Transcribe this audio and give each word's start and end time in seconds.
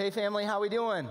Hey 0.00 0.08
family, 0.08 0.46
how 0.46 0.62
we 0.62 0.70
doing? 0.70 1.06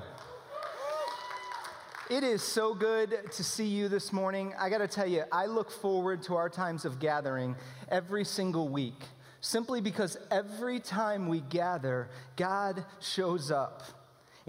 It 2.10 2.24
is 2.24 2.42
so 2.42 2.74
good 2.74 3.20
to 3.34 3.44
see 3.44 3.68
you 3.68 3.88
this 3.88 4.12
morning. 4.12 4.56
I 4.58 4.72
got 4.72 4.80
to 4.80 4.88
tell 4.88 5.06
you, 5.06 5.26
I 5.32 5.46
look 5.46 5.70
forward 5.70 6.24
to 6.24 6.36
our 6.36 6.50
times 6.50 6.86
of 6.86 7.00
gathering 7.00 7.56
every 7.90 8.26
single 8.26 8.68
week 8.68 9.00
simply 9.42 9.80
because 9.80 10.18
every 10.32 10.80
time 10.80 11.28
we 11.28 11.42
gather, 11.42 12.10
God 12.36 12.84
shows 13.00 13.52
up 13.52 13.84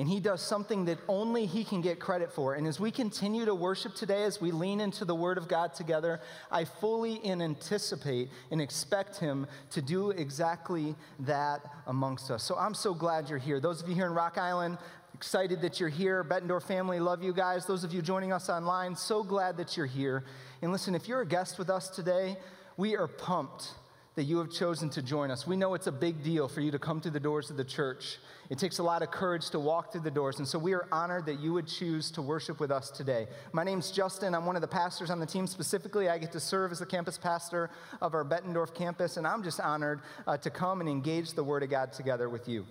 and 0.01 0.09
he 0.09 0.19
does 0.19 0.41
something 0.41 0.87
that 0.87 0.97
only 1.09 1.45
he 1.45 1.63
can 1.63 1.83
get 1.83 2.01
credit 2.01 2.33
for. 2.33 2.55
And 2.55 2.67
as 2.67 2.81
we 2.81 2.91
continue 2.91 3.45
to 3.45 3.55
worship 3.55 3.95
today, 3.95 4.23
as 4.23 4.41
we 4.41 4.51
lean 4.51 4.81
into 4.81 5.05
the 5.05 5.15
word 5.15 5.37
of 5.37 5.47
God 5.47 5.75
together, 5.75 6.23
I 6.51 6.65
fully 6.65 7.23
anticipate 7.23 8.31
and 8.51 8.63
expect 8.63 9.19
him 9.19 9.47
to 9.73 9.83
do 9.83 10.09
exactly 10.09 10.95
that 11.19 11.61
amongst 11.87 12.31
us. 12.31 12.43
So 12.43 12.57
I'm 12.57 12.73
so 12.73 12.95
glad 12.95 13.29
you're 13.29 13.37
here. 13.37 13.61
Those 13.61 13.83
of 13.83 13.91
you 13.91 13.95
here 13.95 14.07
in 14.07 14.15
Rock 14.15 14.39
Island, 14.39 14.79
excited 15.13 15.61
that 15.61 15.79
you're 15.79 15.91
here. 15.91 16.25
Bettendorf 16.25 16.63
family, 16.63 16.99
love 16.99 17.23
you 17.23 17.35
guys. 17.35 17.67
Those 17.67 17.85
of 17.85 17.93
you 17.93 18.01
joining 18.01 18.33
us 18.33 18.49
online, 18.49 18.97
so 18.97 19.23
glad 19.23 19.59
that 19.59 19.77
you're 19.77 19.85
here. 19.85 20.25
And 20.63 20.73
listen, 20.73 20.95
if 20.95 21.09
you're 21.09 21.21
a 21.21 21.27
guest 21.27 21.59
with 21.59 21.69
us 21.69 21.91
today, 21.91 22.39
we 22.79 22.97
are 22.97 23.07
pumped 23.07 23.75
that 24.17 24.25
you 24.25 24.39
have 24.39 24.51
chosen 24.51 24.91
to 24.91 25.03
join 25.03 25.31
us. 25.31 25.47
We 25.47 25.57
know 25.57 25.75
it's 25.75 25.87
a 25.87 25.93
big 25.93 26.23
deal 26.23 26.49
for 26.49 26.61
you 26.61 26.71
to 26.73 26.79
come 26.79 27.01
to 27.03 27.11
the 27.11 27.21
doors 27.21 27.51
of 27.51 27.57
the 27.57 27.65
church. 27.65 28.19
It 28.51 28.59
takes 28.59 28.79
a 28.79 28.83
lot 28.83 29.03
of 29.03 29.11
courage 29.11 29.51
to 29.51 29.61
walk 29.61 29.93
through 29.93 30.01
the 30.01 30.11
doors, 30.11 30.39
and 30.39 30.49
so 30.49 30.59
we 30.59 30.73
are 30.75 30.89
honored 30.91 31.27
that 31.27 31.39
you 31.39 31.53
would 31.53 31.69
choose 31.69 32.11
to 32.13 32.23
worship 32.23 32.59
with 32.59 32.73
us 32.73 32.91
today. 32.91 33.29
My 33.53 33.63
name's 33.63 33.91
Justin. 33.93 34.35
I'm 34.35 34.47
one 34.47 34.57
of 34.57 34.63
the 34.63 34.69
pastors 34.69 35.11
on 35.11 35.21
the 35.21 35.27
team. 35.27 35.47
Specifically, 35.47 36.09
I 36.09 36.19
get 36.19 36.33
to 36.33 36.41
serve 36.41 36.73
as 36.73 36.81
the 36.81 36.87
campus 36.87 37.17
pastor 37.17 37.71
of 38.01 38.15
our 38.15 38.25
Bettendorf 38.25 38.75
campus, 38.75 39.17
and 39.17 39.27
I'm 39.27 39.45
just 39.45 39.61
honored 39.61 40.01
uh, 40.27 40.37
to 40.39 40.51
come 40.51 40.81
and 40.81 40.89
engage 40.89 41.35
the 41.35 41.45
Word 41.45 41.63
of 41.63 41.71
God 41.71 41.93
together 41.93 42.29
with 42.29 42.49
you. 42.49 42.67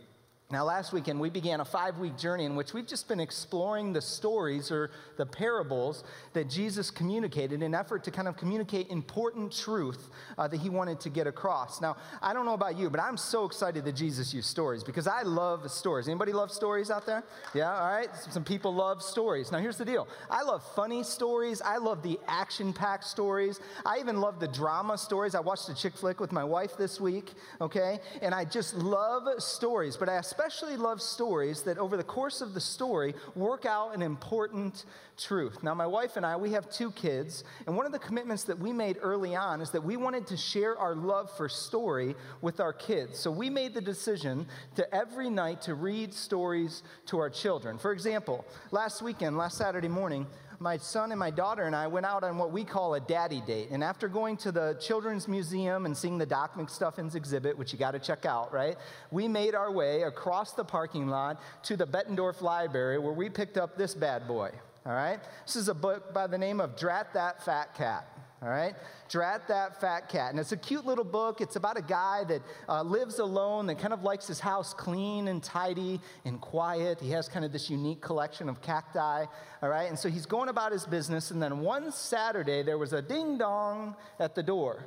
Now, 0.52 0.64
last 0.64 0.94
weekend, 0.94 1.20
we 1.20 1.30
began 1.30 1.60
a 1.60 1.66
five 1.66 2.00
week 2.00 2.18
journey 2.18 2.46
in 2.46 2.56
which 2.56 2.74
we've 2.74 2.88
just 2.88 3.08
been 3.08 3.20
exploring 3.20 3.94
the 3.94 4.02
stories 4.02 4.72
or 4.72 4.90
the 5.16 5.26
parables 5.26 6.04
that 6.34 6.50
Jesus 6.50 6.90
communicated 6.90 7.54
in 7.54 7.62
an 7.62 7.76
effort 7.76 8.04
to 8.06 8.10
kind 8.10 8.28
of 8.28 8.36
communicate 8.36 8.90
important 8.90 9.56
truth 9.56 10.10
uh, 10.40 10.48
that 10.48 10.60
he 10.60 10.72
wanted 10.72 11.00
to 11.02 11.12
get 11.12 11.28
across. 11.28 11.82
Now, 11.82 11.98
I 12.20 12.34
don't 12.34 12.48
know 12.48 12.56
about 12.56 12.80
you, 12.80 12.90
but 12.90 13.00
I'm 13.00 13.16
so 13.16 13.46
excited 13.46 13.86
that 13.86 13.92
Jesus 13.92 14.34
used 14.34 14.48
stories 14.48 14.84
because 14.84 15.06
I 15.06 15.22
love 15.22 15.70
stories. 15.70 16.08
Anybody 16.08 16.34
love 16.34 16.52
stories 16.52 16.90
out 16.90 17.06
there? 17.06 17.24
Yeah, 17.54 17.72
all 17.72 17.92
right? 17.92 18.10
Some 18.32 18.44
people 18.44 18.74
love 18.74 19.04
stories. 19.04 19.52
Now, 19.52 19.60
here's 19.60 19.78
the 19.78 19.86
deal 19.86 20.08
I 20.32 20.42
love 20.42 20.64
funny 20.76 21.04
stories, 21.04 21.62
I 21.62 21.78
love 21.78 22.02
the 22.02 22.20
action 22.28 22.74
packed 22.74 23.04
stories, 23.04 23.60
I 23.86 24.00
even 24.00 24.20
love 24.20 24.40
the 24.40 24.48
drama 24.48 24.98
stories. 24.98 25.36
I 25.36 25.42
watched 25.42 25.70
a 25.70 25.76
chick 25.76 25.94
flick 25.94 26.20
with 26.20 26.32
my 26.32 26.44
wife 26.44 26.76
this 26.76 27.00
week, 27.00 27.34
okay? 27.62 28.00
And 28.24 28.34
I 28.34 28.46
just 28.46 28.74
love 28.74 29.28
stories, 29.44 29.96
but 29.96 30.10
I 30.10 30.16
especially 30.40 30.78
love 30.78 31.02
stories 31.02 31.64
that 31.64 31.78
over 31.78 31.98
the 31.98 32.04
course 32.04 32.40
of 32.40 32.54
the 32.54 32.62
story 32.62 33.14
work 33.36 33.66
out 33.66 33.94
an 33.94 34.02
important 34.02 34.86
truth. 35.18 35.62
Now, 35.64 35.74
my 35.74 35.86
wife 35.86 36.16
and 36.16 36.26
I, 36.26 36.38
we 36.38 36.54
have 36.54 36.70
two 36.70 36.92
kids, 36.92 37.44
and 37.68 37.76
one 37.76 37.86
of 37.86 37.92
the 37.92 38.00
commitments 38.00 38.46
that 38.46 38.58
we 38.58 38.72
made 38.72 39.00
early 39.02 39.36
on 39.36 39.60
is 39.60 39.70
that 39.72 39.84
we 39.84 39.98
wanted 39.98 40.26
to 40.28 40.38
share 40.38 40.78
our 40.78 40.96
love 40.96 41.30
for 41.36 41.50
story 41.50 42.16
with 42.40 42.62
our 42.62 42.72
kids. 42.72 43.20
So 43.20 43.30
we 43.30 43.50
made 43.50 43.74
the 43.74 43.82
decision 43.82 44.48
to 44.78 44.96
every 44.96 45.30
night 45.30 45.62
to 45.64 45.74
read 45.74 46.14
stories 46.14 46.84
to 47.08 47.20
our 47.20 47.30
children. 47.30 47.78
For 47.78 47.92
example, 47.92 48.46
last 48.72 49.02
weekend, 49.02 49.38
last 49.38 49.58
Saturday 49.58 49.90
morning, 49.90 50.26
my 50.60 50.78
son 50.78 51.12
and 51.12 51.20
my 51.20 51.32
daughter 51.32 51.64
and 51.64 51.76
I 51.76 51.88
went 51.88 52.06
out 52.06 52.24
on 52.24 52.38
what 52.38 52.52
we 52.52 52.64
call 52.64 52.96
a 52.96 53.00
daddy 53.00 53.42
date. 53.42 53.70
And 53.72 53.84
after 53.84 54.08
going 54.08 54.38
to 54.38 54.52
the 54.52 54.78
Children's 54.80 55.28
Museum 55.28 55.86
and 55.86 55.98
seeing 55.98 56.18
the 56.18 56.26
Doc 56.26 56.56
McStuffins 56.56 57.16
exhibit, 57.16 57.58
which 57.58 57.72
you 57.72 57.80
got 57.80 57.92
to 57.92 58.00
check 58.00 58.26
out, 58.26 58.52
right? 58.52 58.76
We 59.12 59.28
made 59.28 59.56
our 59.56 59.72
way 59.72 60.04
across 60.04 60.54
the 60.54 60.66
parking 60.66 61.08
lot 61.08 61.42
to 61.64 61.78
the 61.78 61.88
Bettendorf 61.88 62.42
Library 62.42 63.00
where 63.00 63.14
we 63.14 63.30
picked 63.30 63.58
up 63.58 63.78
this 63.78 63.96
bad 63.96 64.28
boy, 64.28 64.52
all 64.86 64.94
right? 64.94 65.20
This 65.46 65.56
is 65.56 65.70
a 65.70 65.74
book 65.74 66.14
by 66.14 66.28
the 66.28 66.38
name 66.38 66.60
of 66.60 66.76
Drat 66.76 67.14
That 67.14 67.44
Fat 67.44 67.74
Cat 67.76 68.19
all 68.42 68.50
right? 68.50 68.74
Drat 69.10 69.48
That 69.48 69.82
Fat 69.82 70.08
Cat. 70.08 70.32
And 70.32 70.40
it's 70.40 70.54
a 70.54 70.58
cute 70.58 70.86
little 70.86 71.04
book. 71.04 71.42
It's 71.42 71.58
about 71.58 71.78
a 71.78 71.82
guy 71.82 72.24
that 72.26 72.42
uh, 72.70 72.84
lives 72.84 73.20
alone, 73.20 73.66
that 73.68 73.80
kind 73.80 73.92
of 73.92 74.04
likes 74.04 74.28
his 74.28 74.40
house 74.40 74.74
clean 74.74 75.28
and 75.28 75.44
tidy 75.44 76.00
and 76.24 76.40
quiet. 76.40 77.02
He 77.02 77.12
has 77.12 77.28
kind 77.28 77.44
of 77.44 77.52
this 77.52 77.70
unique 77.70 78.02
collection 78.02 78.48
of 78.48 78.62
cacti, 78.62 79.26
all 79.62 79.70
right? 79.70 79.90
And 79.90 80.00
so 80.00 80.10
he's 80.10 80.26
going 80.26 80.48
about 80.48 80.72
his 80.72 80.86
business, 80.86 81.32
and 81.32 81.42
then 81.42 81.60
one 81.60 81.92
Saturday 81.92 82.64
there 82.64 82.78
was 82.78 82.94
a 82.94 83.02
ding 83.02 83.38
dong 83.38 83.96
at 84.20 84.36
the 84.36 84.44
door. 84.44 84.86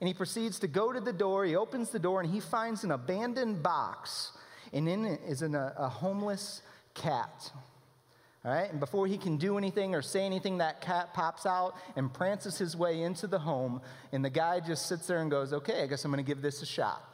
And 0.00 0.08
he 0.08 0.14
proceeds 0.14 0.58
to 0.60 0.66
go 0.66 0.92
to 0.92 1.00
the 1.00 1.12
door. 1.12 1.44
He 1.44 1.56
opens 1.56 1.90
the 1.90 1.98
door, 1.98 2.20
and 2.20 2.30
he 2.30 2.40
finds 2.40 2.84
an 2.84 2.90
abandoned 2.90 3.62
box, 3.62 4.32
and 4.72 4.88
in 4.88 5.04
it 5.04 5.20
is 5.26 5.42
an, 5.42 5.54
a, 5.54 5.74
a 5.76 5.88
homeless 5.88 6.62
cat. 6.94 7.50
All 8.42 8.50
right, 8.50 8.70
and 8.70 8.80
before 8.80 9.06
he 9.06 9.18
can 9.18 9.36
do 9.36 9.58
anything 9.58 9.94
or 9.94 10.00
say 10.00 10.24
anything, 10.24 10.58
that 10.58 10.80
cat 10.80 11.12
pops 11.12 11.44
out 11.44 11.74
and 11.94 12.12
prances 12.12 12.56
his 12.56 12.74
way 12.74 13.02
into 13.02 13.26
the 13.26 13.38
home. 13.38 13.82
And 14.12 14.24
the 14.24 14.30
guy 14.30 14.60
just 14.60 14.86
sits 14.86 15.06
there 15.06 15.20
and 15.20 15.30
goes, 15.30 15.52
Okay, 15.52 15.82
I 15.82 15.86
guess 15.86 16.04
I'm 16.06 16.10
going 16.10 16.24
to 16.24 16.26
give 16.26 16.40
this 16.40 16.62
a 16.62 16.66
shot. 16.66 17.04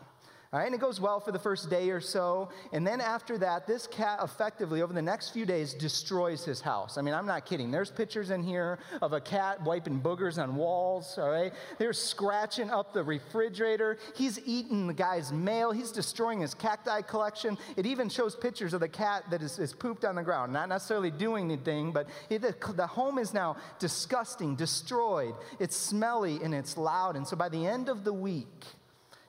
All 0.52 0.60
right, 0.60 0.66
and 0.66 0.74
it 0.76 0.80
goes 0.80 1.00
well 1.00 1.18
for 1.18 1.32
the 1.32 1.40
first 1.40 1.68
day 1.68 1.90
or 1.90 2.00
so. 2.00 2.50
And 2.72 2.86
then 2.86 3.00
after 3.00 3.36
that, 3.38 3.66
this 3.66 3.88
cat 3.88 4.20
effectively, 4.22 4.80
over 4.80 4.92
the 4.92 5.02
next 5.02 5.30
few 5.30 5.44
days, 5.44 5.74
destroys 5.74 6.44
his 6.44 6.60
house. 6.60 6.96
I 6.96 7.02
mean, 7.02 7.14
I'm 7.14 7.26
not 7.26 7.46
kidding. 7.46 7.72
There's 7.72 7.90
pictures 7.90 8.30
in 8.30 8.44
here 8.44 8.78
of 9.02 9.12
a 9.12 9.20
cat 9.20 9.60
wiping 9.64 10.00
boogers 10.00 10.40
on 10.40 10.54
walls, 10.54 11.18
all 11.18 11.30
right? 11.30 11.52
They're 11.78 11.92
scratching 11.92 12.70
up 12.70 12.92
the 12.92 13.02
refrigerator. 13.02 13.98
He's 14.14 14.38
eating 14.46 14.86
the 14.86 14.94
guy's 14.94 15.32
mail. 15.32 15.72
He's 15.72 15.90
destroying 15.90 16.40
his 16.40 16.54
cacti 16.54 17.02
collection. 17.02 17.58
It 17.76 17.84
even 17.84 18.08
shows 18.08 18.36
pictures 18.36 18.72
of 18.72 18.78
the 18.78 18.88
cat 18.88 19.24
that 19.32 19.42
is, 19.42 19.58
is 19.58 19.72
pooped 19.72 20.04
on 20.04 20.14
the 20.14 20.22
ground. 20.22 20.52
Not 20.52 20.68
necessarily 20.68 21.10
doing 21.10 21.50
anything, 21.50 21.90
but 21.90 22.08
it, 22.30 22.40
the, 22.40 22.54
the 22.72 22.86
home 22.86 23.18
is 23.18 23.34
now 23.34 23.56
disgusting, 23.80 24.54
destroyed. 24.54 25.34
It's 25.58 25.76
smelly 25.76 26.38
and 26.40 26.54
it's 26.54 26.76
loud. 26.76 27.16
And 27.16 27.26
so 27.26 27.36
by 27.36 27.48
the 27.48 27.66
end 27.66 27.88
of 27.88 28.04
the 28.04 28.12
week, 28.12 28.64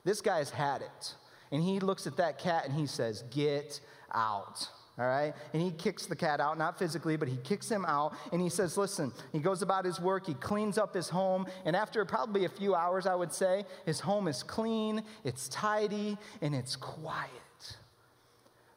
this 0.08 0.22
guy's 0.22 0.48
had 0.48 0.80
it. 0.80 1.14
And 1.52 1.62
he 1.62 1.80
looks 1.80 2.06
at 2.06 2.16
that 2.16 2.38
cat 2.38 2.64
and 2.66 2.74
he 2.74 2.86
says, 2.86 3.24
Get 3.30 3.78
out. 4.14 4.66
All 4.98 5.04
right? 5.04 5.34
And 5.52 5.60
he 5.60 5.70
kicks 5.70 6.06
the 6.06 6.16
cat 6.16 6.40
out, 6.40 6.56
not 6.56 6.78
physically, 6.78 7.16
but 7.16 7.28
he 7.28 7.36
kicks 7.36 7.68
him 7.68 7.84
out. 7.84 8.14
And 8.32 8.40
he 8.40 8.48
says, 8.48 8.78
Listen, 8.78 9.12
he 9.32 9.38
goes 9.38 9.60
about 9.60 9.84
his 9.84 10.00
work, 10.00 10.26
he 10.26 10.32
cleans 10.32 10.78
up 10.78 10.94
his 10.94 11.10
home. 11.10 11.46
And 11.66 11.76
after 11.76 12.02
probably 12.06 12.46
a 12.46 12.48
few 12.48 12.74
hours, 12.74 13.06
I 13.06 13.14
would 13.14 13.34
say, 13.34 13.64
his 13.84 14.00
home 14.00 14.28
is 14.28 14.42
clean, 14.42 15.02
it's 15.24 15.46
tidy, 15.50 16.16
and 16.40 16.54
it's 16.54 16.74
quiet. 16.74 17.76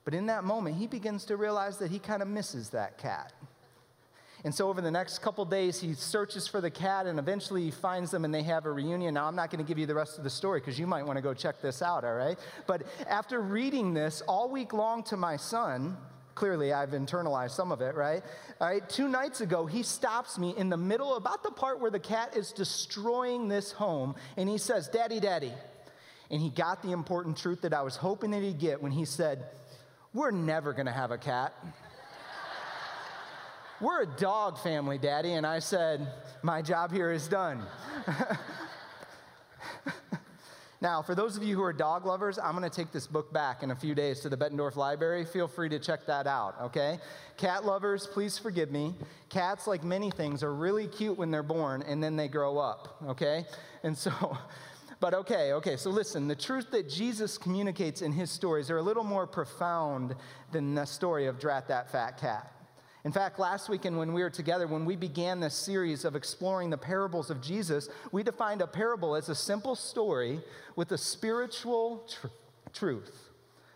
But 0.04 0.14
in 0.14 0.26
that 0.26 0.44
moment, 0.44 0.76
he 0.76 0.86
begins 0.86 1.24
to 1.26 1.38
realize 1.38 1.78
that 1.78 1.92
he 1.92 2.00
kind 2.00 2.22
of 2.22 2.28
misses 2.28 2.72
that 2.72 2.98
cat. 2.98 3.32
And 4.44 4.54
so 4.54 4.70
over 4.70 4.82
the 4.82 4.92
next 4.92 5.20
couple 5.20 5.46
days, 5.46 5.80
he 5.80 5.94
searches 5.94 6.48
for 6.48 6.62
the 6.62 6.72
cat 6.72 7.06
and 7.06 7.20
eventually 7.20 7.64
he 7.64 7.72
finds 7.72 8.10
them 8.10 8.26
and 8.26 8.34
they 8.34 8.42
have 8.44 8.66
a 8.66 8.72
reunion. 8.72 9.14
Now, 9.14 9.28
I'm 9.28 9.36
not 9.36 9.52
going 9.52 9.64
to 9.64 9.68
give 9.68 9.78
you 9.78 9.86
the 9.86 9.96
rest 9.96 10.18
of 10.18 10.24
the 10.24 10.30
story 10.30 10.60
because 10.60 10.80
you 10.80 10.88
might 10.88 11.04
want 11.04 11.18
to 11.18 11.22
go 11.22 11.34
check 11.34 11.62
this 11.62 11.82
out, 11.82 12.04
all 12.04 12.16
right? 12.16 12.40
But 12.66 12.84
after 13.08 13.40
reading 13.40 13.94
this 13.94 14.22
all 14.28 14.50
week 14.50 14.74
long 14.74 15.04
to 15.04 15.18
my 15.18 15.38
son, 15.38 15.96
clearly 16.34 16.74
I've 16.74 16.90
internalized 16.90 17.52
some 17.52 17.72
of 17.72 17.82
it, 17.82 17.94
right? 17.94 18.24
All 18.60 18.68
right, 18.68 18.88
two 18.90 19.08
nights 19.08 19.42
ago, 19.42 19.68
he 19.68 19.84
stops 19.84 20.40
me 20.40 20.56
in 20.58 20.70
the 20.70 20.78
middle, 20.78 21.18
about 21.18 21.44
the 21.44 21.52
part 21.52 21.80
where 21.80 21.92
the 21.92 22.00
cat 22.00 22.36
is 22.36 22.52
destroying 22.52 23.48
this 23.48 23.72
home, 23.72 24.16
and 24.38 24.50
he 24.50 24.58
says, 24.58 24.88
Daddy, 24.88 25.20
Daddy. 25.20 25.54
And 26.32 26.42
he 26.42 26.50
got 26.50 26.82
the 26.82 26.94
important 26.94 27.38
truth 27.38 27.62
that 27.62 27.74
I 27.74 27.82
was 27.82 27.98
hoping 27.98 28.32
that 28.32 28.42
he'd 28.42 28.58
get 28.58 28.82
when 28.82 28.92
he 28.92 29.04
said, 29.04 29.44
We're 30.14 30.32
never 30.32 30.72
going 30.72 30.86
to 30.86 30.92
have 30.92 31.12
a 31.12 31.18
cat. 31.18 31.54
We're 33.82 34.04
a 34.04 34.06
dog 34.06 34.60
family, 34.60 35.00
Daddy. 35.00 35.34
And 35.34 35.46
I 35.46 35.58
said, 35.58 36.08
My 36.44 36.62
job 36.62 36.92
here 36.92 37.12
is 37.12 37.28
done. 37.28 37.64
now, 40.82 41.02
for 41.02 41.16
those 41.16 41.36
of 41.36 41.42
you 41.42 41.56
who 41.56 41.64
are 41.64 41.74
dog 41.74 42.06
lovers, 42.06 42.38
I'm 42.38 42.56
going 42.56 42.70
to 42.70 42.76
take 42.76 42.92
this 42.92 43.08
book 43.08 43.34
back 43.34 43.64
in 43.64 43.72
a 43.72 43.76
few 43.76 43.96
days 43.96 44.20
to 44.20 44.30
the 44.30 44.38
Bettendorf 44.38 44.76
Library. 44.76 45.26
Feel 45.26 45.48
free 45.48 45.68
to 45.70 45.80
check 45.80 46.06
that 46.06 46.28
out, 46.28 46.62
okay? 46.62 47.00
Cat 47.38 47.66
lovers, 47.66 48.06
please 48.06 48.38
forgive 48.38 48.70
me. 48.70 48.94
Cats, 49.30 49.66
like 49.66 49.84
many 49.84 50.12
things, 50.12 50.44
are 50.44 50.54
really 50.54 50.86
cute 50.86 51.18
when 51.18 51.32
they're 51.32 51.42
born 51.42 51.82
and 51.82 52.04
then 52.04 52.16
they 52.16 52.28
grow 52.28 52.60
up, 52.60 53.02
okay? 53.08 53.46
And 53.84 53.98
so. 53.98 54.38
But 55.00 55.16
okay, 55.16 55.54
okay, 55.54 55.78
so 55.78 55.90
listen, 55.90 56.28
the 56.28 56.36
truth 56.36 56.70
that 56.70 56.88
Jesus 56.88 57.36
communicates 57.36 58.04
in 58.04 58.12
his 58.12 58.30
stories 58.30 58.70
are 58.70 58.78
a 58.78 58.84
little 58.84 59.04
more 59.04 59.26
profound 59.26 60.14
than 60.52 60.76
the 60.76 60.86
story 60.86 61.26
of 61.26 61.40
Drat 61.40 61.68
That 61.70 61.92
Fat 61.92 62.20
Cat. 62.20 62.61
In 63.04 63.12
fact, 63.12 63.40
last 63.40 63.68
weekend 63.68 63.98
when 63.98 64.14
we 64.14 64.22
were 64.22 64.30
together, 64.30 64.68
when 64.68 64.86
we 64.86 64.96
began 64.96 65.40
this 65.40 65.56
series 65.56 66.06
of 66.06 66.16
exploring 66.16 66.70
the 66.70 66.78
parables 66.78 67.32
of 67.32 67.42
Jesus, 67.42 67.90
we 68.12 68.22
defined 68.22 68.62
a 68.62 68.68
parable 68.68 69.16
as 69.16 69.30
a 69.30 69.36
simple 69.36 69.76
story 69.76 70.40
with 70.76 70.92
a 70.92 70.98
spiritual 70.98 72.08
tr- 72.08 72.28
truth. 72.74 73.31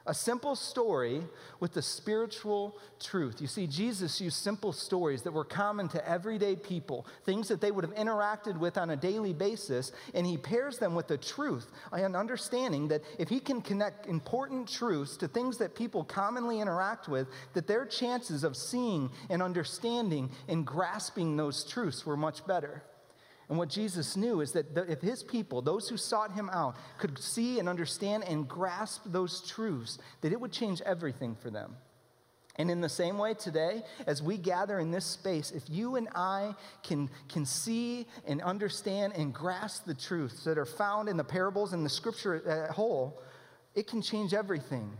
A 0.08 0.14
simple 0.14 0.56
story 0.56 1.24
with 1.60 1.74
the 1.74 1.82
spiritual 1.82 2.78
truth. 3.00 3.42
You 3.42 3.48
see, 3.48 3.66
Jesus 3.66 4.22
used 4.22 4.38
simple 4.38 4.72
stories 4.72 5.24
that 5.24 5.32
were 5.32 5.44
common 5.44 5.88
to 5.90 6.08
everyday 6.08 6.56
people, 6.56 7.08
things 7.24 7.48
that 7.48 7.60
they 7.60 7.72
would 7.72 7.84
have 7.84 7.96
interacted 7.96 8.60
with 8.60 8.78
on 8.78 8.92
a 8.92 8.96
daily 8.96 9.34
basis, 9.34 9.92
and 10.14 10.28
he 10.28 10.38
pairs 10.38 10.78
them 10.78 10.94
with 10.94 11.08
the 11.08 11.18
truth, 11.18 11.72
an 11.92 12.16
understanding 12.16 12.88
that 12.90 13.02
if 13.18 13.30
he 13.30 13.40
can 13.40 13.64
connect 13.64 14.06
important 14.06 14.70
truths 14.70 15.18
to 15.18 15.28
things 15.28 15.58
that 15.58 15.74
people 15.74 16.04
commonly 16.04 16.60
interact 16.60 17.08
with, 17.08 17.28
that 17.54 17.66
their 17.66 17.86
chances 17.86 18.44
of 18.44 18.56
seeing 18.56 19.10
and 19.32 19.42
understanding 19.42 20.30
and 20.48 20.68
grasping 20.68 21.36
those 21.36 21.64
truths 21.64 22.06
were 22.06 22.18
much 22.18 22.46
better. 22.46 22.84
And 23.50 23.58
what 23.58 23.70
Jesus 23.70 24.18
knew 24.18 24.42
is 24.42 24.54
that 24.54 24.66
if 24.90 25.02
his 25.02 25.22
people, 25.22 25.62
those 25.62 25.88
who 25.88 25.98
sought 25.98 26.34
him 26.34 26.50
out, 26.52 26.76
could 26.98 27.20
see 27.20 27.60
and 27.60 27.70
understand 27.70 28.24
and 28.24 28.48
grasp 28.48 29.04
those 29.06 29.48
truths, 29.48 30.00
that 30.22 30.32
it 30.32 30.40
would 30.40 30.52
change 30.52 30.82
everything 30.82 31.36
for 31.36 31.50
them. 31.50 31.76
And 32.58 32.72
in 32.72 32.80
the 32.80 32.90
same 32.90 33.18
way 33.18 33.34
today, 33.34 33.84
as 34.08 34.24
we 34.24 34.38
gather 34.38 34.80
in 34.80 34.90
this 34.90 35.06
space, 35.06 35.52
if 35.52 35.64
you 35.70 35.98
and 35.98 36.08
I 36.16 36.56
can, 36.84 37.10
can 37.28 37.46
see 37.46 38.08
and 38.26 38.42
understand 38.42 39.14
and 39.14 39.34
grasp 39.34 39.86
the 39.86 39.94
truths 39.94 40.46
that 40.46 40.58
are 40.58 40.66
found 40.66 41.10
in 41.10 41.18
the 41.18 41.24
parables 41.24 41.74
and 41.74 41.86
the 41.86 41.90
scripture 41.90 42.48
at 42.48 42.72
whole, 42.72 43.22
it 43.76 43.88
can 43.88 44.02
change 44.02 44.34
everything 44.34 44.98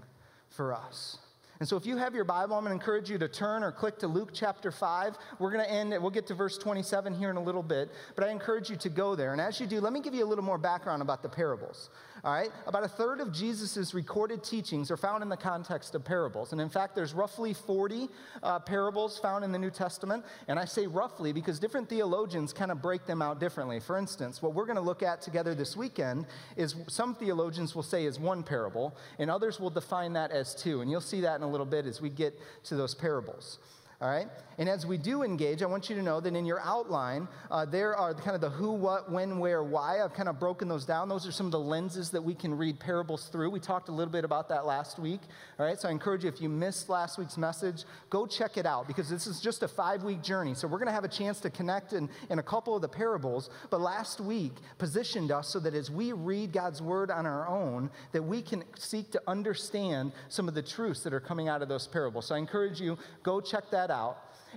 for 0.50 0.74
us. 0.74 1.18
And 1.60 1.68
so, 1.68 1.78
if 1.78 1.86
you 1.86 1.96
have 1.98 2.14
your 2.14 2.26
Bible, 2.26 2.56
I'm 2.56 2.64
going 2.64 2.78
to 2.78 2.82
encourage 2.82 3.10
you 3.10 3.18
to 3.18 3.28
turn 3.30 3.64
or 3.64 3.72
click 3.72 3.98
to 4.00 4.08
Luke 4.08 4.32
chapter 4.34 4.72
5. 4.72 5.18
We're 5.40 5.52
going 5.52 5.64
to 5.64 5.72
end, 5.72 5.94
it. 5.94 6.02
we'll 6.02 6.12
get 6.12 6.28
to 6.28 6.34
verse 6.34 6.58
27 6.58 7.14
here 7.14 7.30
in 7.30 7.38
a 7.38 7.42
little 7.42 7.64
bit, 7.64 7.92
but 8.16 8.26
I 8.26 8.30
encourage 8.30 8.70
you 8.70 8.76
to 8.78 8.90
go 8.90 9.16
there. 9.16 9.32
And 9.32 9.40
as 9.40 9.60
you 9.60 9.68
do, 9.68 9.80
let 9.80 9.94
me 9.94 10.02
give 10.02 10.14
you 10.14 10.26
a 10.26 10.28
little 10.28 10.44
more 10.44 10.58
background 10.58 11.02
about 11.02 11.24
the 11.24 11.30
parables. 11.30 11.90
All 12.26 12.34
right? 12.34 12.50
About 12.66 12.84
a 12.84 12.88
third 12.88 13.22
of 13.22 13.32
Jesus' 13.32 13.94
recorded 13.94 14.44
teachings 14.44 14.90
are 14.90 14.98
found 14.98 15.22
in 15.22 15.30
the 15.30 15.38
context 15.38 15.94
of 15.94 16.04
parables. 16.04 16.54
And 16.54 16.60
in 16.60 16.70
fact, 16.70 16.96
there's 16.96 17.14
roughly 17.14 17.54
40 17.54 18.10
uh, 18.42 18.58
parables 18.60 19.20
found 19.20 19.46
in 19.46 19.52
the 19.52 19.60
New 19.60 19.70
Testament. 19.70 20.26
And 20.48 20.58
I 20.58 20.66
say 20.66 20.88
roughly 20.88 21.34
because 21.34 21.60
different 21.60 21.88
theologians 21.88 22.52
kind 22.52 22.72
of 22.72 22.82
break 22.82 23.06
them 23.06 23.22
out 23.22 23.40
differently. 23.40 23.80
For 23.80 23.96
instance, 23.96 24.42
what 24.42 24.56
we're 24.56 24.66
going 24.66 24.76
to 24.76 24.82
look 24.82 25.04
at 25.04 25.22
together 25.22 25.54
this 25.54 25.78
weekend 25.78 26.26
is 26.58 26.74
some 26.88 27.14
theologians 27.14 27.76
will 27.76 27.84
say 27.84 28.06
is 28.06 28.20
one 28.20 28.42
parable, 28.42 28.98
and 29.20 29.30
others 29.30 29.60
will 29.60 29.70
define 29.70 30.14
that 30.14 30.32
as 30.32 30.56
two. 30.56 30.82
And 30.82 30.90
you'll 30.90 31.02
see 31.02 31.22
that 31.22 31.36
in 31.36 31.44
a 31.44 31.50
little 31.50 31.64
bit 31.64 31.86
as 31.86 32.02
we 32.02 32.10
get 32.10 32.34
to 32.64 32.76
those 32.76 32.96
parables. 32.96 33.60
All 34.06 34.12
right? 34.12 34.28
And 34.58 34.70
as 34.70 34.86
we 34.86 34.98
do 34.98 35.24
engage, 35.24 35.62
I 35.62 35.66
want 35.66 35.90
you 35.90 35.96
to 35.96 36.02
know 36.02 36.20
that 36.20 36.34
in 36.34 36.46
your 36.46 36.62
outline, 36.62 37.28
uh, 37.52 37.66
there 37.66 37.96
are 37.96 38.14
kind 38.14 38.36
of 38.36 38.42
the 38.42 38.50
who, 38.50 38.72
what, 38.72 39.12
when, 39.12 39.40
where, 39.40 39.64
why. 39.64 40.02
I've 40.02 40.14
kind 40.14 40.30
of 40.30 40.40
broken 40.40 40.68
those 40.68 40.86
down. 40.86 41.10
Those 41.10 41.28
are 41.28 41.32
some 41.32 41.48
of 41.48 41.52
the 41.52 41.60
lenses 41.60 42.12
that 42.12 42.24
we 42.24 42.36
can 42.36 42.56
read 42.56 42.80
parables 42.80 43.28
through. 43.32 43.50
We 43.50 43.60
talked 43.60 43.90
a 43.90 43.92
little 43.92 44.12
bit 44.12 44.24
about 44.24 44.48
that 44.50 44.66
last 44.66 45.00
week. 45.00 45.22
All 45.60 45.66
right? 45.66 45.80
So 45.80 45.90
I 45.90 45.92
encourage 45.92 46.24
you, 46.24 46.30
if 46.30 46.40
you 46.40 46.48
missed 46.50 46.88
last 46.88 47.18
week's 47.18 47.36
message, 47.36 47.84
go 48.10 48.28
check 48.28 48.58
it 48.58 48.68
out 48.68 48.88
because 48.88 49.10
this 49.10 49.28
is 49.28 49.42
just 49.42 49.64
a 49.64 49.68
five 49.68 50.04
week 50.04 50.22
journey. 50.22 50.54
So 50.54 50.68
we're 50.68 50.78
going 50.78 50.88
to 50.88 50.94
have 50.94 51.04
a 51.04 51.10
chance 51.10 51.40
to 51.42 51.50
connect 51.50 51.94
in, 51.94 52.08
in 52.30 52.38
a 52.38 52.44
couple 52.44 52.76
of 52.76 52.84
the 52.84 52.88
parables. 52.88 53.50
But 53.72 53.82
last 53.82 54.22
week 54.22 54.54
positioned 54.78 55.32
us 55.32 55.50
so 55.50 55.60
that 55.62 55.74
as 55.74 55.90
we 55.90 56.14
read 56.14 56.54
God's 56.54 56.80
word 56.80 57.10
on 57.10 57.26
our 57.26 57.48
own, 57.48 57.90
that 58.12 58.24
we 58.24 58.44
can 58.44 58.64
seek 58.78 59.12
to 59.14 59.22
understand 59.28 60.12
some 60.30 60.48
of 60.48 60.54
the 60.54 60.62
truths 60.62 61.02
that 61.02 61.14
are 61.14 61.20
coming 61.20 61.50
out 61.50 61.64
of 61.64 61.68
those 61.68 61.88
parables. 61.88 62.28
So 62.28 62.36
I 62.36 62.38
encourage 62.38 62.80
you, 62.80 62.98
go 63.24 63.42
check 63.42 63.70
that 63.72 63.92
out. 63.92 63.95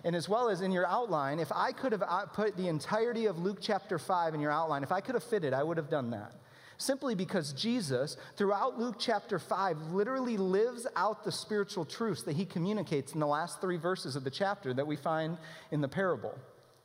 And 0.05 0.14
as 0.14 0.29
well 0.29 0.49
as 0.49 0.61
in 0.61 0.70
your 0.70 0.87
outline, 0.87 1.38
if 1.38 1.50
I 1.52 1.73
could 1.73 1.93
have 1.93 2.02
uh, 2.02 2.26
put 2.26 2.56
the 2.56 2.69
entirety 2.69 3.26
of 3.26 3.38
Luke 3.38 3.58
chapter 3.61 3.99
5 3.99 4.35
in 4.35 4.40
your 4.40 4.52
outline, 4.52 4.82
if 4.82 4.93
I 4.93 5.00
could 5.00 5.14
have 5.14 5.25
fit 5.25 5.44
it, 5.44 5.52
I 5.52 5.62
would 5.62 5.76
have 5.76 5.90
done 5.90 6.11
that. 6.11 6.32
Simply 6.76 7.17
because 7.17 7.52
Jesus, 7.55 8.17
throughout 8.37 8.79
Luke 8.79 8.94
chapter 8.99 9.40
5, 9.40 9.93
literally 9.93 10.37
lives 10.37 10.87
out 10.94 11.25
the 11.25 11.32
spiritual 11.32 11.85
truths 11.85 12.23
that 12.23 12.37
he 12.37 12.44
communicates 12.44 13.14
in 13.14 13.20
the 13.20 13.26
last 13.26 13.61
three 13.61 13.76
verses 13.76 14.14
of 14.14 14.23
the 14.23 14.31
chapter 14.31 14.73
that 14.73 14.87
we 14.87 14.94
find 14.94 15.38
in 15.73 15.81
the 15.81 15.88
parable. 15.88 16.38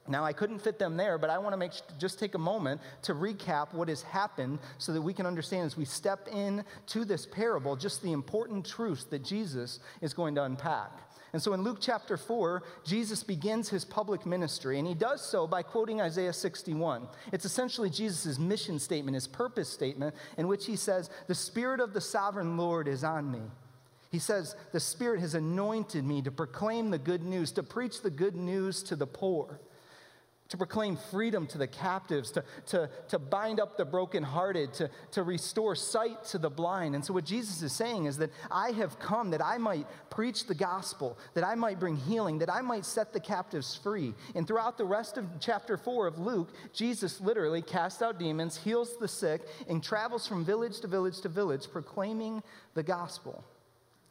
Now, 0.08 0.26
I 0.26 0.34
couldn't 0.34 0.60
fit 0.60 0.80
them 0.80 0.98
there, 0.98 1.18
but 1.18 1.30
I 1.30 1.38
want 1.38 1.54
to 1.54 1.58
make 1.58 1.72
just 1.98 2.20
take 2.20 2.34
a 2.34 2.40
moment 2.40 2.82
to 3.04 3.14
recap 3.14 3.74
what 3.74 3.88
has 3.88 4.02
happened 4.02 4.60
so 4.78 4.92
that 4.92 5.02
we 5.02 5.14
can 5.14 5.26
understand 5.26 5.66
as 5.66 5.78
we 5.78 5.86
step 5.86 6.28
in 6.30 6.66
to 6.88 7.06
this 7.06 7.26
parable 7.26 7.76
just 7.76 8.02
the 8.02 8.12
important 8.12 8.66
truths 8.66 9.06
that 9.06 9.24
Jesus 9.24 9.80
is 10.02 10.14
going 10.14 10.36
to 10.36 10.44
unpack. 10.44 10.92
And 11.34 11.42
so 11.42 11.54
in 11.54 11.64
Luke 11.64 11.80
chapter 11.82 12.16
4, 12.16 12.62
Jesus 12.86 13.24
begins 13.24 13.68
his 13.68 13.84
public 13.84 14.24
ministry, 14.24 14.78
and 14.78 14.88
he 14.88 14.94
does 14.94 15.20
so 15.20 15.48
by 15.48 15.64
quoting 15.64 16.00
Isaiah 16.00 16.32
61. 16.32 17.08
It's 17.32 17.44
essentially 17.44 17.90
Jesus' 17.90 18.38
mission 18.38 18.78
statement, 18.78 19.16
his 19.16 19.28
purpose 19.28 19.68
statement, 19.68 20.14
in 20.38 20.48
which 20.48 20.68
he 20.68 20.76
says, 20.76 21.10
The 21.28 21.34
Spirit 21.34 21.80
of 21.80 21.94
the 21.94 22.02
sovereign 22.02 22.56
Lord 22.56 22.88
is 22.88 23.04
on 23.04 23.32
me. 23.32 23.42
He 24.12 24.20
says, 24.20 24.56
The 24.74 24.80
Spirit 24.80 25.22
has 25.22 25.34
anointed 25.34 26.06
me 26.06 26.22
to 26.22 26.32
proclaim 26.32 26.92
the 26.92 27.00
good 27.00 27.24
news, 27.24 27.52
to 27.54 27.64
preach 27.64 28.04
the 28.04 28.12
good 28.12 28.36
news 28.36 28.84
to 28.84 28.96
the 28.96 29.08
poor 29.08 29.60
to 30.50 30.58
proclaim 30.58 30.98
freedom 31.10 31.48
to 31.48 31.58
the 31.58 31.68
captives, 31.68 32.32
to, 32.32 32.44
to, 32.68 32.90
to 33.08 33.18
bind 33.18 33.60
up 33.60 33.78
the 33.78 33.86
brokenhearted, 33.86 34.74
to, 34.74 34.90
to 35.12 35.24
restore 35.24 35.76
sight 35.76 36.24
to 36.26 36.38
the 36.38 36.50
blind. 36.50 36.96
And 36.96 37.04
so, 37.04 37.14
what 37.14 37.26
Jesus 37.26 37.62
is 37.62 37.74
saying 37.74 38.06
is 38.06 38.18
that 38.18 38.30
I 38.52 38.72
have 38.72 39.00
come 39.00 39.32
that 39.32 39.44
I 39.44 39.58
might 39.58 39.88
preach 40.10 40.46
the 40.46 40.56
gospel, 40.56 41.18
that 41.34 41.44
I 41.44 41.56
might 41.56 41.80
bring 41.80 41.96
healing, 41.96 42.40
that 42.40 42.52
I 42.52 42.62
might 42.62 42.86
set 42.86 43.14
the 43.14 43.20
captives 43.20 43.76
free. 43.76 44.14
And 44.36 44.48
throughout 44.48 44.78
the 44.78 44.86
rest 44.86 45.18
of 45.18 45.26
chapter 45.40 45.78
4 45.78 46.08
of 46.08 46.20
Luke, 46.20 46.54
Jesus 46.74 47.20
literally 47.20 47.62
casts 47.62 48.02
out 48.02 48.20
demons, 48.20 48.58
heals 48.58 48.98
the 48.98 49.08
sick, 49.08 49.42
and 49.68 49.84
travels 49.84 50.28
from 50.28 50.46
village 50.46 50.82
to 50.82 50.88
village 50.88 51.22
to 51.22 51.30
village 51.30 51.68
proclaiming 51.72 52.44
the 52.74 52.84
gospel. 52.84 53.44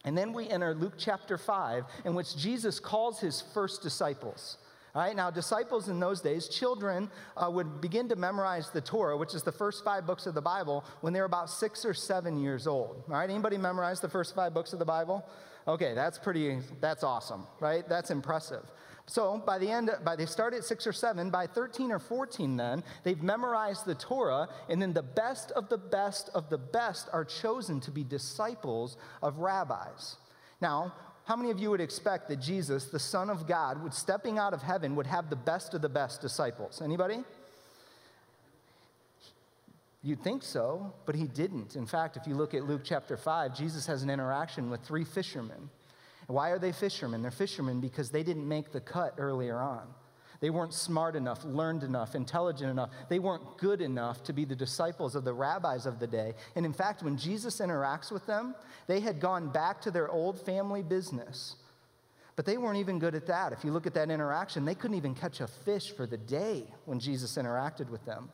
And 0.04 0.18
then 0.18 0.32
we 0.32 0.48
enter 0.48 0.74
Luke 0.74 0.94
chapter 0.98 1.38
5, 1.38 1.84
in 2.04 2.14
which 2.14 2.36
Jesus 2.36 2.80
calls 2.80 3.20
his 3.20 3.44
first 3.54 3.82
disciples. 3.82 4.56
All 4.94 5.00
right, 5.00 5.16
now 5.16 5.30
disciples 5.30 5.88
in 5.88 5.99
those 6.00 6.20
days, 6.20 6.49
children 6.49 7.11
uh, 7.34 7.50
would 7.50 7.80
begin 7.80 8.11
to 8.11 8.16
memorize 8.16 8.68
the 8.70 8.80
Torah, 8.82 9.16
which 9.16 9.34
is 9.34 9.42
the 9.42 9.52
first 9.52 9.82
five 9.84 10.06
books 10.06 10.26
of 10.26 10.34
the 10.34 10.42
Bible, 10.42 10.84
when 11.00 11.14
they're 11.14 11.25
about 11.25 11.49
six 11.49 11.87
or 11.87 11.94
seven 11.94 12.38
years 12.38 12.66
old. 12.66 13.02
All 13.08 13.14
right, 13.14 13.30
anybody 13.30 13.56
memorize 13.56 14.00
the 14.00 14.08
first 14.08 14.34
five 14.34 14.52
books 14.52 14.75
of 14.75 14.78
the 14.78 14.84
Bible? 14.84 15.26
Okay, 15.66 15.94
that's 15.94 16.18
pretty, 16.18 16.58
that's 16.80 17.02
awesome, 17.04 17.46
right? 17.58 17.88
That's 17.88 18.11
impressive. 18.11 18.64
So 19.06 19.42
by 19.46 19.58
the 19.58 19.70
end, 19.70 19.90
by 20.04 20.14
they 20.14 20.26
start 20.26 20.52
at 20.52 20.62
six 20.62 20.87
or 20.87 20.92
seven, 20.92 21.30
by 21.30 21.46
13 21.46 21.90
or 21.90 21.99
14, 21.99 22.56
then 22.58 22.84
they've 23.02 23.22
memorized 23.22 23.87
the 23.87 23.94
Torah, 23.94 24.49
and 24.68 24.80
then 24.80 24.92
the 24.92 25.02
best 25.02 25.52
of 25.52 25.70
the 25.70 25.78
best 25.78 26.28
of 26.34 26.50
the 26.50 26.58
best 26.58 27.08
are 27.14 27.25
chosen 27.25 27.80
to 27.80 27.90
be 27.90 28.04
disciples 28.04 28.99
of 29.22 29.38
rabbis. 29.38 30.16
Now, 30.61 30.92
how 31.25 31.37
many 31.37 31.50
of 31.50 31.59
you 31.59 31.71
would 31.71 31.81
expect 31.81 32.29
that 32.29 32.41
Jesus, 32.41 32.87
the 32.87 32.99
Son 32.99 33.31
of 33.31 33.47
God, 33.47 33.83
would 33.83 33.95
stepping 33.95 34.38
out 34.38 34.52
of 34.52 34.62
heaven, 34.62 34.97
would 34.97 35.07
have 35.07 35.31
the 35.31 35.37
best 35.37 35.73
of 35.75 35.83
the 35.83 35.88
best 35.88 36.21
disciples? 36.21 36.83
Anybody? 36.83 37.23
You'd 40.02 40.23
think 40.23 40.43
so, 40.43 40.93
but 41.07 41.14
he 41.14 41.29
didn't. 41.29 41.76
In 41.76 41.87
fact, 41.87 42.17
if 42.17 42.26
you 42.26 42.35
look 42.35 42.55
at 42.55 42.64
Luke 42.64 42.81
chapter 42.83 43.17
5, 43.17 43.57
Jesus 43.57 43.87
has 43.87 44.02
an 44.02 44.11
interaction 44.11 44.69
with 44.69 44.81
three 44.81 45.05
fishermen. 45.05 45.71
Why 46.26 46.50
are 46.50 46.59
they 46.59 46.73
fishermen? 46.73 47.23
They're 47.23 47.31
fishermen 47.31 47.81
because 47.81 48.11
they 48.11 48.25
didn't 48.25 48.49
make 48.49 48.73
the 48.73 48.81
cut 48.81 49.14
earlier 49.19 49.61
on. 49.61 49.87
They 50.42 50.50
weren't 50.50 50.75
smart 50.75 51.14
enough, 51.14 51.44
learned 51.44 51.84
enough, 51.84 52.16
intelligent 52.16 52.68
enough. 52.68 52.90
They 53.08 53.20
weren't 53.20 53.58
good 53.58 53.80
enough 53.80 54.25
to 54.25 54.32
be 54.32 54.44
the 54.44 54.56
disciples 54.56 55.14
of 55.14 55.22
the 55.22 55.32
rabbis 55.32 55.87
of 55.87 56.00
the 56.00 56.06
day. 56.08 56.34
And 56.56 56.66
in 56.66 56.72
fact, 56.72 57.04
when 57.04 57.16
Jesus 57.16 57.61
interacts 57.61 58.11
with 58.11 58.26
them, 58.26 58.56
they 58.88 58.99
had 58.99 59.20
gone 59.20 59.50
back 59.50 59.80
to 59.82 59.92
their 59.92 60.11
old 60.11 60.44
family 60.44 60.82
business. 60.82 61.54
But 62.34 62.44
they 62.44 62.58
weren't 62.58 62.78
even 62.78 62.99
good 62.99 63.14
at 63.14 63.28
that. 63.28 63.52
If 63.52 63.64
you 63.64 63.70
look 63.70 63.87
at 63.87 63.94
that 63.94 64.11
interaction, 64.11 64.64
they 64.64 64.75
couldn't 64.75 64.96
even 64.96 65.14
catch 65.14 65.40
a 65.40 65.46
fish 65.46 65.92
for 65.92 66.06
the 66.06 66.18
day 66.18 66.64
when 66.87 66.99
Jesus 66.99 67.37
interacted 67.37 67.88
with 67.88 68.04
them. 68.04 68.28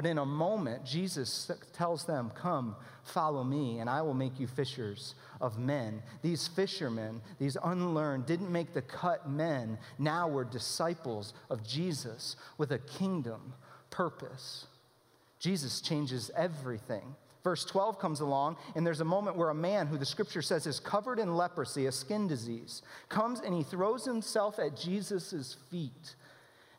But 0.00 0.08
in 0.08 0.16
a 0.16 0.24
moment, 0.24 0.86
Jesus 0.86 1.50
tells 1.74 2.06
them, 2.06 2.32
Come, 2.34 2.74
follow 3.04 3.44
me, 3.44 3.80
and 3.80 3.90
I 3.90 4.00
will 4.00 4.14
make 4.14 4.40
you 4.40 4.46
fishers 4.46 5.14
of 5.42 5.58
men. 5.58 6.02
These 6.22 6.48
fishermen, 6.48 7.20
these 7.38 7.58
unlearned, 7.62 8.24
didn't 8.24 8.50
make 8.50 8.72
the 8.72 8.80
cut 8.80 9.28
men, 9.28 9.76
now 9.98 10.26
were 10.26 10.44
disciples 10.44 11.34
of 11.50 11.68
Jesus 11.68 12.36
with 12.56 12.72
a 12.72 12.78
kingdom 12.78 13.52
purpose. 13.90 14.68
Jesus 15.38 15.82
changes 15.82 16.30
everything. 16.34 17.14
Verse 17.44 17.66
12 17.66 17.98
comes 17.98 18.20
along, 18.20 18.56
and 18.74 18.86
there's 18.86 19.02
a 19.02 19.04
moment 19.04 19.36
where 19.36 19.50
a 19.50 19.54
man 19.54 19.86
who 19.86 19.98
the 19.98 20.06
scripture 20.06 20.40
says 20.40 20.66
is 20.66 20.80
covered 20.80 21.18
in 21.18 21.36
leprosy, 21.36 21.84
a 21.84 21.92
skin 21.92 22.26
disease, 22.26 22.80
comes 23.10 23.40
and 23.40 23.52
he 23.52 23.64
throws 23.64 24.06
himself 24.06 24.58
at 24.58 24.78
Jesus' 24.78 25.58
feet. 25.70 26.14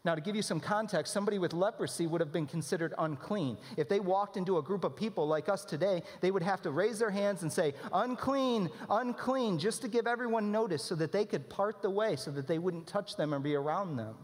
Now, 0.03 0.15
to 0.15 0.21
give 0.21 0.35
you 0.35 0.41
some 0.41 0.59
context, 0.59 1.13
somebody 1.13 1.37
with 1.37 1.53
leprosy 1.53 2.07
would 2.07 2.21
have 2.21 2.31
been 2.31 2.47
considered 2.47 2.93
unclean. 2.97 3.57
If 3.77 3.87
they 3.87 3.99
walked 3.99 4.35
into 4.35 4.57
a 4.57 4.61
group 4.61 4.83
of 4.83 4.95
people 4.95 5.27
like 5.27 5.47
us 5.47 5.63
today, 5.63 6.01
they 6.21 6.31
would 6.31 6.41
have 6.41 6.61
to 6.63 6.71
raise 6.71 6.97
their 6.97 7.11
hands 7.11 7.43
and 7.43 7.53
say, 7.53 7.75
unclean, 7.93 8.71
unclean, 8.89 9.59
just 9.59 9.83
to 9.83 9.87
give 9.87 10.07
everyone 10.07 10.51
notice 10.51 10.83
so 10.83 10.95
that 10.95 11.11
they 11.11 11.23
could 11.23 11.49
part 11.49 11.83
the 11.83 11.89
way 11.89 12.15
so 12.15 12.31
that 12.31 12.47
they 12.47 12.57
wouldn't 12.57 12.87
touch 12.87 13.15
them 13.15 13.31
or 13.31 13.39
be 13.39 13.53
around 13.53 13.95
them. 13.95 14.15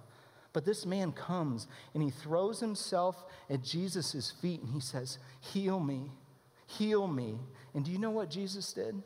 But 0.52 0.66
this 0.66 0.88
man 0.88 1.12
comes 1.12 1.68
and 1.94 2.02
he 2.02 2.10
throws 2.10 2.60
himself 2.60 3.26
at 3.48 3.62
Jesus' 3.62 4.34
feet 4.42 4.62
and 4.62 4.72
he 4.72 4.80
says, 4.80 5.20
Heal 5.42 5.80
me, 5.80 6.10
heal 6.66 7.08
me. 7.08 7.38
And 7.76 7.86
do 7.86 7.92
you 7.92 8.00
know 8.00 8.10
what 8.10 8.32
Jesus 8.32 8.74
did? 8.74 9.04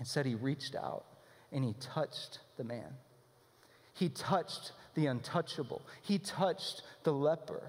It 0.00 0.06
said 0.06 0.24
he 0.24 0.36
reached 0.36 0.74
out 0.74 1.04
and 1.52 1.62
he 1.62 1.74
touched 1.78 2.38
the 2.56 2.64
man. 2.64 2.94
He 3.92 4.08
touched 4.08 4.72
the 5.00 5.06
untouchable. 5.06 5.82
He 6.02 6.18
touched 6.18 6.82
the 7.04 7.12
leper. 7.12 7.62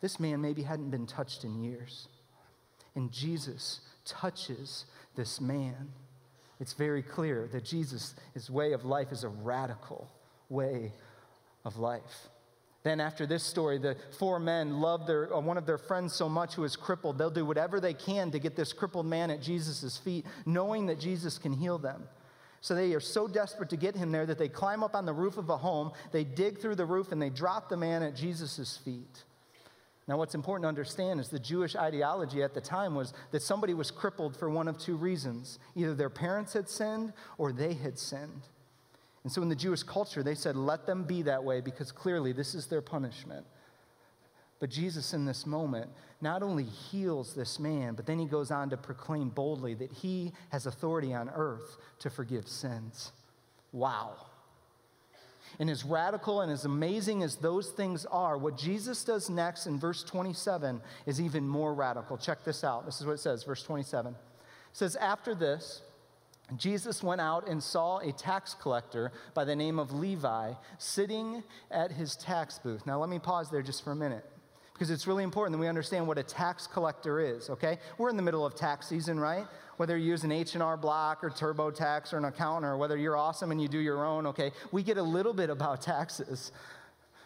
This 0.00 0.20
man 0.20 0.40
maybe 0.40 0.62
hadn't 0.62 0.90
been 0.90 1.06
touched 1.06 1.44
in 1.44 1.62
years. 1.62 2.08
And 2.94 3.10
Jesus 3.10 3.80
touches 4.04 4.84
this 5.16 5.40
man. 5.40 5.90
It's 6.60 6.74
very 6.74 7.02
clear 7.02 7.48
that 7.52 7.64
Jesus, 7.64 8.14
his 8.34 8.50
way 8.50 8.72
of 8.72 8.84
life 8.84 9.10
is 9.10 9.24
a 9.24 9.28
radical 9.28 10.08
way 10.48 10.92
of 11.64 11.76
life. 11.76 12.28
Then, 12.84 13.00
after 13.00 13.26
this 13.26 13.44
story, 13.44 13.78
the 13.78 13.96
four 14.18 14.40
men 14.40 14.80
love 14.80 15.06
their, 15.06 15.32
uh, 15.32 15.40
one 15.40 15.56
of 15.56 15.66
their 15.66 15.78
friends 15.78 16.14
so 16.14 16.28
much 16.28 16.54
who 16.54 16.64
is 16.64 16.74
crippled, 16.74 17.16
they'll 17.16 17.30
do 17.30 17.46
whatever 17.46 17.80
they 17.80 17.94
can 17.94 18.32
to 18.32 18.40
get 18.40 18.56
this 18.56 18.72
crippled 18.72 19.06
man 19.06 19.30
at 19.30 19.40
Jesus' 19.40 19.96
feet, 19.98 20.26
knowing 20.46 20.86
that 20.86 20.98
Jesus 20.98 21.38
can 21.38 21.52
heal 21.52 21.78
them. 21.78 22.08
So 22.62 22.76
they 22.76 22.94
are 22.94 23.00
so 23.00 23.26
desperate 23.26 23.70
to 23.70 23.76
get 23.76 23.96
him 23.96 24.12
there 24.12 24.24
that 24.24 24.38
they 24.38 24.48
climb 24.48 24.84
up 24.84 24.94
on 24.94 25.04
the 25.04 25.12
roof 25.12 25.36
of 25.36 25.50
a 25.50 25.56
home, 25.56 25.90
they 26.12 26.22
dig 26.22 26.58
through 26.58 26.76
the 26.76 26.86
roof, 26.86 27.10
and 27.10 27.20
they 27.20 27.28
drop 27.28 27.68
the 27.68 27.76
man 27.76 28.04
at 28.04 28.14
Jesus' 28.14 28.78
feet. 28.84 29.24
Now, 30.06 30.16
what's 30.16 30.36
important 30.36 30.64
to 30.64 30.68
understand 30.68 31.18
is 31.18 31.28
the 31.28 31.40
Jewish 31.40 31.74
ideology 31.74 32.40
at 32.42 32.54
the 32.54 32.60
time 32.60 32.94
was 32.94 33.12
that 33.32 33.42
somebody 33.42 33.74
was 33.74 33.90
crippled 33.90 34.36
for 34.36 34.48
one 34.48 34.68
of 34.68 34.78
two 34.78 34.96
reasons 34.96 35.58
either 35.74 35.94
their 35.94 36.10
parents 36.10 36.52
had 36.52 36.68
sinned 36.68 37.12
or 37.36 37.52
they 37.52 37.74
had 37.74 37.98
sinned. 37.98 38.42
And 39.24 39.32
so 39.32 39.42
in 39.42 39.48
the 39.48 39.56
Jewish 39.56 39.82
culture, 39.82 40.22
they 40.22 40.34
said, 40.34 40.56
let 40.56 40.86
them 40.86 41.02
be 41.02 41.22
that 41.22 41.42
way 41.42 41.60
because 41.60 41.90
clearly 41.90 42.32
this 42.32 42.54
is 42.54 42.66
their 42.66 42.80
punishment. 42.80 43.44
But 44.62 44.70
Jesus, 44.70 45.12
in 45.12 45.24
this 45.24 45.44
moment, 45.44 45.90
not 46.20 46.40
only 46.40 46.62
heals 46.62 47.34
this 47.34 47.58
man, 47.58 47.94
but 47.94 48.06
then 48.06 48.20
he 48.20 48.26
goes 48.26 48.52
on 48.52 48.70
to 48.70 48.76
proclaim 48.76 49.28
boldly 49.28 49.74
that 49.74 49.90
he 49.90 50.30
has 50.50 50.66
authority 50.66 51.12
on 51.12 51.28
earth 51.34 51.78
to 51.98 52.10
forgive 52.10 52.46
sins. 52.46 53.10
Wow. 53.72 54.14
And 55.58 55.68
as 55.68 55.84
radical 55.84 56.42
and 56.42 56.52
as 56.52 56.64
amazing 56.64 57.24
as 57.24 57.34
those 57.34 57.70
things 57.70 58.06
are, 58.06 58.38
what 58.38 58.56
Jesus 58.56 59.02
does 59.02 59.28
next 59.28 59.66
in 59.66 59.80
verse 59.80 60.04
27 60.04 60.80
is 61.06 61.20
even 61.20 61.48
more 61.48 61.74
radical. 61.74 62.16
Check 62.16 62.44
this 62.44 62.62
out. 62.62 62.86
This 62.86 63.00
is 63.00 63.06
what 63.06 63.14
it 63.14 63.20
says, 63.20 63.42
verse 63.42 63.64
27. 63.64 64.12
It 64.12 64.16
says, 64.70 64.94
After 64.94 65.34
this, 65.34 65.82
Jesus 66.56 67.02
went 67.02 67.20
out 67.20 67.48
and 67.48 67.60
saw 67.60 67.98
a 67.98 68.12
tax 68.12 68.54
collector 68.54 69.10
by 69.34 69.42
the 69.42 69.56
name 69.56 69.80
of 69.80 69.90
Levi 69.90 70.52
sitting 70.78 71.42
at 71.68 71.90
his 71.90 72.14
tax 72.14 72.60
booth. 72.60 72.86
Now, 72.86 73.00
let 73.00 73.10
me 73.10 73.18
pause 73.18 73.50
there 73.50 73.62
just 73.62 73.82
for 73.82 73.90
a 73.90 73.96
minute 73.96 74.24
because 74.72 74.90
it's 74.90 75.06
really 75.06 75.22
important 75.22 75.52
that 75.52 75.60
we 75.60 75.68
understand 75.68 76.06
what 76.06 76.18
a 76.18 76.22
tax 76.22 76.66
collector 76.66 77.20
is, 77.20 77.50
okay? 77.50 77.78
We're 77.98 78.10
in 78.10 78.16
the 78.16 78.22
middle 78.22 78.44
of 78.44 78.54
tax 78.54 78.88
season, 78.88 79.20
right? 79.20 79.46
Whether 79.76 79.96
you 79.96 80.08
use 80.08 80.24
an 80.24 80.32
H&R 80.32 80.76
Block 80.76 81.22
or 81.22 81.30
TurboTax 81.30 82.12
or 82.12 82.18
an 82.18 82.24
accountant 82.24 82.66
or 82.66 82.76
whether 82.76 82.96
you're 82.96 83.16
awesome 83.16 83.50
and 83.50 83.60
you 83.60 83.68
do 83.68 83.78
your 83.78 84.04
own, 84.04 84.26
okay? 84.26 84.52
We 84.70 84.82
get 84.82 84.96
a 84.96 85.02
little 85.02 85.32
bit 85.32 85.50
about 85.50 85.82
taxes. 85.82 86.52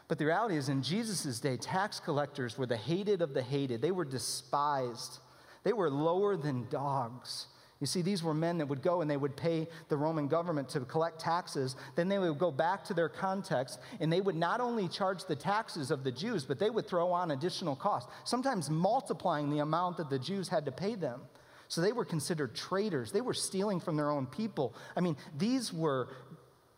But 0.09 0.19
the 0.19 0.27
reality 0.27 0.57
is 0.57 0.69
in 0.69 0.83
Jesus' 0.83 1.41
day, 1.41 1.57
tax 1.57 1.99
collectors 1.99 2.57
were 2.57 2.67
the 2.67 2.77
hated 2.77 3.23
of 3.23 3.35
the 3.35 3.43
hated. 3.43 3.83
They 3.83 3.91
were 3.91 4.05
despised. 4.05 5.19
They 5.65 5.73
were 5.73 5.91
lower 5.91 6.37
than 6.37 6.69
dogs. 6.71 7.47
You 7.81 7.87
see, 7.87 8.01
these 8.01 8.23
were 8.23 8.33
men 8.33 8.59
that 8.59 8.67
would 8.67 8.83
go 8.83 9.03
and 9.03 9.11
they 9.11 9.19
would 9.19 9.37
pay 9.37 9.69
the 9.89 9.97
Roman 9.97 10.29
government 10.29 10.69
to 10.71 10.81
collect 10.81 11.21
taxes. 11.21 11.77
Then 11.95 12.09
they 12.09 12.19
would 12.19 12.39
go 12.39 12.51
back 12.51 12.85
to 12.85 12.95
their 12.95 13.11
context 13.11 13.81
and 14.01 14.11
they 14.11 14.23
would 14.23 14.35
not 14.37 14.61
only 14.61 14.89
charge 14.89 15.27
the 15.27 15.37
taxes 15.37 15.91
of 15.91 16.03
the 16.03 16.11
Jews, 16.11 16.45
but 16.45 16.59
they 16.59 16.71
would 16.71 16.87
throw 16.87 17.13
on 17.13 17.33
additional 17.33 17.77
costs, 17.77 18.11
sometimes 18.25 18.71
multiplying 18.71 19.51
the 19.51 19.59
amount 19.59 19.99
that 19.99 20.09
the 20.09 20.19
Jews 20.19 20.49
had 20.49 20.65
to 20.65 20.73
pay 20.73 20.95
them. 20.95 21.21
So 21.69 21.81
they 21.81 21.93
were 21.93 22.05
considered 22.05 22.55
traitors. 22.55 23.13
They 23.13 23.21
were 23.21 23.35
stealing 23.35 23.81
from 23.81 23.97
their 23.97 24.11
own 24.11 24.27
people. 24.27 24.75
I 24.97 25.01
mean, 25.01 25.17
these 25.37 25.73
were 25.73 26.09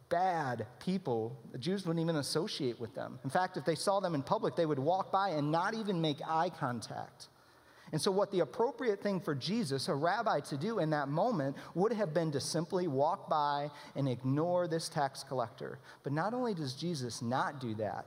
bad 0.08 0.66
people. 0.80 1.38
The 1.52 1.58
Jews 1.58 1.86
wouldn't 1.86 2.02
even 2.02 2.16
associate 2.16 2.80
with 2.80 2.94
them. 2.94 3.18
In 3.22 3.30
fact, 3.30 3.56
if 3.56 3.64
they 3.64 3.74
saw 3.74 4.00
them 4.00 4.14
in 4.14 4.22
public, 4.22 4.56
they 4.56 4.66
would 4.66 4.78
walk 4.78 5.12
by 5.12 5.30
and 5.30 5.52
not 5.52 5.74
even 5.74 6.00
make 6.00 6.16
eye 6.26 6.50
contact. 6.50 7.28
And 7.92 8.00
so, 8.00 8.10
what 8.10 8.30
the 8.30 8.40
appropriate 8.40 9.02
thing 9.02 9.20
for 9.20 9.34
Jesus, 9.34 9.88
a 9.88 9.94
rabbi, 9.94 10.40
to 10.40 10.56
do 10.56 10.78
in 10.78 10.90
that 10.90 11.08
moment 11.08 11.56
would 11.74 11.92
have 11.92 12.12
been 12.12 12.32
to 12.32 12.40
simply 12.40 12.86
walk 12.86 13.28
by 13.28 13.70
and 13.96 14.08
ignore 14.08 14.68
this 14.68 14.88
tax 14.88 15.24
collector. 15.24 15.78
But 16.02 16.12
not 16.12 16.34
only 16.34 16.54
does 16.54 16.74
Jesus 16.74 17.22
not 17.22 17.60
do 17.60 17.74
that, 17.76 18.06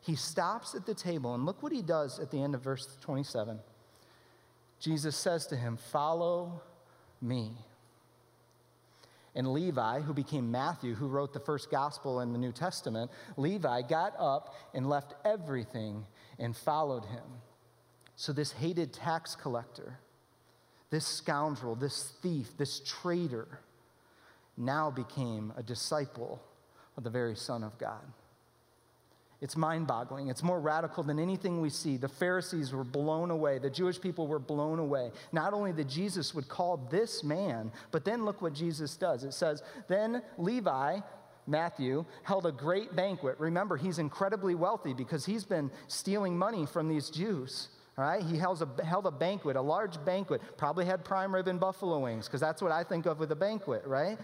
he 0.00 0.16
stops 0.16 0.74
at 0.74 0.86
the 0.86 0.94
table, 0.94 1.34
and 1.34 1.44
look 1.44 1.62
what 1.62 1.72
he 1.72 1.82
does 1.82 2.18
at 2.18 2.30
the 2.30 2.42
end 2.42 2.54
of 2.54 2.62
verse 2.62 2.96
27. 3.02 3.58
Jesus 4.80 5.16
says 5.16 5.46
to 5.48 5.56
him, 5.56 5.76
Follow 5.76 6.62
me. 7.20 7.52
And 9.34 9.52
Levi, 9.52 10.00
who 10.00 10.12
became 10.12 10.50
Matthew, 10.50 10.94
who 10.94 11.06
wrote 11.06 11.32
the 11.32 11.40
first 11.40 11.70
gospel 11.70 12.20
in 12.20 12.32
the 12.32 12.38
New 12.38 12.50
Testament, 12.50 13.10
Levi 13.36 13.82
got 13.82 14.14
up 14.18 14.54
and 14.74 14.88
left 14.88 15.14
everything 15.24 16.04
and 16.38 16.56
followed 16.56 17.04
him. 17.04 17.22
So, 18.20 18.34
this 18.34 18.52
hated 18.52 18.92
tax 18.92 19.34
collector, 19.34 19.98
this 20.90 21.06
scoundrel, 21.06 21.74
this 21.74 22.12
thief, 22.20 22.48
this 22.58 22.82
traitor, 22.84 23.60
now 24.58 24.90
became 24.90 25.54
a 25.56 25.62
disciple 25.62 26.38
of 26.98 27.02
the 27.02 27.08
very 27.08 27.34
Son 27.34 27.64
of 27.64 27.78
God. 27.78 28.02
It's 29.40 29.56
mind 29.56 29.86
boggling. 29.86 30.28
It's 30.28 30.42
more 30.42 30.60
radical 30.60 31.02
than 31.02 31.18
anything 31.18 31.62
we 31.62 31.70
see. 31.70 31.96
The 31.96 32.10
Pharisees 32.10 32.74
were 32.74 32.84
blown 32.84 33.30
away. 33.30 33.58
The 33.58 33.70
Jewish 33.70 33.98
people 33.98 34.26
were 34.26 34.38
blown 34.38 34.80
away. 34.80 35.12
Not 35.32 35.54
only 35.54 35.72
that 35.72 35.88
Jesus 35.88 36.34
would 36.34 36.46
call 36.46 36.76
this 36.90 37.24
man, 37.24 37.72
but 37.90 38.04
then 38.04 38.26
look 38.26 38.42
what 38.42 38.52
Jesus 38.52 38.98
does. 38.98 39.24
It 39.24 39.32
says, 39.32 39.62
Then 39.88 40.20
Levi, 40.36 40.98
Matthew, 41.46 42.04
held 42.24 42.44
a 42.44 42.52
great 42.52 42.94
banquet. 42.94 43.40
Remember, 43.40 43.78
he's 43.78 43.98
incredibly 43.98 44.54
wealthy 44.54 44.92
because 44.92 45.24
he's 45.24 45.44
been 45.44 45.70
stealing 45.88 46.36
money 46.36 46.66
from 46.66 46.86
these 46.86 47.08
Jews. 47.08 47.70
Right, 48.00 48.22
he 48.22 48.38
held 48.38 48.62
a, 48.62 48.82
held 48.82 49.04
a 49.04 49.10
banquet, 49.10 49.56
a 49.56 49.60
large 49.60 50.02
banquet, 50.06 50.40
probably 50.56 50.86
had 50.86 51.04
prime 51.04 51.34
rib 51.34 51.48
and 51.48 51.60
buffalo 51.60 51.98
wings, 51.98 52.26
because 52.26 52.40
that's 52.40 52.62
what 52.62 52.72
I 52.72 52.82
think 52.82 53.04
of 53.04 53.18
with 53.18 53.30
a 53.30 53.36
banquet, 53.36 53.84
right? 53.84 54.16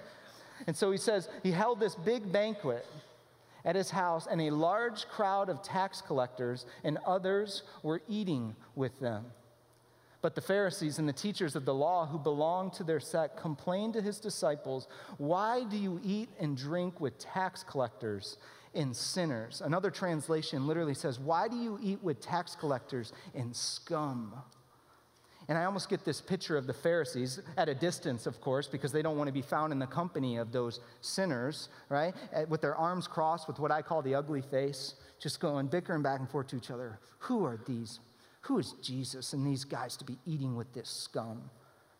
And 0.66 0.74
so 0.74 0.90
he 0.90 0.96
says 0.96 1.28
he 1.42 1.52
held 1.52 1.78
this 1.78 1.94
big 1.94 2.32
banquet 2.32 2.86
at 3.66 3.76
his 3.76 3.90
house, 3.90 4.26
and 4.30 4.40
a 4.40 4.48
large 4.48 5.06
crowd 5.08 5.50
of 5.50 5.62
tax 5.62 6.00
collectors 6.00 6.64
and 6.84 6.96
others 7.06 7.64
were 7.82 8.00
eating 8.08 8.56
with 8.76 8.98
them. 8.98 9.26
But 10.22 10.34
the 10.34 10.40
Pharisees 10.40 10.98
and 10.98 11.06
the 11.06 11.12
teachers 11.12 11.54
of 11.54 11.66
the 11.66 11.74
law 11.74 12.06
who 12.06 12.18
belonged 12.18 12.72
to 12.74 12.82
their 12.82 12.98
sect 12.98 13.36
complained 13.36 13.92
to 13.92 14.00
his 14.00 14.18
disciples, 14.20 14.88
Why 15.18 15.64
do 15.64 15.76
you 15.76 16.00
eat 16.02 16.30
and 16.40 16.56
drink 16.56 16.98
with 16.98 17.18
tax 17.18 17.62
collectors 17.62 18.38
and 18.76 18.94
sinners. 18.94 19.62
Another 19.64 19.90
translation 19.90 20.66
literally 20.66 20.94
says, 20.94 21.18
Why 21.18 21.48
do 21.48 21.56
you 21.56 21.78
eat 21.82 22.02
with 22.02 22.20
tax 22.20 22.54
collectors 22.54 23.12
and 23.34 23.54
scum? 23.54 24.34
And 25.48 25.56
I 25.56 25.64
almost 25.64 25.88
get 25.88 26.04
this 26.04 26.20
picture 26.20 26.56
of 26.56 26.66
the 26.66 26.72
Pharisees 26.72 27.40
at 27.56 27.68
a 27.68 27.74
distance, 27.74 28.26
of 28.26 28.40
course, 28.40 28.66
because 28.66 28.90
they 28.90 29.02
don't 29.02 29.16
want 29.16 29.28
to 29.28 29.32
be 29.32 29.42
found 29.42 29.72
in 29.72 29.78
the 29.78 29.86
company 29.86 30.38
of 30.38 30.50
those 30.50 30.80
sinners, 31.00 31.68
right? 31.88 32.14
Eh, 32.32 32.44
with 32.48 32.60
their 32.60 32.74
arms 32.74 33.06
crossed, 33.06 33.46
with 33.46 33.60
what 33.60 33.70
I 33.70 33.80
call 33.80 34.02
the 34.02 34.14
ugly 34.14 34.42
face, 34.42 34.94
just 35.20 35.38
going 35.38 35.68
bickering 35.68 36.02
back 36.02 36.18
and 36.18 36.28
forth 36.28 36.48
to 36.48 36.56
each 36.56 36.70
other. 36.70 36.98
Who 37.20 37.44
are 37.44 37.60
these? 37.64 38.00
Who 38.42 38.58
is 38.58 38.72
Jesus 38.82 39.32
and 39.32 39.46
these 39.46 39.64
guys 39.64 39.96
to 39.98 40.04
be 40.04 40.18
eating 40.26 40.56
with 40.56 40.72
this 40.72 40.88
scum? 40.88 41.50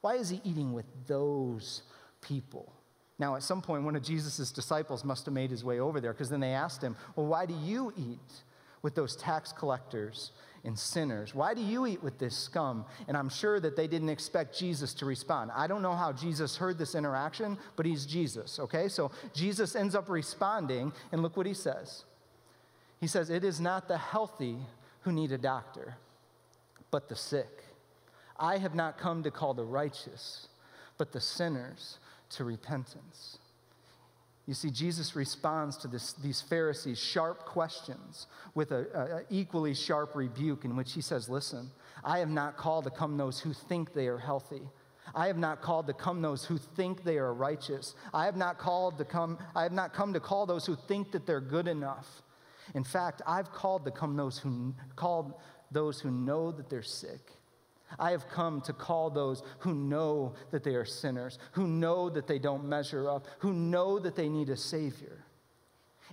Why 0.00 0.16
is 0.16 0.28
he 0.28 0.40
eating 0.45 0.73
with 0.73 0.87
those 1.06 1.83
people? 2.21 2.73
Now, 3.18 3.35
at 3.35 3.42
some 3.42 3.62
point, 3.62 3.85
one 3.85 3.96
of 3.96 4.02
Jesus' 4.02 4.50
disciples 4.50 5.04
must 5.04 5.25
have 5.25 5.35
made 5.35 5.50
his 5.50 5.64
way 5.64 5.80
over 5.80 6.00
there 6.00 6.12
because 6.12 6.28
then 6.28 6.40
they 6.40 6.52
asked 6.52 6.82
him, 6.82 6.96
Well, 7.14 7.26
why 7.26 7.46
do 7.46 7.54
you 7.64 7.92
eat 7.96 8.42
with 8.82 8.94
those 8.94 9.16
tax 9.16 9.52
collectors 9.52 10.32
and 10.64 10.78
sinners? 10.78 11.35
Why 11.35 11.54
do 11.54 11.62
you 11.62 11.87
eat 11.87 12.02
with 12.02 12.18
this 12.18 12.37
scum? 12.37 12.85
And 13.08 13.16
I'm 13.16 13.30
sure 13.30 13.58
that 13.61 13.75
they 13.75 13.87
didn't 13.87 14.11
expect 14.11 14.58
Jesus 14.58 14.92
to 14.94 15.06
respond. 15.06 15.50
I 15.54 15.66
don't 15.66 15.80
know 15.80 15.94
how 15.94 16.12
Jesus 16.12 16.56
heard 16.56 16.76
this 16.76 16.94
interaction, 16.94 17.56
but 17.76 17.87
he's 17.87 18.04
Jesus, 18.04 18.58
okay? 18.58 18.88
So 18.88 19.11
Jesus 19.32 19.75
ends 19.75 19.94
up 19.94 20.11
responding, 20.11 20.92
and 21.11 21.23
look 21.23 21.38
what 21.38 21.46
he 21.46 21.54
says. 21.54 22.04
He 23.00 23.06
says, 23.06 23.30
It 23.30 23.44
is 23.44 23.61
not 23.61 23.88
the 23.88 23.99
healthy 23.99 24.58
who 25.00 25.12
need 25.12 25.32
a 25.32 25.38
doctor, 25.38 25.96
but 26.90 27.08
the 27.08 27.16
sick. 27.16 27.62
I 28.38 28.58
have 28.58 28.75
not 28.75 28.99
come 28.99 29.23
to 29.23 29.30
call 29.30 29.54
the 29.54 29.64
righteous, 29.64 30.49
but 30.99 31.12
the 31.12 31.20
sinners 31.20 31.99
to 32.30 32.45
repentance. 32.45 33.38
You 34.47 34.54
see, 34.54 34.71
Jesus 34.71 35.16
responds 35.16 35.76
to 35.78 35.88
this, 35.88 36.12
these 36.12 36.40
Pharisees' 36.40 37.00
sharp 37.00 37.45
questions 37.45 38.28
with 38.54 38.71
an 38.71 38.87
equally 39.28 39.75
sharp 39.75 40.14
rebuke 40.14 40.64
in 40.64 40.76
which 40.76 40.92
he 40.92 41.00
says, 41.00 41.28
Listen, 41.28 41.71
I 42.04 42.21
have 42.21 42.30
not 42.30 42.56
called 42.56 42.85
to 42.85 42.90
come 42.90 43.16
those 43.16 43.40
who 43.40 43.52
think 43.52 43.92
they 43.92 44.06
are 44.06 44.18
healthy. 44.18 44.62
I 45.14 45.26
have 45.26 45.38
not 45.38 45.62
called 45.62 45.87
to 45.88 45.92
come 45.92 46.23
those 46.23 46.45
who 46.45 46.59
think 46.59 47.02
they 47.02 47.18
are 47.18 47.33
righteous. 47.35 47.95
I 48.14 48.25
have 48.25 48.37
not 48.37 48.59
called 48.59 48.99
to 48.99 49.04
come, 49.04 49.38
I 49.54 49.64
have 49.64 49.73
not 49.73 49.92
come 49.92 50.12
to 50.12 50.21
call 50.21 50.47
those 50.47 50.66
who 50.66 50.76
think 50.76 51.11
that 51.12 51.26
they're 51.26 51.40
good 51.40 51.66
enough. 51.66 52.23
In 52.75 52.85
fact, 52.85 53.23
I've 53.26 53.52
called 53.52 53.85
to 53.85 53.90
come 53.90 54.16
those 54.16 54.38
who 54.38 54.75
called 54.95 55.35
those 55.71 56.00
who 56.00 56.11
know 56.11 56.52
that 56.52 56.71
they're 56.71 56.83
sick. 56.83 57.33
I 57.99 58.11
have 58.11 58.28
come 58.28 58.61
to 58.62 58.73
call 58.73 59.11
those 59.11 59.43
who 59.61 59.75
know 59.75 60.35
that 60.50 60.64
they 60.64 60.75
are 60.75 60.85
sinners, 60.85 61.38
who 61.52 61.66
know 61.66 62.11
that 62.11 62.26
they 62.26 62.38
don't 62.38 62.64
measure 62.64 63.09
up, 63.09 63.26
who 63.38 63.52
know 63.52 63.99
that 63.99 64.16
they 64.16 64.28
need 64.28 64.49
a 64.49 64.57
Savior. 64.57 65.25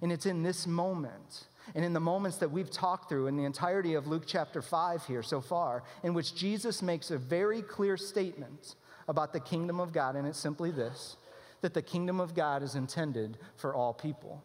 And 0.02 0.12
it's 0.12 0.26
in 0.26 0.44
this 0.44 0.68
moment, 0.68 1.46
and 1.76 1.84
in 1.84 1.94
the 1.94 2.00
moments 2.00 2.38
that 2.38 2.52
we've 2.52 2.70
talked 2.70 3.10
through 3.10 3.28
in 3.28 3.38
the 3.38 3.46
entirety 3.46 3.96
of 3.96 4.08
Luke 4.08 4.24
chapter 4.26 4.62
5 4.62 5.06
here 5.06 5.24
so 5.24 5.42
far, 5.42 5.84
in 6.04 6.14
which 6.14 6.36
Jesus 6.36 6.82
makes 6.82 7.12
a 7.12 7.18
very 7.18 7.62
clear 7.62 7.98
statement 7.98 8.76
about 9.08 9.34
the 9.34 9.40
kingdom 9.40 9.80
of 9.80 9.94
God, 9.94 10.16
and 10.16 10.28
it's 10.28 10.40
simply 10.40 10.72
this 10.72 11.18
that 11.62 11.74
the 11.74 11.82
kingdom 11.82 12.20
of 12.20 12.36
God 12.36 12.62
is 12.62 12.76
intended 12.76 13.38
for 13.56 13.74
all 13.74 13.94
people. 13.94 14.44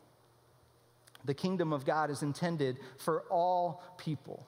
The 1.24 1.34
kingdom 1.34 1.72
of 1.72 1.84
God 1.84 2.10
is 2.10 2.22
intended 2.22 2.78
for 2.96 3.22
all 3.22 3.82
people 3.98 4.46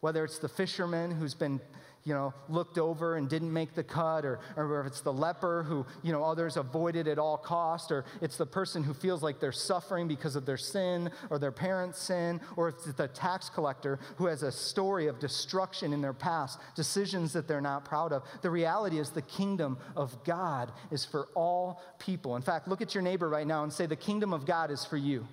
whether 0.00 0.24
it's 0.24 0.38
the 0.38 0.48
fisherman 0.48 1.10
who's 1.10 1.34
been 1.34 1.60
you 2.04 2.14
know, 2.14 2.32
looked 2.48 2.78
over 2.78 3.16
and 3.16 3.28
didn't 3.28 3.52
make 3.52 3.74
the 3.74 3.82
cut, 3.82 4.24
or, 4.24 4.40
or 4.56 4.80
if 4.80 4.86
it's 4.86 5.00
the 5.02 5.12
leper 5.12 5.62
who, 5.62 5.84
you 6.02 6.12
know, 6.12 6.24
others 6.24 6.56
avoided 6.56 7.06
at 7.06 7.18
all 7.18 7.36
cost, 7.36 7.92
or 7.92 8.04
it's 8.22 8.38
the 8.38 8.46
person 8.46 8.82
who 8.82 8.94
feels 8.94 9.22
like 9.22 9.38
they're 9.38 9.52
suffering 9.52 10.08
because 10.08 10.34
of 10.34 10.46
their 10.46 10.56
sin 10.56 11.10
or 11.28 11.38
their 11.38 11.52
parents' 11.52 12.00
sin, 12.00 12.40
or 12.56 12.68
if 12.68 12.76
it's 12.76 12.92
the 12.94 13.08
tax 13.08 13.50
collector 13.50 13.98
who 14.16 14.26
has 14.26 14.42
a 14.42 14.50
story 14.50 15.08
of 15.08 15.18
destruction 15.18 15.92
in 15.92 16.00
their 16.00 16.14
past, 16.14 16.58
decisions 16.74 17.34
that 17.34 17.46
they're 17.46 17.60
not 17.60 17.84
proud 17.84 18.12
of. 18.12 18.22
The 18.40 18.50
reality 18.50 18.98
is 18.98 19.10
the 19.10 19.22
kingdom 19.22 19.76
of 19.94 20.24
God 20.24 20.72
is 20.90 21.04
for 21.04 21.28
all 21.34 21.82
people. 21.98 22.36
In 22.36 22.42
fact, 22.42 22.66
look 22.66 22.80
at 22.80 22.94
your 22.94 23.02
neighbor 23.02 23.28
right 23.28 23.46
now 23.46 23.62
and 23.62 23.72
say, 23.72 23.84
The 23.84 23.96
kingdom 23.96 24.32
of 24.32 24.46
God 24.46 24.70
is 24.70 24.84
for 24.86 24.96
you. 24.96 25.26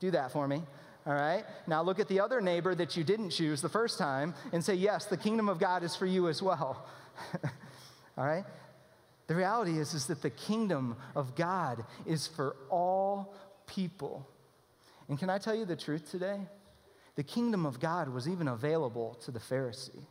Do 0.00 0.10
that 0.10 0.32
for 0.32 0.48
me. 0.48 0.62
All 1.10 1.16
right? 1.16 1.44
Now 1.66 1.82
look 1.82 1.98
at 1.98 2.06
the 2.06 2.20
other 2.20 2.40
neighbor 2.40 2.72
that 2.72 2.96
you 2.96 3.02
didn't 3.02 3.30
choose 3.30 3.60
the 3.60 3.68
first 3.68 3.98
time 3.98 4.32
and 4.52 4.64
say, 4.64 4.74
Yes, 4.74 5.06
the 5.06 5.16
kingdom 5.16 5.48
of 5.48 5.58
God 5.58 5.82
is 5.82 5.96
for 5.96 6.06
you 6.06 6.28
as 6.28 6.40
well. 6.40 6.86
all 8.16 8.24
right? 8.24 8.44
The 9.26 9.34
reality 9.34 9.76
is, 9.76 9.92
is 9.92 10.06
that 10.06 10.22
the 10.22 10.30
kingdom 10.30 10.94
of 11.16 11.34
God 11.34 11.84
is 12.06 12.28
for 12.28 12.54
all 12.68 13.34
people. 13.66 14.24
And 15.08 15.18
can 15.18 15.28
I 15.28 15.38
tell 15.38 15.54
you 15.54 15.64
the 15.64 15.74
truth 15.74 16.08
today? 16.08 16.38
The 17.16 17.24
kingdom 17.24 17.66
of 17.66 17.80
God 17.80 18.08
was 18.08 18.28
even 18.28 18.46
available 18.46 19.18
to 19.24 19.32
the 19.32 19.40
Pharisee. 19.40 20.04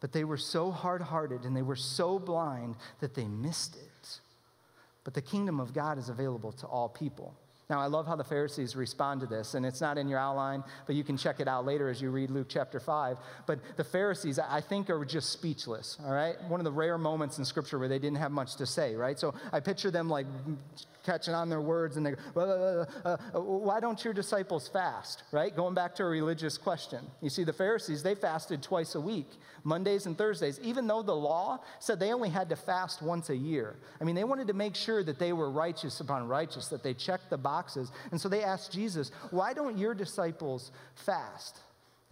But 0.00 0.12
they 0.12 0.24
were 0.24 0.36
so 0.36 0.70
hard 0.70 1.00
hearted 1.00 1.44
and 1.44 1.56
they 1.56 1.62
were 1.62 1.74
so 1.74 2.18
blind 2.18 2.76
that 3.00 3.14
they 3.14 3.24
missed 3.24 3.76
it. 3.76 4.20
But 5.04 5.14
the 5.14 5.22
kingdom 5.22 5.58
of 5.58 5.72
God 5.72 5.96
is 5.96 6.10
available 6.10 6.52
to 6.52 6.66
all 6.66 6.90
people. 6.90 7.34
Now, 7.68 7.80
I 7.80 7.86
love 7.86 8.06
how 8.06 8.14
the 8.14 8.24
Pharisees 8.24 8.76
respond 8.76 9.20
to 9.22 9.26
this, 9.26 9.54
and 9.54 9.66
it's 9.66 9.80
not 9.80 9.98
in 9.98 10.08
your 10.08 10.20
outline, 10.20 10.62
but 10.86 10.94
you 10.94 11.02
can 11.02 11.16
check 11.16 11.40
it 11.40 11.48
out 11.48 11.66
later 11.66 11.88
as 11.88 12.00
you 12.00 12.10
read 12.10 12.30
Luke 12.30 12.46
chapter 12.48 12.78
5. 12.78 13.18
But 13.46 13.58
the 13.76 13.82
Pharisees, 13.82 14.38
I 14.38 14.60
think, 14.60 14.88
are 14.88 15.04
just 15.04 15.30
speechless, 15.30 15.98
all 16.04 16.12
right? 16.12 16.40
One 16.44 16.60
of 16.60 16.64
the 16.64 16.70
rare 16.70 16.96
moments 16.96 17.38
in 17.38 17.44
Scripture 17.44 17.80
where 17.80 17.88
they 17.88 17.98
didn't 17.98 18.18
have 18.18 18.30
much 18.30 18.54
to 18.56 18.66
say, 18.66 18.94
right? 18.94 19.18
So 19.18 19.34
I 19.52 19.58
picture 19.58 19.90
them 19.90 20.08
like 20.08 20.26
catching 21.06 21.34
on 21.34 21.48
their 21.48 21.60
words 21.60 21.96
and 21.96 22.04
they 22.04 22.14
go, 22.34 22.86
uh, 23.04 23.08
uh, 23.08 23.40
why 23.40 23.80
don't 23.80 24.04
your 24.04 24.12
disciples 24.12 24.68
fast, 24.68 25.22
right? 25.32 25.54
Going 25.54 25.74
back 25.74 25.94
to 25.96 26.02
a 26.02 26.06
religious 26.06 26.58
question. 26.58 27.04
You 27.22 27.30
see, 27.30 27.44
the 27.44 27.52
Pharisees, 27.52 28.02
they 28.02 28.14
fasted 28.14 28.62
twice 28.62 28.94
a 28.94 29.00
week, 29.00 29.30
Mondays 29.66 30.06
and 30.06 30.16
Thursdays, 30.16 30.60
even 30.62 30.86
though 30.86 31.02
the 31.02 31.12
law 31.12 31.58
said 31.80 31.98
they 31.98 32.12
only 32.12 32.28
had 32.28 32.48
to 32.50 32.56
fast 32.56 33.02
once 33.02 33.30
a 33.30 33.36
year. 33.36 33.74
I 34.00 34.04
mean, 34.04 34.14
they 34.14 34.22
wanted 34.22 34.46
to 34.46 34.52
make 34.52 34.76
sure 34.76 35.02
that 35.02 35.18
they 35.18 35.32
were 35.32 35.50
righteous 35.50 35.98
upon 35.98 36.28
righteous, 36.28 36.68
that 36.68 36.84
they 36.84 36.94
checked 36.94 37.30
the 37.30 37.36
boxes. 37.36 37.90
And 38.12 38.20
so 38.20 38.28
they 38.28 38.44
asked 38.44 38.70
Jesus, 38.70 39.10
why 39.32 39.52
don't 39.52 39.76
your 39.76 39.92
disciples 39.92 40.70
fast? 40.94 41.58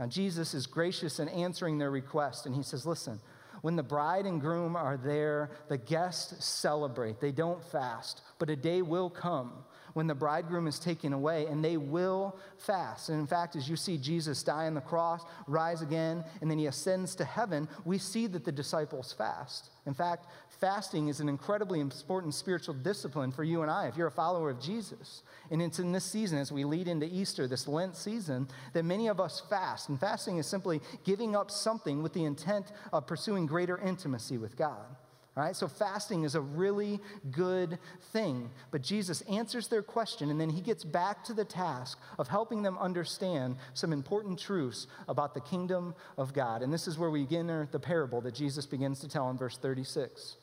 Now, 0.00 0.06
Jesus 0.06 0.52
is 0.52 0.66
gracious 0.66 1.20
in 1.20 1.28
answering 1.28 1.78
their 1.78 1.92
request, 1.92 2.46
and 2.46 2.56
he 2.56 2.64
says, 2.64 2.84
Listen, 2.84 3.20
when 3.62 3.76
the 3.76 3.82
bride 3.84 4.26
and 4.26 4.40
groom 4.40 4.74
are 4.74 4.96
there, 4.96 5.50
the 5.68 5.78
guests 5.78 6.44
celebrate. 6.44 7.20
They 7.20 7.30
don't 7.30 7.62
fast. 7.62 8.22
But 8.40 8.50
a 8.50 8.56
day 8.56 8.82
will 8.82 9.08
come 9.08 9.52
when 9.94 10.06
the 10.06 10.14
bridegroom 10.14 10.66
is 10.66 10.78
taken 10.78 11.12
away, 11.12 11.46
and 11.46 11.64
they 11.64 11.76
will 11.76 12.36
fast. 12.58 13.08
And 13.08 13.18
in 13.18 13.26
fact, 13.26 13.56
as 13.56 13.68
you 13.68 13.76
see 13.76 13.96
Jesus 13.96 14.42
die 14.42 14.66
on 14.66 14.74
the 14.74 14.80
cross, 14.80 15.22
rise 15.46 15.82
again, 15.82 16.24
and 16.40 16.50
then 16.50 16.58
he 16.58 16.66
ascends 16.66 17.14
to 17.16 17.24
heaven, 17.24 17.68
we 17.84 17.98
see 17.98 18.26
that 18.26 18.44
the 18.44 18.52
disciples 18.52 19.12
fast. 19.12 19.70
In 19.86 19.94
fact, 19.94 20.26
fasting 20.60 21.08
is 21.08 21.20
an 21.20 21.28
incredibly 21.28 21.80
important 21.80 22.34
spiritual 22.34 22.74
discipline 22.74 23.32
for 23.32 23.44
you 23.44 23.62
and 23.62 23.70
I 23.70 23.86
if 23.86 23.96
you're 23.96 24.08
a 24.08 24.12
follower 24.12 24.50
of 24.50 24.60
Jesus. 24.60 25.22
And 25.50 25.62
it's 25.62 25.78
in 25.78 25.92
this 25.92 26.04
season, 26.04 26.38
as 26.38 26.50
we 26.50 26.64
lead 26.64 26.88
into 26.88 27.06
Easter, 27.06 27.46
this 27.46 27.68
Lent 27.68 27.96
season, 27.96 28.48
that 28.72 28.84
many 28.84 29.08
of 29.08 29.20
us 29.20 29.42
fast. 29.48 29.88
And 29.88 30.00
fasting 30.00 30.38
is 30.38 30.46
simply 30.46 30.80
giving 31.04 31.36
up 31.36 31.50
something 31.50 32.02
with 32.02 32.14
the 32.14 32.24
intent 32.24 32.72
of 32.92 33.06
pursuing 33.06 33.46
greater 33.46 33.78
intimacy 33.78 34.38
with 34.38 34.56
God. 34.56 34.96
Right, 35.36 35.56
so 35.56 35.66
fasting 35.66 36.22
is 36.22 36.36
a 36.36 36.40
really 36.40 37.00
good 37.32 37.80
thing. 38.12 38.50
But 38.70 38.82
Jesus 38.82 39.20
answers 39.22 39.66
their 39.66 39.82
question, 39.82 40.30
and 40.30 40.40
then 40.40 40.48
he 40.48 40.60
gets 40.60 40.84
back 40.84 41.24
to 41.24 41.34
the 41.34 41.44
task 41.44 41.98
of 42.20 42.28
helping 42.28 42.62
them 42.62 42.78
understand 42.78 43.56
some 43.72 43.92
important 43.92 44.38
truths 44.38 44.86
about 45.08 45.34
the 45.34 45.40
kingdom 45.40 45.96
of 46.16 46.34
God. 46.34 46.62
And 46.62 46.72
this 46.72 46.86
is 46.86 46.98
where 46.98 47.10
we 47.10 47.22
begin 47.22 47.66
the 47.72 47.80
parable 47.80 48.20
that 48.20 48.34
Jesus 48.34 48.64
begins 48.64 49.00
to 49.00 49.08
tell 49.08 49.28
in 49.28 49.36
verse 49.36 49.56
36. 49.58 50.36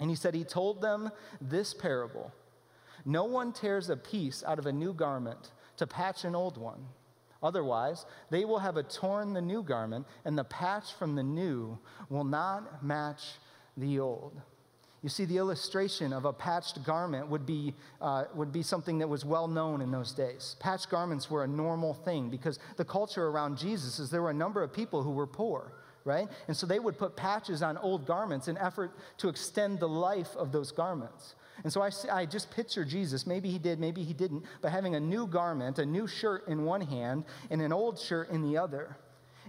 And 0.00 0.10
he 0.10 0.16
said, 0.16 0.34
He 0.34 0.42
told 0.42 0.80
them 0.80 1.10
this 1.40 1.72
parable 1.72 2.32
No 3.04 3.24
one 3.24 3.52
tears 3.52 3.88
a 3.88 3.96
piece 3.96 4.42
out 4.42 4.58
of 4.58 4.66
a 4.66 4.72
new 4.72 4.94
garment 4.94 5.52
to 5.76 5.86
patch 5.86 6.24
an 6.24 6.34
old 6.34 6.58
one. 6.58 6.86
Otherwise, 7.40 8.04
they 8.30 8.44
will 8.44 8.58
have 8.58 8.76
a 8.76 8.82
torn 8.82 9.32
the 9.32 9.40
new 9.40 9.62
garment, 9.62 10.06
and 10.24 10.36
the 10.36 10.42
patch 10.42 10.92
from 10.94 11.14
the 11.14 11.22
new 11.22 11.78
will 12.08 12.24
not 12.24 12.84
match 12.84 13.34
the 13.78 13.98
old. 14.00 14.40
You 15.02 15.08
see, 15.08 15.24
the 15.24 15.36
illustration 15.36 16.12
of 16.12 16.24
a 16.24 16.32
patched 16.32 16.82
garment 16.84 17.28
would 17.28 17.46
be, 17.46 17.74
uh, 18.00 18.24
would 18.34 18.52
be 18.52 18.62
something 18.62 18.98
that 18.98 19.08
was 19.08 19.24
well 19.24 19.46
known 19.46 19.80
in 19.80 19.92
those 19.92 20.12
days. 20.12 20.56
Patched 20.58 20.90
garments 20.90 21.30
were 21.30 21.44
a 21.44 21.48
normal 21.48 21.94
thing 21.94 22.30
because 22.30 22.58
the 22.76 22.84
culture 22.84 23.28
around 23.28 23.56
Jesus 23.58 24.00
is 24.00 24.10
there 24.10 24.22
were 24.22 24.30
a 24.30 24.34
number 24.34 24.62
of 24.62 24.72
people 24.72 25.02
who 25.02 25.12
were 25.12 25.26
poor 25.26 25.72
right? 26.04 26.28
And 26.46 26.56
so 26.56 26.66
they 26.66 26.78
would 26.78 26.96
put 26.96 27.16
patches 27.16 27.62
on 27.62 27.76
old 27.76 28.06
garments 28.06 28.48
in 28.48 28.56
effort 28.56 28.92
to 29.18 29.28
extend 29.28 29.78
the 29.78 29.88
life 29.88 30.34
of 30.36 30.52
those 30.52 30.72
garments. 30.72 31.34
And 31.64 31.72
so 31.72 31.82
I, 31.82 31.90
I 32.10 32.24
just 32.24 32.50
picture 32.50 32.84
Jesus, 32.84 33.26
maybe 33.26 33.50
he 33.50 33.58
did, 33.58 33.78
maybe 33.78 34.02
he 34.02 34.14
didn't, 34.14 34.44
but 34.62 34.72
having 34.72 34.94
a 34.94 35.00
new 35.00 35.26
garment, 35.26 35.78
a 35.78 35.84
new 35.84 36.06
shirt 36.06 36.48
in 36.48 36.64
one 36.64 36.80
hand, 36.80 37.24
and 37.50 37.60
an 37.60 37.72
old 37.72 37.98
shirt 37.98 38.30
in 38.30 38.42
the 38.42 38.56
other. 38.56 38.96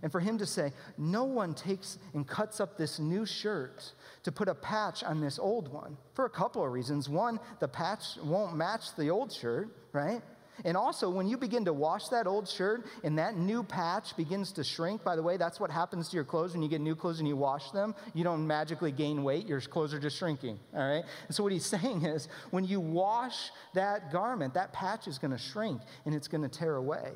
And 0.01 0.11
for 0.11 0.19
him 0.19 0.37
to 0.37 0.45
say, 0.45 0.71
no 0.97 1.23
one 1.23 1.53
takes 1.53 1.97
and 2.13 2.27
cuts 2.27 2.59
up 2.59 2.77
this 2.77 2.99
new 2.99 3.25
shirt 3.25 3.93
to 4.23 4.31
put 4.31 4.47
a 4.47 4.55
patch 4.55 5.03
on 5.03 5.21
this 5.21 5.39
old 5.39 5.71
one 5.71 5.97
for 6.13 6.25
a 6.25 6.29
couple 6.29 6.63
of 6.63 6.71
reasons. 6.71 7.09
One, 7.09 7.39
the 7.59 7.67
patch 7.67 8.17
won't 8.23 8.55
match 8.55 8.95
the 8.95 9.09
old 9.09 9.31
shirt, 9.31 9.69
right? 9.93 10.21
And 10.65 10.75
also, 10.75 11.09
when 11.09 11.27
you 11.27 11.37
begin 11.37 11.65
to 11.65 11.73
wash 11.73 12.09
that 12.09 12.27
old 12.27 12.47
shirt 12.47 12.85
and 13.03 13.17
that 13.17 13.37
new 13.37 13.63
patch 13.63 14.15
begins 14.17 14.51
to 14.53 14.63
shrink, 14.63 15.03
by 15.03 15.15
the 15.15 15.23
way, 15.23 15.37
that's 15.37 15.59
what 15.59 15.71
happens 15.71 16.09
to 16.09 16.15
your 16.15 16.25
clothes 16.25 16.53
when 16.53 16.61
you 16.61 16.69
get 16.69 16.81
new 16.81 16.95
clothes 16.95 17.19
and 17.19 17.27
you 17.27 17.37
wash 17.37 17.71
them. 17.71 17.95
You 18.13 18.23
don't 18.23 18.45
magically 18.45 18.91
gain 18.91 19.23
weight, 19.23 19.47
your 19.47 19.61
clothes 19.61 19.93
are 19.93 19.99
just 19.99 20.17
shrinking, 20.17 20.59
all 20.75 20.87
right? 20.87 21.03
And 21.27 21.35
so, 21.35 21.43
what 21.43 21.51
he's 21.51 21.65
saying 21.79 22.03
is 22.03 22.27
when 22.51 22.65
you 22.65 22.79
wash 22.79 23.51
that 23.73 24.11
garment, 24.11 24.53
that 24.55 24.73
patch 24.73 25.07
is 25.07 25.17
going 25.17 25.31
to 25.31 25.37
shrink 25.37 25.81
and 26.05 26.13
it's 26.13 26.27
going 26.27 26.41
to 26.41 26.49
tear 26.49 26.75
away. 26.75 27.11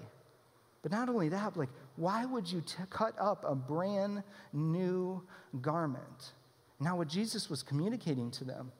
But 0.84 0.92
not 0.92 1.10
only 1.10 1.30
that, 1.30 1.58
like, 1.58 1.70
why 1.96 2.26
would 2.26 2.52
you 2.52 2.62
t- 2.62 2.76
cut 2.90 3.16
up 3.18 3.44
a 3.48 3.56
brand 3.56 4.22
new 4.52 5.24
garment? 5.62 6.34
Now, 6.80 6.98
what 6.98 7.08
Jesus 7.08 7.50
was 7.50 7.64
communicating 7.64 8.30
to 8.32 8.44
them 8.44 8.72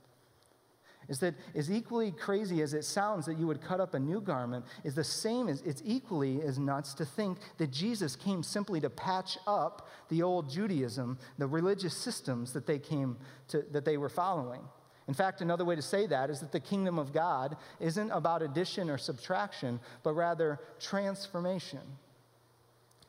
is 1.10 1.20
that 1.20 1.36
as 1.56 1.72
equally 1.72 2.12
crazy 2.12 2.62
as 2.62 2.74
it 2.74 2.84
sounds 2.84 3.26
that 3.26 3.38
you 3.38 3.48
would 3.48 3.62
cut 3.62 3.80
up 3.80 3.94
a 3.94 4.00
new 4.00 4.22
garment 4.22 4.66
is 4.84 4.96
the 4.96 5.04
same 5.04 5.48
as 5.48 5.62
it's 5.62 5.82
equally 5.86 6.42
as 6.42 6.60
nuts 6.60 6.94
to 6.96 7.06
think 7.06 7.38
that 7.58 7.72
Jesus 7.72 8.16
came 8.16 8.44
simply 8.44 8.80
to 8.82 8.90
patch 8.90 9.38
up 9.48 9.88
the 10.10 10.22
old 10.22 10.50
Judaism, 10.50 11.18
the 11.38 11.48
religious 11.48 11.96
systems 11.96 12.54
that 12.54 12.66
they 12.66 12.80
came 12.80 13.18
to 13.50 13.64
that 13.72 13.86
they 13.86 13.98
were 13.98 14.10
following. 14.10 14.62
In 15.08 15.14
fact, 15.14 15.42
another 15.42 15.66
way 15.66 15.76
to 15.76 15.82
say 15.82 16.08
that 16.08 16.30
is 16.30 16.40
that 16.40 16.52
the 16.52 16.60
kingdom 16.60 16.98
of 16.98 17.12
God 17.12 17.58
isn't 17.80 18.12
about 18.12 18.42
addition 18.42 18.90
or 18.90 18.98
subtraction, 18.98 19.80
but 20.02 20.14
rather 20.14 20.60
transformation. 20.80 21.82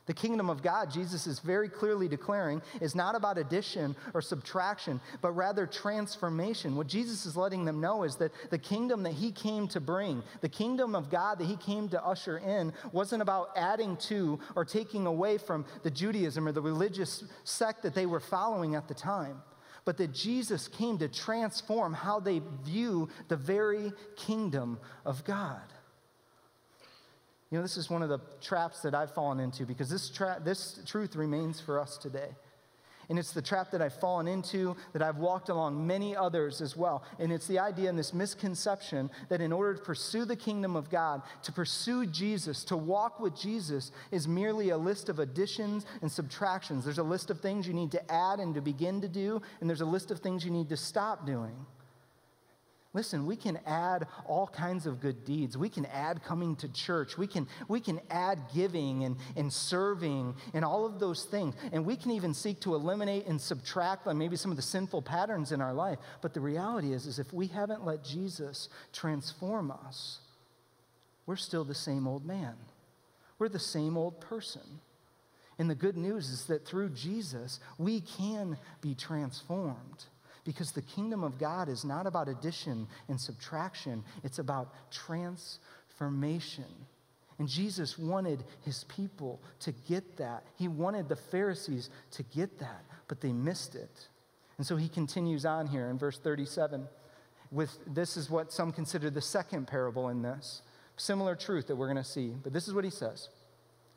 The 0.05 0.13
kingdom 0.13 0.51
of 0.51 0.61
God, 0.61 0.91
Jesus 0.91 1.25
is 1.25 1.39
very 1.39 1.67
clearly 1.67 2.07
declaring, 2.07 2.61
is 2.79 2.93
not 2.93 3.15
about 3.15 3.39
addition 3.39 3.95
or 4.13 4.21
subtraction, 4.21 5.01
but 5.21 5.31
rather 5.31 5.65
transformation. 5.65 6.75
What 6.75 6.85
Jesus 6.85 7.25
is 7.25 7.35
letting 7.35 7.65
them 7.65 7.81
know 7.81 8.03
is 8.03 8.15
that 8.17 8.31
the 8.51 8.59
kingdom 8.59 9.01
that 9.03 9.13
he 9.13 9.31
came 9.31 9.67
to 9.69 9.79
bring, 9.79 10.21
the 10.41 10.49
kingdom 10.49 10.95
of 10.95 11.09
God 11.09 11.39
that 11.39 11.47
he 11.47 11.55
came 11.55 11.89
to 11.89 12.05
usher 12.05 12.37
in, 12.37 12.71
wasn't 12.91 13.23
about 13.23 13.49
adding 13.55 13.97
to 13.97 14.39
or 14.55 14.63
taking 14.63 15.07
away 15.07 15.39
from 15.39 15.65
the 15.81 15.91
Judaism 15.91 16.47
or 16.47 16.51
the 16.51 16.61
religious 16.61 17.23
sect 17.43 17.81
that 17.81 17.95
they 17.95 18.05
were 18.05 18.19
following 18.19 18.75
at 18.75 18.87
the 18.87 18.93
time, 18.93 19.41
but 19.85 19.97
that 19.97 20.11
Jesus 20.11 20.67
came 20.67 20.97
to 20.97 21.07
transform 21.07 21.93
how 21.93 22.19
they 22.19 22.41
view 22.63 23.07
the 23.27 23.37
very 23.37 23.93
kingdom 24.15 24.79
of 25.05 25.23
God. 25.23 25.61
You 27.51 27.59
know, 27.59 27.61
this 27.61 27.77
is 27.77 27.89
one 27.89 28.01
of 28.01 28.09
the 28.09 28.19
traps 28.41 28.81
that 28.81 28.95
I've 28.95 29.13
fallen 29.13 29.39
into 29.39 29.65
because 29.65 29.89
this, 29.89 30.09
tra- 30.09 30.41
this 30.43 30.79
truth 30.85 31.15
remains 31.15 31.61
for 31.61 31.79
us 31.79 31.97
today. 31.97 32.29
And 33.09 33.19
it's 33.19 33.31
the 33.31 33.41
trap 33.41 33.71
that 33.71 33.81
I've 33.81 33.99
fallen 33.99 34.27
into, 34.27 34.75
that 34.93 35.01
I've 35.01 35.17
walked 35.17 35.49
along 35.49 35.85
many 35.85 36.15
others 36.15 36.61
as 36.61 36.75
well. 36.75 37.03
And 37.19 37.31
it's 37.31 37.47
the 37.47 37.59
idea 37.59 37.89
and 37.89 37.97
this 37.97 38.13
misconception 38.13 39.09
that 39.29 39.41
in 39.41 39.51
order 39.51 39.75
to 39.75 39.81
pursue 39.81 40.25
the 40.25 40.35
kingdom 40.35 40.75
of 40.75 40.89
God, 40.89 41.21
to 41.43 41.51
pursue 41.51 42.05
Jesus, 42.05 42.63
to 42.65 42.77
walk 42.77 43.19
with 43.19 43.35
Jesus, 43.35 43.91
is 44.11 44.27
merely 44.27 44.69
a 44.69 44.77
list 44.77 45.09
of 45.09 45.19
additions 45.19 45.85
and 46.01 46.11
subtractions. 46.11 46.83
There's 46.83 46.97
a 46.97 47.03
list 47.03 47.29
of 47.29 47.39
things 47.39 47.67
you 47.67 47.73
need 47.73 47.91
to 47.91 48.11
add 48.11 48.39
and 48.39 48.55
to 48.55 48.61
begin 48.61 49.01
to 49.01 49.07
do, 49.07 49.41
and 49.61 49.69
there's 49.69 49.81
a 49.81 49.85
list 49.85 50.11
of 50.11 50.19
things 50.19 50.43
you 50.43 50.51
need 50.51 50.69
to 50.69 50.77
stop 50.77 51.25
doing. 51.25 51.55
Listen, 52.95 53.25
we 53.25 53.35
can 53.35 53.59
add 53.65 54.07
all 54.25 54.47
kinds 54.47 54.85
of 54.85 55.01
good 55.01 55.25
deeds. 55.25 55.57
We 55.57 55.67
can 55.67 55.85
add 55.87 56.23
coming 56.23 56.55
to 56.55 56.69
church. 56.69 57.17
We 57.17 57.27
can, 57.27 57.45
we 57.67 57.81
can 57.81 57.99
add 58.09 58.39
giving 58.55 59.03
and, 59.03 59.17
and 59.35 59.51
serving 59.51 60.33
and 60.53 60.63
all 60.63 60.85
of 60.85 60.97
those 60.97 61.25
things. 61.25 61.55
And 61.73 61.85
we 61.85 61.97
can 61.97 62.11
even 62.11 62.33
seek 62.33 62.61
to 62.61 62.73
eliminate 62.73 63.27
and 63.27 63.39
subtract 63.39 64.07
like 64.07 64.15
maybe 64.15 64.37
some 64.37 64.49
of 64.49 64.55
the 64.55 64.63
sinful 64.63 65.01
patterns 65.01 65.51
in 65.51 65.59
our 65.59 65.73
life. 65.73 65.99
But 66.21 66.33
the 66.33 66.39
reality 66.39 66.93
is, 66.93 67.05
is 67.05 67.19
if 67.19 67.33
we 67.33 67.47
haven't 67.47 67.83
let 67.85 68.01
Jesus 68.01 68.69
transform 68.93 69.71
us, 69.71 70.19
we're 71.25 71.35
still 71.35 71.65
the 71.65 71.75
same 71.75 72.07
old 72.07 72.25
man. 72.25 72.55
We're 73.39 73.49
the 73.49 73.59
same 73.59 73.97
old 73.97 74.21
person. 74.21 74.79
And 75.59 75.69
the 75.69 75.75
good 75.75 75.97
news 75.97 76.29
is 76.29 76.45
that 76.45 76.65
through 76.65 76.91
Jesus, 76.91 77.59
we 77.77 77.99
can 77.99 78.57
be 78.79 78.95
transformed. 78.95 80.05
Because 80.45 80.71
the 80.71 80.81
kingdom 80.81 81.23
of 81.23 81.37
God 81.39 81.67
is 81.67 81.83
not 81.83 82.07
about 82.07 82.29
addition 82.29 82.87
and 83.09 83.19
subtraction, 83.19 84.03
it's 84.23 84.39
about 84.39 84.73
transformation. 84.91 86.65
And 87.37 87.49
Jesus 87.49 87.97
wanted 87.97 88.43
his 88.61 88.85
people 88.85 89.41
to 89.61 89.73
get 89.87 90.17
that. 90.17 90.45
He 90.55 90.67
wanted 90.67 91.09
the 91.09 91.17
Pharisees 91.17 91.89
to 92.11 92.23
get 92.23 92.59
that, 92.59 92.85
but 93.07 93.19
they 93.19 93.33
missed 93.33 93.75
it. 93.75 94.07
And 94.57 94.65
so 94.65 94.77
he 94.77 94.87
continues 94.87 95.45
on 95.45 95.67
here 95.67 95.89
in 95.89 95.97
verse 95.97 96.17
37 96.17 96.87
with 97.51 97.77
this 97.87 98.17
is 98.17 98.29
what 98.29 98.51
some 98.51 98.71
consider 98.71 99.09
the 99.09 99.21
second 99.21 99.67
parable 99.67 100.09
in 100.09 100.21
this. 100.21 100.61
Similar 100.97 101.35
truth 101.35 101.67
that 101.67 101.75
we're 101.75 101.87
going 101.87 102.03
to 102.03 102.09
see. 102.09 102.33
But 102.43 102.53
this 102.53 102.67
is 102.67 102.73
what 102.73 102.83
he 102.83 102.89
says. 102.89 103.29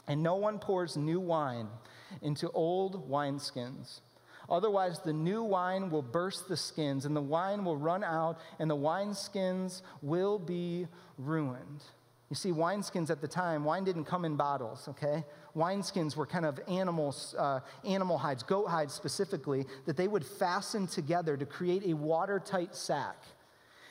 And 0.06 0.22
no 0.22 0.36
one 0.36 0.58
pours 0.58 0.96
new 0.96 1.20
wine 1.20 1.68
into 2.22 2.50
old 2.50 3.08
wineskins. 3.10 4.00
Otherwise, 4.48 5.00
the 5.00 5.12
new 5.12 5.42
wine 5.42 5.90
will 5.90 6.02
burst 6.02 6.48
the 6.48 6.56
skins, 6.56 7.04
and 7.04 7.14
the 7.14 7.20
wine 7.20 7.64
will 7.64 7.76
run 7.76 8.02
out, 8.02 8.38
and 8.58 8.70
the 8.70 8.76
wineskins 8.76 9.82
will 10.00 10.38
be 10.38 10.86
ruined. 11.18 11.82
You 12.30 12.36
see, 12.36 12.50
wineskins 12.50 13.10
at 13.10 13.20
the 13.20 13.28
time, 13.28 13.64
wine 13.64 13.84
didn't 13.84 14.04
come 14.04 14.24
in 14.24 14.36
bottles, 14.36 14.86
okay? 14.88 15.24
Wineskins 15.56 16.14
were 16.14 16.26
kind 16.26 16.44
of 16.44 16.60
animals, 16.68 17.34
uh, 17.38 17.60
animal 17.84 18.18
hides, 18.18 18.42
goat 18.42 18.66
hides 18.68 18.92
specifically, 18.92 19.66
that 19.86 19.96
they 19.96 20.08
would 20.08 20.24
fasten 20.24 20.86
together 20.86 21.36
to 21.36 21.46
create 21.46 21.84
a 21.86 21.94
watertight 21.94 22.74
sack. 22.74 23.16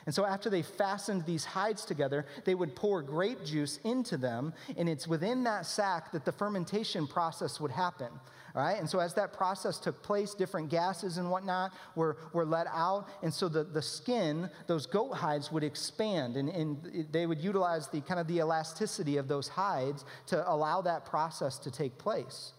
And 0.08 0.14
so, 0.14 0.24
after 0.24 0.48
they 0.48 0.62
fastened 0.62 1.26
these 1.26 1.44
hides 1.44 1.84
together, 1.84 2.24
they 2.46 2.54
would 2.54 2.74
pour 2.74 3.02
grape 3.02 3.44
juice 3.44 3.78
into 3.84 4.16
them, 4.16 4.54
and 4.78 4.88
it's 4.88 5.06
within 5.06 5.44
that 5.44 5.66
sack 5.66 6.12
that 6.12 6.24
the 6.24 6.32
fermentation 6.32 7.06
process 7.06 7.60
would 7.60 7.70
happen. 7.70 8.08
All 8.54 8.62
right? 8.62 8.78
And 8.78 8.88
so 8.88 9.00
as 9.00 9.12
that 9.14 9.34
process 9.34 9.78
took 9.78 10.02
place, 10.02 10.32
different 10.32 10.70
gases 10.70 11.18
and 11.18 11.30
whatnot 11.30 11.74
were, 11.94 12.16
were 12.32 12.46
let 12.46 12.68
out. 12.68 13.06
And 13.22 13.34
so 13.34 13.50
the, 13.50 13.64
the 13.64 13.82
skin, 13.82 14.48
those 14.66 14.86
goat 14.86 15.12
hides 15.12 15.52
would 15.52 15.62
expand 15.62 16.38
and, 16.38 16.48
and 16.48 17.06
they 17.12 17.26
would 17.26 17.42
utilize 17.42 17.88
the 17.88 18.00
kind 18.00 18.18
of 18.18 18.26
the 18.28 18.38
elasticity 18.38 19.18
of 19.18 19.28
those 19.28 19.48
hides 19.48 20.06
to 20.28 20.50
allow 20.50 20.80
that 20.80 21.04
process 21.04 21.58
to 21.58 21.70
take 21.70 21.98
place. 21.98 22.54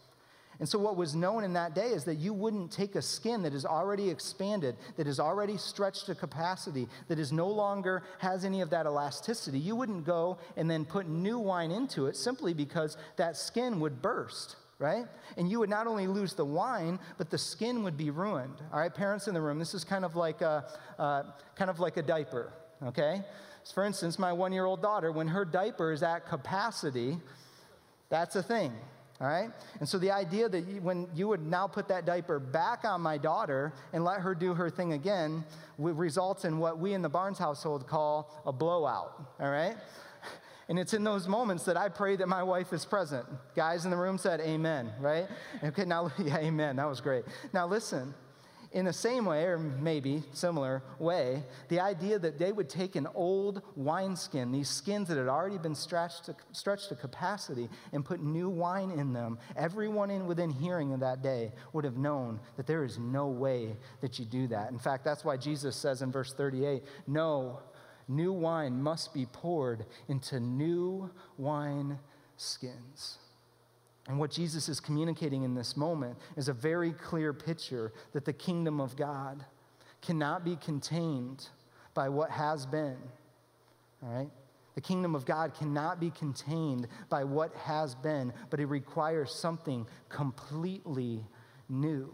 And 0.59 0.67
so, 0.67 0.77
what 0.77 0.97
was 0.97 1.15
known 1.15 1.43
in 1.43 1.53
that 1.53 1.73
day 1.73 1.89
is 1.89 2.03
that 2.03 2.15
you 2.15 2.33
wouldn't 2.33 2.71
take 2.71 2.95
a 2.95 3.01
skin 3.01 3.43
that 3.43 3.53
is 3.53 3.65
already 3.65 4.09
expanded, 4.09 4.75
that 4.97 5.07
is 5.07 5.19
already 5.19 5.55
stretched 5.55 6.07
to 6.07 6.15
capacity, 6.15 6.87
that 7.07 7.17
is 7.17 7.31
no 7.31 7.47
longer 7.47 8.03
has 8.17 8.43
any 8.43 8.59
of 8.61 8.69
that 8.71 8.85
elasticity. 8.85 9.57
You 9.57 9.75
wouldn't 9.77 10.05
go 10.05 10.37
and 10.57 10.69
then 10.69 10.83
put 10.83 11.07
new 11.07 11.39
wine 11.39 11.71
into 11.71 12.07
it 12.07 12.17
simply 12.17 12.53
because 12.53 12.97
that 13.15 13.37
skin 13.37 13.79
would 13.79 14.01
burst 14.01 14.57
right? 14.79 15.05
And 15.35 15.51
you 15.51 15.59
would 15.59 15.69
not 15.69 15.87
only 15.87 16.07
lose 16.07 16.33
the 16.33 16.45
wine, 16.45 16.99
but 17.17 17.29
the 17.29 17.37
skin 17.37 17.83
would 17.83 17.97
be 17.97 18.11
ruined. 18.11 18.55
All 18.71 18.79
right, 18.79 18.93
parents 18.93 19.27
in 19.27 19.33
the 19.33 19.41
room, 19.41 19.59
this 19.59 19.73
is 19.73 19.83
kind 19.83 20.05
of 20.05 20.15
like 20.15 20.39
a, 20.41 20.65
uh, 20.97 21.23
kind 21.55 21.69
of 21.69 21.81
like 21.81 21.97
a 21.97 22.01
diaper, 22.01 22.53
okay? 22.83 23.21
So 23.63 23.73
for 23.73 23.83
instance, 23.83 24.17
my 24.17 24.31
one 24.31 24.53
year 24.53 24.63
old 24.63 24.81
daughter, 24.81 25.11
when 25.11 25.27
her 25.27 25.43
diaper 25.43 25.91
is 25.91 26.01
at 26.01 26.25
capacity, 26.25 27.17
that's 28.07 28.37
a 28.37 28.41
thing. 28.41 28.71
All 29.21 29.27
right? 29.27 29.49
And 29.79 29.89
so 29.89 29.97
the 29.97 30.11
idea 30.11 30.47
that 30.47 30.65
you, 30.65 30.81
when 30.81 31.07
you 31.13 31.27
would 31.27 31.45
now 31.45 31.67
put 31.67 31.89
that 31.89 32.05
diaper 32.05 32.39
back 32.39 32.85
on 32.85 33.01
my 33.01 33.17
daughter 33.17 33.73
and 33.91 34.05
let 34.05 34.21
her 34.21 34.33
do 34.33 34.53
her 34.53 34.69
thing 34.69 34.93
again 34.93 35.43
results 35.77 36.45
in 36.45 36.57
what 36.57 36.79
we 36.79 36.93
in 36.93 37.01
the 37.01 37.09
Barnes 37.09 37.37
household 37.37 37.85
call 37.87 38.41
a 38.45 38.53
blowout. 38.53 39.33
All 39.39 39.49
right? 39.49 39.75
And 40.69 40.77
it's 40.77 40.93
in 40.93 41.03
those 41.03 41.27
moments 41.27 41.65
that 41.65 41.75
I 41.75 41.89
pray 41.89 42.15
that 42.15 42.27
my 42.27 42.43
wife 42.43 42.71
is 42.73 42.85
present. 42.85 43.25
Guys 43.55 43.85
in 43.85 43.91
the 43.91 43.97
room 43.97 44.19
said, 44.19 44.39
Amen, 44.39 44.91
right? 44.99 45.27
Okay, 45.63 45.83
now, 45.83 46.11
yeah, 46.19 46.37
amen. 46.37 46.75
That 46.75 46.87
was 46.87 47.01
great. 47.01 47.25
Now, 47.51 47.65
listen. 47.65 48.13
In 48.71 48.85
the 48.85 48.93
same 48.93 49.25
way, 49.25 49.45
or 49.45 49.57
maybe 49.57 50.21
similar 50.31 50.83
way, 50.99 51.41
the 51.69 51.79
idea 51.79 52.19
that 52.19 52.37
they 52.37 52.51
would 52.51 52.69
take 52.69 52.95
an 52.95 53.07
old 53.15 53.63
wineskin, 53.75 54.51
these 54.51 54.69
skins 54.69 55.07
that 55.07 55.17
had 55.17 55.27
already 55.27 55.57
been 55.57 55.73
stretched 55.73 56.25
to, 56.25 56.35
stretched 56.51 56.89
to 56.89 56.95
capacity, 56.95 57.67
and 57.93 58.05
put 58.05 58.21
new 58.21 58.47
wine 58.47 58.91
in 58.91 59.11
them, 59.11 59.39
everyone 59.55 60.11
in 60.11 60.27
within 60.27 60.51
hearing 60.51 60.93
of 60.93 60.99
that 60.99 61.23
day 61.23 61.51
would 61.73 61.83
have 61.83 61.97
known 61.97 62.39
that 62.57 62.67
there 62.67 62.83
is 62.83 62.99
no 62.99 63.27
way 63.27 63.75
that 64.01 64.19
you 64.19 64.25
do 64.25 64.45
that. 64.47 64.69
In 64.69 64.77
fact, 64.77 65.03
that's 65.03 65.25
why 65.25 65.35
Jesus 65.35 65.75
says 65.75 66.03
in 66.03 66.11
verse 66.11 66.31
38 66.33 66.83
No, 67.07 67.61
new 68.07 68.31
wine 68.31 68.83
must 68.83 69.15
be 69.15 69.25
poured 69.25 69.87
into 70.07 70.39
new 70.39 71.09
wine 71.37 71.97
skins. 72.37 73.17
And 74.09 74.17
what 74.17 74.31
Jesus 74.31 74.67
is 74.67 74.79
communicating 74.79 75.43
in 75.43 75.53
this 75.53 75.77
moment 75.77 76.17
is 76.35 76.49
a 76.49 76.53
very 76.53 76.93
clear 76.93 77.31
picture 77.31 77.93
that 78.13 78.25
the 78.25 78.33
kingdom 78.33 78.81
of 78.81 78.95
God 78.97 79.45
cannot 80.01 80.43
be 80.43 80.55
contained 80.55 81.47
by 81.93 82.09
what 82.09 82.31
has 82.31 82.65
been. 82.65 82.97
All 84.01 84.11
right? 84.11 84.29
The 84.73 84.81
kingdom 84.81 85.13
of 85.13 85.25
God 85.25 85.53
cannot 85.53 85.99
be 85.99 86.09
contained 86.09 86.87
by 87.07 87.23
what 87.23 87.53
has 87.55 87.93
been, 87.93 88.33
but 88.49 88.59
it 88.59 88.65
requires 88.65 89.31
something 89.31 89.85
completely 90.09 91.23
new 91.69 92.11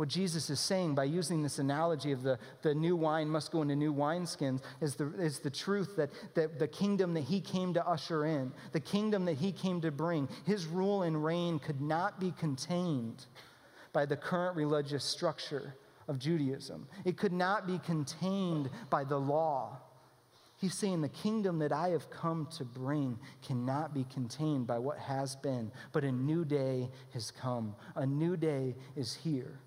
what 0.00 0.08
Jesus 0.08 0.48
is 0.48 0.58
saying 0.58 0.94
by 0.94 1.04
using 1.04 1.42
this 1.42 1.58
analogy 1.58 2.10
of 2.10 2.22
the, 2.22 2.38
the 2.62 2.74
new 2.74 2.96
wine 2.96 3.28
must 3.28 3.52
go 3.52 3.60
into 3.60 3.76
new 3.76 3.92
wineskins 3.92 4.62
is 4.80 4.94
the, 4.94 5.12
is 5.20 5.40
the 5.40 5.50
truth 5.50 5.94
that, 5.96 6.08
that 6.32 6.58
the 6.58 6.66
kingdom 6.66 7.12
that 7.12 7.24
he 7.24 7.38
came 7.38 7.74
to 7.74 7.86
usher 7.86 8.24
in, 8.24 8.50
the 8.72 8.80
kingdom 8.80 9.26
that 9.26 9.36
he 9.36 9.52
came 9.52 9.78
to 9.82 9.90
bring, 9.90 10.26
his 10.46 10.64
rule 10.64 11.02
and 11.02 11.22
reign 11.22 11.58
could 11.58 11.82
not 11.82 12.18
be 12.18 12.32
contained 12.38 13.26
by 13.92 14.06
the 14.06 14.16
current 14.16 14.56
religious 14.56 15.04
structure 15.04 15.74
of 16.08 16.18
Judaism. 16.18 16.88
It 17.04 17.18
could 17.18 17.34
not 17.34 17.66
be 17.66 17.78
contained 17.80 18.70
by 18.88 19.04
the 19.04 19.18
law. 19.18 19.80
He's 20.56 20.72
saying 20.72 21.02
the 21.02 21.10
kingdom 21.10 21.58
that 21.58 21.72
I 21.72 21.90
have 21.90 22.08
come 22.08 22.48
to 22.56 22.64
bring 22.64 23.18
cannot 23.42 23.92
be 23.92 24.06
contained 24.10 24.66
by 24.66 24.78
what 24.78 24.98
has 24.98 25.36
been, 25.36 25.70
but 25.92 26.04
a 26.04 26.10
new 26.10 26.46
day 26.46 26.88
has 27.12 27.30
come. 27.30 27.74
A 27.96 28.06
new 28.06 28.38
day 28.38 28.76
is 28.96 29.14
here. 29.14 29.60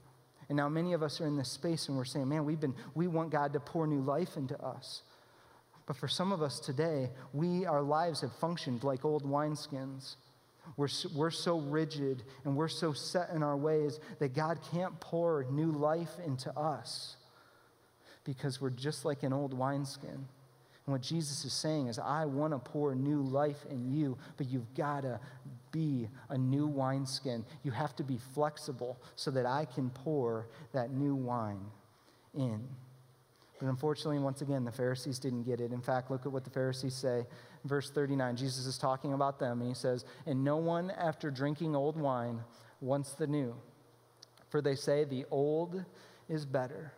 And 0.49 0.57
now 0.57 0.69
many 0.69 0.93
of 0.93 1.03
us 1.03 1.21
are 1.21 1.27
in 1.27 1.37
this 1.37 1.49
space 1.49 1.87
and 1.87 1.97
we're 1.97 2.05
saying, 2.05 2.27
man, 2.27 2.45
we've 2.45 2.59
been, 2.59 2.75
we 2.95 3.07
want 3.07 3.31
God 3.31 3.53
to 3.53 3.59
pour 3.59 3.87
new 3.87 4.01
life 4.01 4.37
into 4.37 4.59
us. 4.61 5.03
But 5.85 5.97
for 5.97 6.07
some 6.07 6.31
of 6.31 6.41
us 6.41 6.59
today, 6.59 7.09
we, 7.33 7.65
our 7.65 7.81
lives 7.81 8.21
have 8.21 8.33
functioned 8.33 8.83
like 8.83 9.03
old 9.03 9.23
wineskins. 9.23 10.15
We're, 10.77 10.87
we're 11.13 11.31
so 11.31 11.59
rigid 11.59 12.23
and 12.45 12.55
we're 12.55 12.69
so 12.69 12.93
set 12.93 13.29
in 13.31 13.43
our 13.43 13.57
ways 13.57 13.99
that 14.19 14.33
God 14.33 14.59
can't 14.71 14.97
pour 14.99 15.45
new 15.51 15.71
life 15.71 16.11
into 16.25 16.57
us 16.57 17.17
because 18.23 18.61
we're 18.61 18.69
just 18.69 19.03
like 19.03 19.23
an 19.23 19.33
old 19.33 19.53
wineskin. 19.53 20.27
And 20.85 20.91
what 20.91 21.01
Jesus 21.01 21.45
is 21.45 21.53
saying 21.53 21.87
is, 21.87 21.99
I 21.99 22.25
want 22.25 22.53
to 22.53 22.59
pour 22.59 22.95
new 22.95 23.21
life 23.21 23.65
in 23.69 23.93
you, 23.93 24.17
but 24.37 24.49
you've 24.49 24.73
got 24.73 25.01
to 25.01 25.19
be 25.73 26.07
a 26.29 26.37
new 26.37 26.65
wineskin. 26.65 27.43
You 27.63 27.71
have 27.71 27.93
to 27.97 28.03
be 28.03 28.17
flexible 28.33 29.01
so 29.17 29.29
that 29.31 29.45
I 29.45 29.65
can 29.65 29.89
pour 29.89 30.47
that 30.71 30.91
new 30.91 31.15
wine 31.15 31.65
in. 32.33 32.65
But 33.59 33.67
unfortunately, 33.67 34.19
once 34.19 34.41
again, 34.41 34.63
the 34.63 34.71
Pharisees 34.71 35.19
didn't 35.19 35.43
get 35.43 35.59
it. 35.59 35.73
In 35.73 35.81
fact, 35.81 36.09
look 36.09 36.25
at 36.25 36.31
what 36.31 36.45
the 36.45 36.49
Pharisees 36.49 36.95
say. 36.95 37.25
Verse 37.65 37.89
39, 37.89 38.35
Jesus 38.37 38.65
is 38.65 38.77
talking 38.77 39.13
about 39.13 39.39
them, 39.39 39.59
and 39.59 39.67
he 39.69 39.75
says, 39.75 40.05
And 40.25 40.43
no 40.43 40.57
one, 40.57 40.91
after 40.91 41.29
drinking 41.29 41.75
old 41.75 41.97
wine, 41.97 42.39
wants 42.81 43.13
the 43.13 43.27
new. 43.27 43.55
For 44.49 44.61
they 44.61 44.75
say, 44.75 45.03
The 45.03 45.25
old 45.31 45.83
is 46.29 46.45
better. 46.45 46.93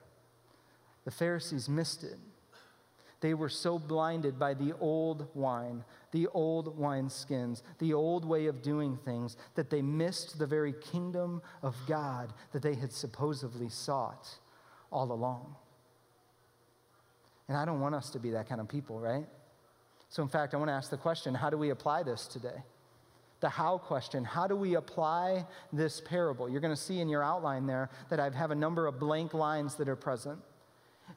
The 1.03 1.11
Pharisees 1.11 1.69
missed 1.69 2.03
it. 2.03 2.17
They 3.21 3.33
were 3.33 3.49
so 3.49 3.79
blinded 3.79 4.37
by 4.37 4.53
the 4.53 4.73
old 4.79 5.27
wine, 5.33 5.83
the 6.11 6.27
old 6.27 6.77
wineskins, 6.79 7.61
the 7.79 7.93
old 7.93 8.25
way 8.25 8.47
of 8.47 8.61
doing 8.61 8.97
things, 8.97 9.37
that 9.55 9.69
they 9.69 9.81
missed 9.81 10.37
the 10.37 10.45
very 10.45 10.73
kingdom 10.73 11.41
of 11.63 11.75
God 11.87 12.33
that 12.51 12.61
they 12.61 12.75
had 12.75 12.91
supposedly 12.91 13.69
sought 13.69 14.27
all 14.91 15.11
along. 15.11 15.55
And 17.47 17.57
I 17.57 17.65
don't 17.65 17.79
want 17.79 17.95
us 17.95 18.09
to 18.11 18.19
be 18.19 18.31
that 18.31 18.49
kind 18.49 18.59
of 18.59 18.67
people, 18.67 18.99
right? 18.99 19.25
So, 20.09 20.23
in 20.23 20.29
fact, 20.29 20.53
I 20.53 20.57
want 20.57 20.69
to 20.69 20.73
ask 20.73 20.89
the 20.89 20.97
question 20.97 21.33
how 21.33 21.49
do 21.49 21.57
we 21.57 21.69
apply 21.69 22.03
this 22.03 22.27
today? 22.27 22.63
The 23.41 23.49
how 23.49 23.77
question 23.77 24.23
how 24.23 24.47
do 24.47 24.55
we 24.55 24.75
apply 24.75 25.45
this 25.71 26.01
parable? 26.01 26.49
You're 26.49 26.61
going 26.61 26.75
to 26.75 26.81
see 26.81 26.99
in 26.99 27.09
your 27.09 27.23
outline 27.23 27.67
there 27.67 27.89
that 28.09 28.19
I 28.19 28.29
have 28.29 28.51
a 28.51 28.55
number 28.55 28.87
of 28.87 28.99
blank 28.99 29.33
lines 29.33 29.75
that 29.75 29.89
are 29.89 29.95
present. 29.95 30.39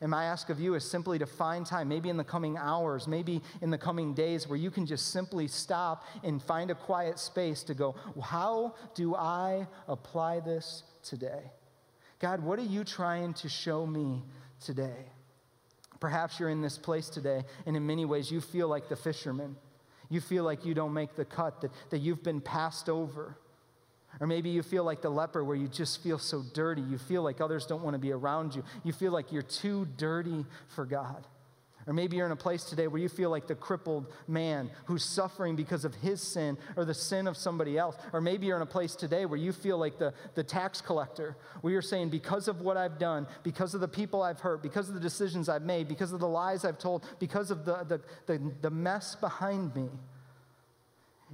And 0.00 0.10
my 0.10 0.24
ask 0.24 0.48
of 0.48 0.60
you 0.60 0.74
is 0.74 0.84
simply 0.84 1.18
to 1.18 1.26
find 1.26 1.66
time, 1.66 1.88
maybe 1.88 2.08
in 2.08 2.16
the 2.16 2.24
coming 2.24 2.56
hours, 2.56 3.08
maybe 3.08 3.42
in 3.60 3.70
the 3.70 3.78
coming 3.78 4.14
days, 4.14 4.46
where 4.46 4.58
you 4.58 4.70
can 4.70 4.86
just 4.86 5.12
simply 5.12 5.48
stop 5.48 6.04
and 6.22 6.42
find 6.42 6.70
a 6.70 6.74
quiet 6.74 7.18
space 7.18 7.62
to 7.64 7.74
go, 7.74 7.96
How 8.22 8.74
do 8.94 9.14
I 9.14 9.66
apply 9.88 10.40
this 10.40 10.84
today? 11.02 11.50
God, 12.20 12.42
what 12.42 12.58
are 12.58 12.64
you 12.64 12.84
trying 12.84 13.34
to 13.34 13.48
show 13.48 13.86
me 13.86 14.22
today? 14.60 15.06
Perhaps 16.00 16.38
you're 16.38 16.50
in 16.50 16.60
this 16.60 16.78
place 16.78 17.08
today, 17.08 17.44
and 17.66 17.76
in 17.76 17.86
many 17.86 18.04
ways, 18.04 18.30
you 18.30 18.40
feel 18.40 18.68
like 18.68 18.88
the 18.88 18.96
fisherman. 18.96 19.56
You 20.10 20.20
feel 20.20 20.44
like 20.44 20.64
you 20.64 20.74
don't 20.74 20.94
make 20.94 21.16
the 21.16 21.24
cut, 21.24 21.60
that, 21.60 21.70
that 21.90 21.98
you've 21.98 22.22
been 22.22 22.40
passed 22.40 22.88
over. 22.88 23.36
Or 24.20 24.26
maybe 24.26 24.50
you 24.50 24.62
feel 24.62 24.84
like 24.84 25.00
the 25.00 25.10
leper 25.10 25.44
where 25.44 25.56
you 25.56 25.68
just 25.68 26.02
feel 26.02 26.18
so 26.18 26.42
dirty. 26.52 26.82
You 26.82 26.98
feel 26.98 27.22
like 27.22 27.40
others 27.40 27.66
don't 27.66 27.82
want 27.82 27.94
to 27.94 27.98
be 27.98 28.12
around 28.12 28.54
you. 28.54 28.64
You 28.82 28.92
feel 28.92 29.12
like 29.12 29.30
you're 29.32 29.42
too 29.42 29.86
dirty 29.96 30.44
for 30.68 30.84
God. 30.84 31.26
Or 31.86 31.94
maybe 31.94 32.18
you're 32.18 32.26
in 32.26 32.32
a 32.32 32.36
place 32.36 32.64
today 32.64 32.86
where 32.86 33.00
you 33.00 33.08
feel 33.08 33.30
like 33.30 33.46
the 33.46 33.54
crippled 33.54 34.12
man 34.26 34.70
who's 34.84 35.02
suffering 35.02 35.56
because 35.56 35.86
of 35.86 35.94
his 35.94 36.20
sin 36.20 36.58
or 36.76 36.84
the 36.84 36.92
sin 36.92 37.26
of 37.26 37.34
somebody 37.34 37.78
else. 37.78 37.96
Or 38.12 38.20
maybe 38.20 38.44
you're 38.44 38.56
in 38.56 38.62
a 38.62 38.66
place 38.66 38.94
today 38.94 39.24
where 39.24 39.38
you 39.38 39.52
feel 39.52 39.78
like 39.78 39.98
the, 39.98 40.12
the 40.34 40.44
tax 40.44 40.82
collector, 40.82 41.34
where 41.62 41.72
you're 41.72 41.80
saying, 41.80 42.10
because 42.10 42.46
of 42.46 42.60
what 42.60 42.76
I've 42.76 42.98
done, 42.98 43.26
because 43.42 43.72
of 43.72 43.80
the 43.80 43.88
people 43.88 44.22
I've 44.22 44.38
hurt, 44.38 44.62
because 44.62 44.88
of 44.90 44.96
the 44.96 45.00
decisions 45.00 45.48
I've 45.48 45.62
made, 45.62 45.88
because 45.88 46.12
of 46.12 46.20
the 46.20 46.28
lies 46.28 46.66
I've 46.66 46.78
told, 46.78 47.06
because 47.20 47.50
of 47.50 47.64
the, 47.64 47.84
the, 47.84 48.00
the, 48.26 48.52
the 48.60 48.70
mess 48.70 49.14
behind 49.14 49.74
me. 49.74 49.88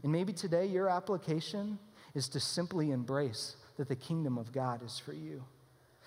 And 0.04 0.12
maybe 0.12 0.32
today 0.32 0.66
your 0.66 0.88
application 0.88 1.80
is 2.14 2.28
to 2.30 2.40
simply 2.40 2.90
embrace 2.90 3.56
that 3.76 3.88
the 3.88 3.96
kingdom 3.96 4.38
of 4.38 4.52
God 4.52 4.84
is 4.84 4.98
for 4.98 5.12
you 5.12 5.44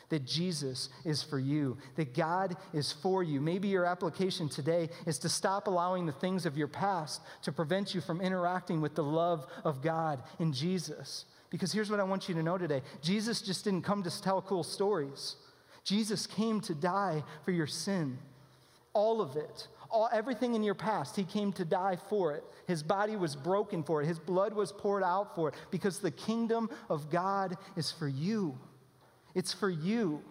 that 0.09 0.25
Jesus 0.25 0.89
is 1.03 1.21
for 1.21 1.39
you, 1.39 1.77
that 1.95 2.13
God 2.13 2.55
is 2.73 2.91
for 2.91 3.23
you. 3.23 3.41
Maybe 3.41 3.67
your 3.67 3.85
application 3.85 4.47
today 4.47 4.89
is 5.05 5.19
to 5.19 5.29
stop 5.29 5.67
allowing 5.67 6.05
the 6.05 6.11
things 6.11 6.45
of 6.45 6.57
your 6.57 6.67
past 6.67 7.21
to 7.43 7.51
prevent 7.51 7.93
you 7.93 8.01
from 8.01 8.21
interacting 8.21 8.81
with 8.81 8.95
the 8.95 9.03
love 9.03 9.45
of 9.63 9.81
God 9.81 10.23
in 10.39 10.53
Jesus. 10.53 11.25
Because 11.49 11.71
here's 11.71 11.89
what 11.89 11.99
I 11.99 12.03
want 12.03 12.29
you 12.29 12.35
to 12.35 12.43
know 12.43 12.57
today 12.57 12.81
Jesus 13.01 13.41
just 13.41 13.63
didn't 13.63 13.83
come 13.83 14.03
to 14.03 14.21
tell 14.21 14.41
cool 14.41 14.63
stories, 14.63 15.35
Jesus 15.83 16.25
came 16.25 16.61
to 16.61 16.75
die 16.75 17.23
for 17.43 17.51
your 17.51 17.67
sin, 17.67 18.17
all 18.93 19.21
of 19.21 19.35
it. 19.35 19.67
All, 19.89 20.09
everything 20.11 20.55
in 20.55 20.63
your 20.63 20.75
past, 20.75 21.15
he 21.15 21.23
came 21.23 21.51
to 21.53 21.65
die 21.65 21.97
for 22.09 22.33
it. 22.33 22.43
His 22.67 22.83
body 22.83 23.15
was 23.15 23.35
broken 23.35 23.83
for 23.83 24.01
it. 24.01 24.05
His 24.05 24.19
blood 24.19 24.53
was 24.53 24.71
poured 24.71 25.03
out 25.03 25.35
for 25.35 25.49
it 25.49 25.55
because 25.71 25.99
the 25.99 26.11
kingdom 26.11 26.69
of 26.89 27.09
God 27.09 27.55
is 27.75 27.91
for 27.91 28.07
you. 28.07 28.57
It's 29.35 29.53
for 29.53 29.69
you. 29.69 30.21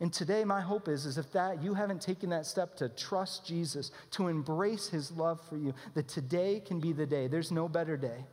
And 0.00 0.12
today, 0.12 0.44
my 0.44 0.60
hope 0.60 0.88
is, 0.88 1.06
is 1.06 1.16
if 1.16 1.32
that 1.32 1.62
you 1.62 1.72
haven't 1.72 2.02
taken 2.02 2.28
that 2.30 2.44
step 2.44 2.76
to 2.76 2.88
trust 2.90 3.46
Jesus, 3.46 3.92
to 4.10 4.28
embrace 4.28 4.88
his 4.88 5.10
love 5.12 5.40
for 5.48 5.56
you, 5.56 5.74
that 5.94 6.06
today 6.06 6.60
can 6.60 6.80
be 6.80 6.92
the 6.92 7.06
day. 7.06 7.28
There's 7.28 7.50
no 7.50 7.68
better 7.68 7.96
day. 7.96 8.26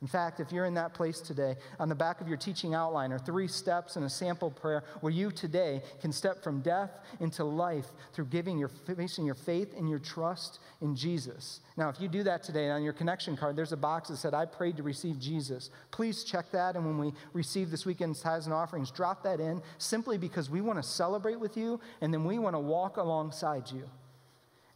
In 0.00 0.06
fact, 0.06 0.38
if 0.38 0.52
you're 0.52 0.64
in 0.64 0.74
that 0.74 0.94
place 0.94 1.20
today, 1.20 1.56
on 1.80 1.88
the 1.88 1.94
back 1.94 2.20
of 2.20 2.28
your 2.28 2.36
teaching 2.36 2.72
outline 2.72 3.10
are 3.10 3.18
three 3.18 3.48
steps 3.48 3.96
and 3.96 4.04
a 4.04 4.10
sample 4.10 4.48
prayer 4.48 4.84
where 5.00 5.12
you 5.12 5.32
today 5.32 5.82
can 6.00 6.12
step 6.12 6.40
from 6.40 6.60
death 6.60 7.00
into 7.18 7.42
life 7.42 7.86
through 8.12 8.26
giving 8.26 8.58
your 8.58 8.68
facing 8.68 9.26
your 9.26 9.34
faith 9.34 9.74
and 9.76 9.88
your 9.88 9.98
trust 9.98 10.60
in 10.80 10.94
Jesus. 10.94 11.60
Now, 11.76 11.88
if 11.88 12.00
you 12.00 12.06
do 12.06 12.22
that 12.22 12.44
today 12.44 12.70
on 12.70 12.84
your 12.84 12.92
connection 12.92 13.36
card, 13.36 13.56
there's 13.56 13.72
a 13.72 13.76
box 13.76 14.08
that 14.08 14.18
said, 14.18 14.34
I 14.34 14.44
prayed 14.44 14.76
to 14.76 14.84
receive 14.84 15.18
Jesus. 15.18 15.70
Please 15.90 16.22
check 16.22 16.52
that. 16.52 16.76
And 16.76 16.86
when 16.86 16.98
we 16.98 17.12
receive 17.32 17.72
this 17.72 17.84
weekend's 17.84 18.20
tithes 18.20 18.46
and 18.46 18.54
offerings, 18.54 18.92
drop 18.92 19.24
that 19.24 19.40
in 19.40 19.60
simply 19.78 20.16
because 20.16 20.48
we 20.48 20.60
want 20.60 20.80
to 20.80 20.88
celebrate 20.88 21.40
with 21.40 21.56
you 21.56 21.80
and 22.00 22.14
then 22.14 22.24
we 22.24 22.38
want 22.38 22.54
to 22.54 22.60
walk 22.60 22.98
alongside 22.98 23.68
you. 23.68 23.82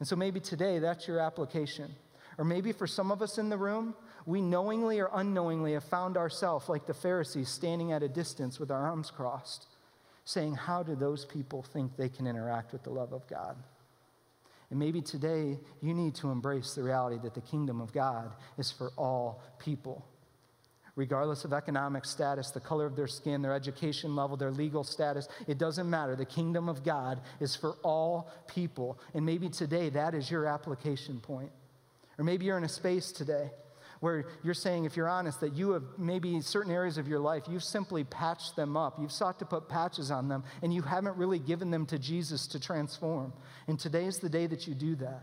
And 0.01 0.09
so 0.09 0.17
maybe 0.17 0.41
today 0.41 0.81
that's 0.81 1.07
your 1.07 1.21
application. 1.21 1.95
Or 2.39 2.45
maybe 2.45 2.73
for 2.73 2.89
some 2.89 3.13
of 3.13 3.23
us 3.23 3.39
in 3.39 3.51
the 3.51 3.59
room, 3.59 3.95
we 4.27 4.41
knowingly 4.41 5.01
or 5.01 5.11
unknowingly 5.13 5.73
have 5.73 5.85
found 5.85 6.17
ourselves 6.17 6.69
like 6.69 6.87
the 6.87 6.95
Pharisees 6.95 7.49
standing 7.49 7.93
at 7.93 8.03
a 8.03 8.09
distance 8.09 8.61
with 8.61 8.71
our 8.71 8.87
arms 8.87 9.11
crossed, 9.11 9.67
saying, 10.25 10.55
How 10.55 10.83
do 10.83 10.95
those 10.95 11.25
people 11.25 11.63
think 11.63 11.97
they 11.97 12.09
can 12.09 12.27
interact 12.27 12.73
with 12.73 12.83
the 12.85 12.91
love 12.91 13.13
of 13.13 13.27
God? 13.29 13.57
And 14.71 14.79
maybe 14.79 15.03
today 15.03 15.59
you 15.83 15.93
need 15.93 16.15
to 16.17 16.31
embrace 16.31 16.75
the 16.75 16.83
reality 16.83 17.19
that 17.23 17.35
the 17.35 17.41
kingdom 17.41 17.81
of 17.81 17.93
God 17.93 18.33
is 18.57 18.71
for 18.71 18.93
all 18.97 19.43
people. 19.59 20.07
Regardless 20.95 21.45
of 21.45 21.53
economic 21.53 22.05
status, 22.05 22.51
the 22.51 22.61
color 22.61 22.87
of 22.87 22.97
their 22.97 23.07
skin, 23.07 23.43
their 23.43 23.55
education 23.55 24.15
level, 24.15 24.37
their 24.37 24.51
legal 24.51 24.85
status, 24.85 25.27
it 25.49 25.59
doesn't 25.59 25.89
matter. 25.89 26.15
The 26.15 26.27
kingdom 26.27 26.69
of 26.69 26.85
God 26.85 27.21
is 27.41 27.57
for 27.57 27.77
all 27.83 28.31
people. 28.47 28.99
And 29.15 29.25
maybe 29.25 29.49
today 29.49 29.89
that 29.91 30.15
is 30.15 30.31
your 30.31 30.47
application 30.47 31.19
point. 31.21 31.51
Or 32.19 32.25
maybe 32.25 32.45
you're 32.45 32.59
in 32.59 32.65
a 32.65 32.69
space 32.69 33.11
today 33.11 33.51
where 34.03 34.27
you're 34.43 34.53
saying, 34.53 34.85
if 34.85 34.97
you're 34.97 35.09
honest, 35.09 35.39
that 35.41 35.53
you 35.55 35.71
have 35.71 35.85
maybe 35.97 36.41
certain 36.41 36.73
areas 36.73 36.99
of 36.99 37.07
your 37.07 37.21
life, 37.21 37.45
you've 37.49 37.63
simply 37.63 38.03
patched 38.03 38.57
them 38.57 38.77
up. 38.77 38.99
You've 39.01 39.13
sought 39.13 39.39
to 39.39 39.45
put 39.45 39.69
patches 39.69 40.11
on 40.11 40.27
them, 40.27 40.43
and 40.61 40.75
you 40.75 40.83
haven't 40.83 41.17
really 41.17 41.39
given 41.39 41.71
them 41.71 41.87
to 41.87 42.01
Jesus 42.01 42.49
to 42.49 42.59
transform. 42.59 43.33
And 43.69 43.79
today 43.79 44.07
is 44.07 44.19
the 44.19 44.29
day 44.29 44.49
that 44.49 44.67
you 44.67 44.75
do 44.75 44.97
that. 44.97 45.23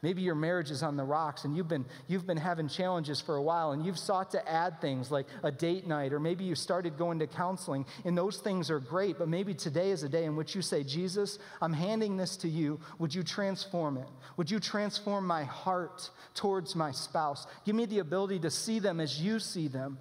Maybe 0.00 0.22
your 0.22 0.36
marriage 0.36 0.70
is 0.70 0.82
on 0.82 0.96
the 0.96 1.04
rocks 1.04 1.44
and 1.44 1.56
you've 1.56 1.68
been, 1.68 1.84
you've 2.06 2.26
been 2.26 2.36
having 2.36 2.68
challenges 2.68 3.20
for 3.20 3.36
a 3.36 3.42
while 3.42 3.72
and 3.72 3.84
you've 3.84 3.98
sought 3.98 4.30
to 4.30 4.48
add 4.48 4.80
things 4.80 5.10
like 5.10 5.26
a 5.42 5.50
date 5.50 5.86
night, 5.86 6.12
or 6.12 6.20
maybe 6.20 6.44
you 6.44 6.54
started 6.54 6.96
going 6.96 7.18
to 7.18 7.26
counseling, 7.26 7.84
and 8.04 8.16
those 8.16 8.38
things 8.38 8.70
are 8.70 8.78
great, 8.78 9.18
but 9.18 9.28
maybe 9.28 9.54
today 9.54 9.90
is 9.90 10.04
a 10.04 10.08
day 10.08 10.24
in 10.24 10.36
which 10.36 10.54
you 10.54 10.62
say, 10.62 10.84
Jesus, 10.84 11.38
I'm 11.60 11.72
handing 11.72 12.16
this 12.16 12.36
to 12.38 12.48
you. 12.48 12.78
Would 12.98 13.14
you 13.14 13.22
transform 13.22 13.96
it? 13.96 14.08
Would 14.36 14.50
you 14.50 14.60
transform 14.60 15.26
my 15.26 15.44
heart 15.44 16.10
towards 16.34 16.76
my 16.76 16.92
spouse? 16.92 17.46
Give 17.64 17.74
me 17.74 17.86
the 17.86 17.98
ability 17.98 18.38
to 18.40 18.50
see 18.50 18.78
them 18.78 19.00
as 19.00 19.20
you 19.20 19.40
see 19.40 19.66
them 19.66 19.98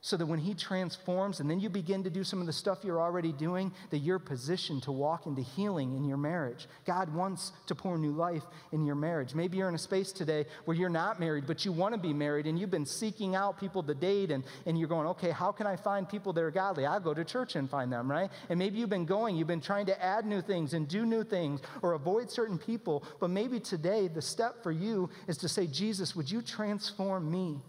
so 0.00 0.16
that 0.16 0.26
when 0.26 0.38
he 0.38 0.54
transforms 0.54 1.40
and 1.40 1.50
then 1.50 1.58
you 1.58 1.68
begin 1.68 2.04
to 2.04 2.10
do 2.10 2.22
some 2.22 2.40
of 2.40 2.46
the 2.46 2.52
stuff 2.52 2.84
you're 2.84 3.00
already 3.00 3.32
doing 3.32 3.72
that 3.90 3.98
you're 3.98 4.20
positioned 4.20 4.80
to 4.84 4.92
walk 4.92 5.26
into 5.26 5.42
healing 5.42 5.96
in 5.96 6.04
your 6.04 6.16
marriage. 6.16 6.68
God 6.86 7.12
wants 7.12 7.50
to 7.66 7.74
pour 7.74 7.98
new 7.98 8.12
life 8.12 8.44
in 8.70 8.86
your 8.86 8.94
marriage. 8.94 9.34
Maybe 9.34 9.58
you're 9.58 9.68
in 9.68 9.74
a 9.74 9.78
space 9.78 10.12
today 10.12 10.46
where 10.66 10.76
you're 10.76 10.88
not 10.88 11.18
married 11.18 11.46
but 11.48 11.64
you 11.64 11.72
want 11.72 11.94
to 11.94 12.00
be 12.00 12.12
married 12.12 12.46
and 12.46 12.56
you've 12.58 12.70
been 12.70 12.86
seeking 12.86 13.34
out 13.34 13.58
people 13.58 13.82
to 13.82 13.94
date 13.94 14.30
and, 14.30 14.44
and 14.66 14.78
you're 14.78 14.88
going 14.88 15.06
okay 15.08 15.30
how 15.30 15.50
can 15.50 15.66
i 15.66 15.74
find 15.74 16.08
people 16.08 16.32
that 16.32 16.42
are 16.44 16.50
godly? 16.50 16.86
I'll 16.86 17.00
go 17.00 17.12
to 17.12 17.24
church 17.24 17.56
and 17.56 17.68
find 17.68 17.92
them 17.92 18.08
right? 18.08 18.30
And 18.48 18.58
maybe 18.58 18.78
you've 18.78 18.90
been 18.90 19.06
going 19.06 19.36
you've 19.36 19.48
been 19.48 19.60
trying 19.60 19.86
to 19.86 20.02
add 20.02 20.24
new 20.24 20.40
things 20.40 20.74
and 20.74 20.86
do 20.86 21.04
new 21.04 21.24
things 21.24 21.60
or 21.82 21.94
avoid 21.94 22.30
certain 22.30 22.58
people 22.58 23.02
but 23.18 23.30
maybe 23.30 23.58
today 23.58 24.06
the 24.06 24.22
step 24.22 24.62
for 24.62 24.70
you 24.70 25.10
is 25.26 25.36
to 25.38 25.48
say 25.48 25.66
jesus 25.66 26.14
would 26.14 26.30
you 26.30 26.40
transform 26.40 27.30
me 27.30 27.60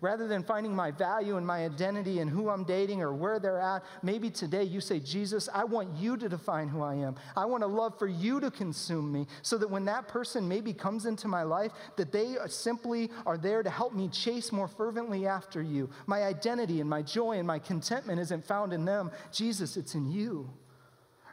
Rather 0.00 0.26
than 0.26 0.42
finding 0.42 0.74
my 0.74 0.90
value 0.90 1.36
and 1.36 1.46
my 1.46 1.64
identity 1.64 2.20
and 2.20 2.30
who 2.30 2.48
I'm 2.48 2.64
dating 2.64 3.02
or 3.02 3.12
where 3.12 3.38
they're 3.38 3.60
at, 3.60 3.84
maybe 4.02 4.30
today 4.30 4.64
you 4.64 4.80
say, 4.80 5.00
Jesus, 5.00 5.48
I 5.52 5.64
want 5.64 5.96
you 5.96 6.16
to 6.16 6.28
define 6.28 6.68
who 6.68 6.82
I 6.82 6.94
am. 6.94 7.16
I 7.36 7.44
want 7.44 7.64
a 7.64 7.66
love 7.66 7.98
for 7.98 8.08
you 8.08 8.40
to 8.40 8.50
consume 8.50 9.12
me 9.12 9.26
so 9.42 9.58
that 9.58 9.70
when 9.70 9.84
that 9.86 10.08
person 10.08 10.48
maybe 10.48 10.72
comes 10.72 11.06
into 11.06 11.28
my 11.28 11.42
life, 11.42 11.72
that 11.96 12.12
they 12.12 12.36
simply 12.46 13.10
are 13.26 13.38
there 13.38 13.62
to 13.62 13.70
help 13.70 13.94
me 13.94 14.08
chase 14.08 14.52
more 14.52 14.68
fervently 14.68 15.26
after 15.26 15.62
you. 15.62 15.90
My 16.06 16.22
identity 16.22 16.80
and 16.80 16.88
my 16.88 17.02
joy 17.02 17.38
and 17.38 17.46
my 17.46 17.58
contentment 17.58 18.20
isn't 18.20 18.44
found 18.44 18.72
in 18.72 18.84
them. 18.84 19.10
Jesus, 19.32 19.76
it's 19.76 19.94
in 19.94 20.10
you. 20.10 20.50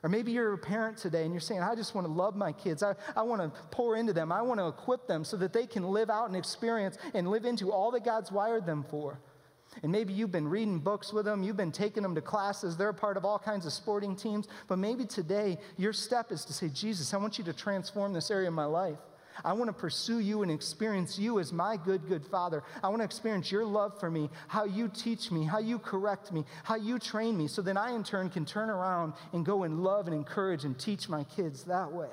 Or 0.04 0.10
maybe 0.10 0.32
you're 0.32 0.54
a 0.54 0.58
parent 0.58 0.98
today 0.98 1.24
and 1.24 1.34
you're 1.34 1.42
saying, 1.42 1.62
I 1.62 1.76
just 1.76 1.94
want 1.94 2.08
to 2.08 2.14
love 2.14 2.36
my 2.36 2.52
kids. 2.52 2.84
I, 2.84 2.96
I 3.16 3.24
want 3.24 3.42
to 3.42 3.60
pour 3.72 3.96
into 3.98 4.14
them. 4.14 4.32
I 4.32 4.42
want 4.42 4.60
to 4.60 4.68
equip 4.68 5.08
them 5.08 5.24
so 5.24 5.36
that 5.38 5.54
they 5.54 5.68
can 5.68 5.84
live 5.84 6.10
out 6.10 6.28
and 6.28 6.38
experience 6.38 6.98
and 7.14 7.30
live 7.30 7.46
into 7.46 7.72
all 7.72 7.92
that 7.92 8.06
God's 8.06 8.32
wired 8.32 8.66
them 8.66 8.86
for. 8.90 9.20
And 9.84 9.92
maybe 9.92 10.14
you've 10.14 10.32
been 10.32 10.48
reading 10.48 10.80
books 10.80 11.14
with 11.14 11.26
them, 11.26 11.44
you've 11.44 11.58
been 11.58 11.72
taking 11.72 12.02
them 12.02 12.16
to 12.16 12.22
classes, 12.22 12.76
they're 12.76 12.92
part 12.92 13.18
of 13.18 13.26
all 13.26 13.38
kinds 13.38 13.66
of 13.66 13.74
sporting 13.74 14.16
teams. 14.16 14.48
But 14.68 14.80
maybe 14.80 15.06
today 15.06 15.60
your 15.78 15.94
step 15.94 16.32
is 16.32 16.44
to 16.46 16.54
say, 16.54 16.70
Jesus, 16.70 17.14
I 17.14 17.18
want 17.18 17.38
you 17.38 17.44
to 17.46 17.54
transform 17.54 18.14
this 18.14 18.32
area 18.32 18.48
of 18.48 18.54
my 18.54 18.66
life. 18.66 18.98
I 19.44 19.54
want 19.54 19.68
to 19.70 19.74
pursue 19.74 20.20
you 20.20 20.44
and 20.44 20.52
experience 20.52 21.18
you 21.18 21.40
as 21.40 21.54
my 21.54 21.78
good, 21.78 22.08
good 22.08 22.26
Father. 22.26 22.64
I 22.84 22.90
want 22.90 23.02
to 23.02 23.06
experience 23.06 23.52
your 23.52 23.66
love 23.66 24.00
for 24.00 24.10
me, 24.10 24.30
how 24.48 24.66
you 24.66 24.88
teach 24.88 25.32
me, 25.32 25.44
how 25.46 25.60
you 25.60 25.80
correct 25.80 26.32
me, 26.32 26.46
how 26.64 26.76
you 26.76 27.00
train 27.00 27.38
me, 27.38 27.48
so 27.48 27.62
then 27.62 27.78
I 27.78 27.94
in 27.94 28.04
turn 28.04 28.30
can 28.30 28.46
turn 28.46 28.70
around 28.70 29.14
and 29.34 29.46
go 29.46 29.64
and 29.64 29.84
love 29.84 30.08
and 30.08 30.16
encourage 30.16 30.66
and 30.66 30.78
teach 30.78 31.10
my 31.10 31.24
kids 31.24 31.64
that 31.64 31.92
way. 31.92 32.10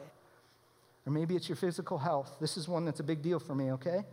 Or 1.06 1.12
maybe 1.12 1.36
it's 1.36 1.48
your 1.48 1.56
physical 1.56 1.98
health. 1.98 2.36
This 2.40 2.56
is 2.56 2.68
one 2.68 2.84
that's 2.84 3.00
a 3.00 3.04
big 3.04 3.22
deal 3.22 3.38
for 3.38 3.54
me, 3.54 3.72
okay? 3.72 4.04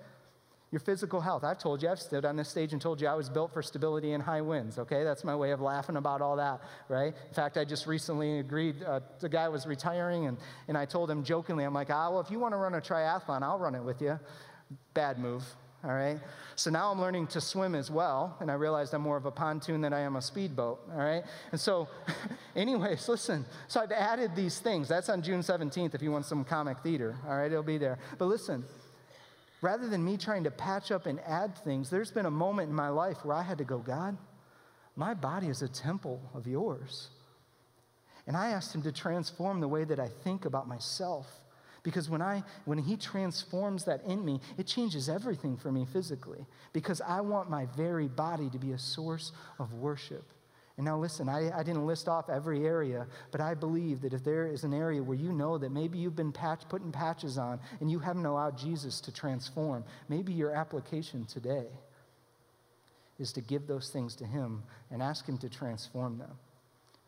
Your 0.74 0.80
physical 0.80 1.22
health. 1.22 1.44
I've 1.44 1.60
told 1.60 1.84
you, 1.84 1.90
I've 1.90 2.00
stood 2.00 2.26
on 2.26 2.36
this 2.36 2.50
stage 2.50 2.74
and 2.74 2.82
told 2.82 3.00
you 3.00 3.08
I 3.08 3.14
was 3.14 3.30
built 3.30 3.54
for 3.54 3.62
stability 3.62 4.14
in 4.14 4.20
high 4.20 4.42
winds, 4.42 4.80
okay? 4.80 5.04
That's 5.04 5.24
my 5.24 5.36
way 5.36 5.52
of 5.52 5.62
laughing 5.62 5.98
about 5.98 6.20
all 6.20 6.36
that, 6.38 6.62
right? 6.90 7.14
In 7.28 7.34
fact, 7.36 7.58
I 7.58 7.64
just 7.64 7.86
recently 7.86 8.40
agreed, 8.40 8.82
uh, 8.82 9.02
the 9.20 9.30
guy 9.30 9.48
was 9.50 9.68
retiring, 9.68 10.26
and, 10.26 10.36
and 10.68 10.76
I 10.76 10.86
told 10.86 11.12
him 11.12 11.24
jokingly, 11.24 11.64
I'm 11.64 11.76
like, 11.76 11.92
ah, 11.92 12.10
well, 12.10 12.22
if 12.22 12.32
you 12.32 12.40
want 12.40 12.54
to 12.54 12.58
run 12.58 12.74
a 12.74 12.82
triathlon, 12.82 13.44
I'll 13.44 13.60
run 13.60 13.76
it 13.76 13.84
with 13.84 14.02
you. 14.02 14.20
Bad 14.96 15.20
move, 15.20 15.44
all 15.84 15.92
right? 15.92 16.20
So 16.56 16.72
now 16.72 16.92
I'm 16.92 17.00
learning 17.00 17.28
to 17.28 17.40
swim 17.40 17.76
as 17.76 17.92
well, 17.92 18.36
and 18.40 18.50
I 18.50 18.56
realized 18.56 18.96
I'm 18.96 19.02
more 19.04 19.18
of 19.18 19.28
a 19.28 19.32
pontoon 19.32 19.80
than 19.80 19.94
I 19.94 20.00
am 20.00 20.16
a 20.16 20.24
speedboat, 20.24 20.80
all 20.92 20.98
right? 20.98 21.24
And 21.52 21.62
so, 21.62 21.88
anyways, 22.56 23.08
listen. 23.08 23.46
So 23.68 23.80
I've 23.80 23.92
added 23.92 24.36
these 24.36 24.58
things. 24.58 24.88
That's 24.88 25.10
on 25.10 25.22
June 25.22 25.42
17th 25.42 25.94
if 25.94 26.02
you 26.02 26.12
want 26.12 26.26
some 26.26 26.44
comic 26.44 26.80
theater, 26.80 27.16
all 27.28 27.38
right? 27.38 27.52
It'll 27.52 27.62
be 27.62 27.78
there. 27.78 28.00
But 28.18 28.26
listen, 28.26 28.64
rather 29.64 29.88
than 29.88 30.04
me 30.04 30.18
trying 30.18 30.44
to 30.44 30.52
patch 30.52 30.92
up 30.92 31.06
and 31.06 31.22
add 31.22 31.58
things, 31.58 31.90
there's 31.90 32.12
been 32.12 32.26
a 32.26 32.32
moment 32.32 32.70
in 32.70 32.76
my 32.76 32.90
life 32.90 33.24
where 33.24 33.36
I 33.36 33.42
had 33.42 33.58
to 33.60 33.64
go, 33.64 33.78
God, 33.78 34.18
my 34.98 35.14
body 35.14 35.48
is 35.48 35.62
a 35.62 35.70
temple 35.70 36.22
of 36.34 36.46
yours. 36.46 37.08
And 38.28 38.36
I 38.36 38.50
asked 38.50 38.76
him 38.76 38.82
to 38.82 38.92
transform 38.92 39.62
the 39.62 39.68
way 39.70 39.86
that 39.86 40.02
I 40.02 40.10
think 40.26 40.44
about 40.44 40.68
myself. 40.68 41.28
Because 41.82 42.10
when, 42.10 42.22
I, 42.22 42.44
when 42.66 42.78
he 42.78 42.98
transforms 42.98 43.86
that 43.86 44.04
in 44.04 44.24
me, 44.24 44.42
it 44.58 44.68
changes 44.68 45.08
everything 45.08 45.56
for 45.56 45.72
me 45.72 45.86
physically. 45.92 46.46
Because 46.74 47.00
I 47.00 47.22
want 47.22 47.50
my 47.50 47.66
very 47.78 48.10
body 48.10 48.50
to 48.50 48.58
be 48.58 48.74
a 48.74 48.80
source 48.80 49.32
of 49.60 49.74
worship. 49.74 50.33
And 50.78 50.86
now, 50.86 50.98
listen, 50.98 51.30
I, 51.30 51.56
I 51.56 51.62
didn't 51.62 51.86
list 51.86 52.08
off 52.08 52.30
every 52.30 52.66
area, 52.66 53.06
but 53.32 53.40
I 53.40 53.54
believe 53.54 54.02
that 54.02 54.14
if 54.14 54.24
there 54.24 54.48
is 54.48 54.64
an 54.64 54.74
area 54.74 55.04
where 55.04 55.18
you 55.18 55.32
know 55.32 55.58
that 55.60 55.72
maybe 55.72 56.00
you've 56.00 56.16
been 56.16 56.32
patch, 56.32 56.64
putting 56.68 56.92
patches 56.92 57.38
on 57.38 57.60
and 57.80 57.92
you 57.92 58.00
haven't 58.00 58.26
allowed 58.26 58.58
Jesus 58.58 59.00
to 59.02 59.12
transform, 59.12 59.84
maybe 60.10 60.34
your 60.34 60.52
application 60.52 61.26
today 61.26 61.68
is 63.20 63.32
to 63.34 63.42
give 63.42 63.68
those 63.68 63.90
things 63.90 64.16
to 64.16 64.26
Him 64.26 64.64
and 64.90 65.04
ask 65.04 65.28
Him 65.28 65.38
to 65.40 65.50
transform 65.50 66.18
them. 66.18 66.32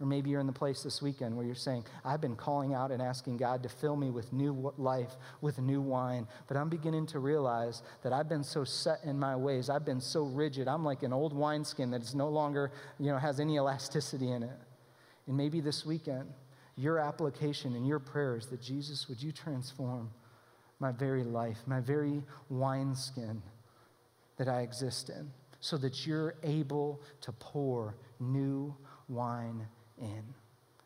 Or 0.01 0.05
maybe 0.05 0.29
you're 0.29 0.41
in 0.41 0.47
the 0.47 0.51
place 0.51 0.84
this 0.84 1.01
weekend 1.01 1.38
where 1.38 1.45
you're 1.45 1.55
saying, 1.55 1.86
I've 2.03 2.19
been 2.19 2.36
calling 2.36 2.73
out 2.73 2.91
and 2.91 3.01
asking 3.01 3.38
God 3.38 3.63
to 3.63 3.69
fill 3.69 3.95
me 3.95 4.10
with 4.10 4.34
new 4.34 4.73
life, 4.77 5.15
with 5.39 5.58
new 5.58 5.79
wine, 5.79 6.27
but 6.47 6.58
I'm 6.58 6.67
beginning 6.67 7.05
to 7.08 7.19
realize 7.19 7.81
that 8.03 8.12
I've 8.12 8.27
been 8.27 8.43
so 8.43 8.65
set 8.65 8.99
in 9.05 9.17
my 9.17 9.38
ways. 9.38 9.69
I've 9.69 9.86
been 9.86 10.01
so 10.01 10.23
rigid. 10.23 10.67
I'm 10.67 10.84
like 10.84 11.03
an 11.03 11.13
old 11.13 11.31
wineskin 11.31 11.91
that 11.91 12.01
is 12.01 12.13
no 12.13 12.27
longer, 12.27 12.73
you 12.99 13.10
know, 13.10 13.17
has 13.17 13.39
any 13.39 13.55
elasticity 13.55 14.31
in 14.31 14.43
it. 14.43 14.60
And 15.27 15.38
maybe 15.38 15.62
this 15.62 15.86
weekend, 15.86 16.27
your 16.75 16.99
application 16.99 17.73
and 17.73 17.88
your 17.88 17.99
prayers 17.99 18.47
that 18.47 18.62
Jesus, 18.62 19.08
would 19.08 19.23
you 19.23 19.31
transform 19.31 20.12
my 20.79 20.91
very 20.91 21.23
life, 21.23 21.60
my 21.67 21.79
very 21.79 22.21
wineskin 22.49 23.41
that 24.36 24.49
I 24.49 24.60
exist 24.60 25.10
in, 25.10 25.31
so 25.62 25.77
that 25.77 26.05
you're 26.05 26.36
able 26.43 27.01
to 27.21 27.31
pour 27.31 27.95
new 28.19 28.75
wine 29.08 29.65
in. 29.99 30.23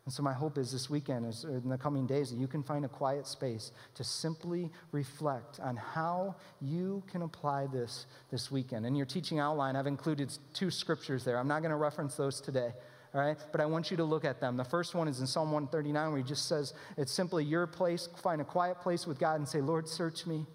And 0.06 0.14
so, 0.14 0.22
my 0.22 0.32
hope 0.32 0.58
is 0.58 0.72
this 0.72 0.88
weekend, 0.88 1.26
is, 1.26 1.44
in 1.44 1.68
the 1.68 1.76
coming 1.76 2.06
days, 2.06 2.30
that 2.30 2.36
you 2.36 2.48
can 2.48 2.62
find 2.62 2.84
a 2.84 2.88
quiet 2.88 3.26
space 3.26 3.70
to 3.94 4.02
simply 4.02 4.70
reflect 4.92 5.60
on 5.60 5.76
how 5.76 6.34
you 6.60 7.02
can 7.10 7.22
apply 7.22 7.66
this 7.66 8.06
this 8.30 8.50
weekend. 8.50 8.86
In 8.86 8.94
your 8.94 9.06
teaching 9.06 9.38
outline, 9.38 9.76
I've 9.76 9.86
included 9.86 10.32
two 10.54 10.70
scriptures 10.70 11.22
there. 11.22 11.38
I'm 11.38 11.48
not 11.48 11.60
going 11.60 11.70
to 11.70 11.76
reference 11.76 12.16
those 12.16 12.40
today. 12.40 12.72
All 13.14 13.20
right, 13.20 13.36
but 13.52 13.60
I 13.60 13.66
want 13.66 13.90
you 13.90 13.96
to 13.98 14.04
look 14.04 14.24
at 14.24 14.40
them. 14.40 14.56
The 14.56 14.64
first 14.64 14.94
one 14.94 15.08
is 15.08 15.20
in 15.20 15.26
Psalm 15.26 15.52
139, 15.52 16.08
where 16.10 16.18
he 16.18 16.24
just 16.24 16.48
says, 16.48 16.74
It's 16.96 17.12
simply 17.12 17.44
your 17.44 17.66
place. 17.66 18.08
Find 18.22 18.40
a 18.40 18.44
quiet 18.44 18.80
place 18.80 19.06
with 19.06 19.18
God 19.18 19.36
and 19.36 19.48
say, 19.48 19.60
Lord, 19.60 19.88
search 19.88 20.26
me 20.26 20.46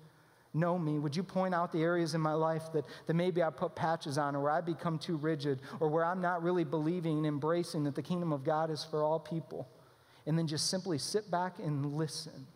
know 0.55 0.79
me? 0.79 0.97
Would 0.97 1.15
you 1.15 1.23
point 1.23 1.53
out 1.53 1.71
the 1.71 1.81
areas 1.81 2.15
in 2.15 2.21
my 2.21 2.33
life 2.33 2.63
that, 2.73 2.85
that 3.07 3.13
maybe 3.13 3.43
I 3.43 3.49
put 3.49 3.75
patches 3.75 4.17
on 4.17 4.35
or 4.35 4.41
where 4.41 4.51
I 4.51 4.61
become 4.61 4.97
too 4.97 5.17
rigid 5.17 5.59
or 5.79 5.89
where 5.89 6.05
I'm 6.05 6.21
not 6.21 6.41
really 6.41 6.63
believing 6.63 7.17
and 7.17 7.25
embracing 7.25 7.83
that 7.83 7.95
the 7.95 8.01
kingdom 8.01 8.31
of 8.31 8.43
God 8.43 8.69
is 8.69 8.83
for 8.83 9.03
all 9.03 9.19
people? 9.19 9.67
And 10.25 10.37
then 10.37 10.47
just 10.47 10.69
simply 10.69 10.97
sit 10.97 11.29
back 11.29 11.59
and 11.59 11.95
listen. 11.95 12.47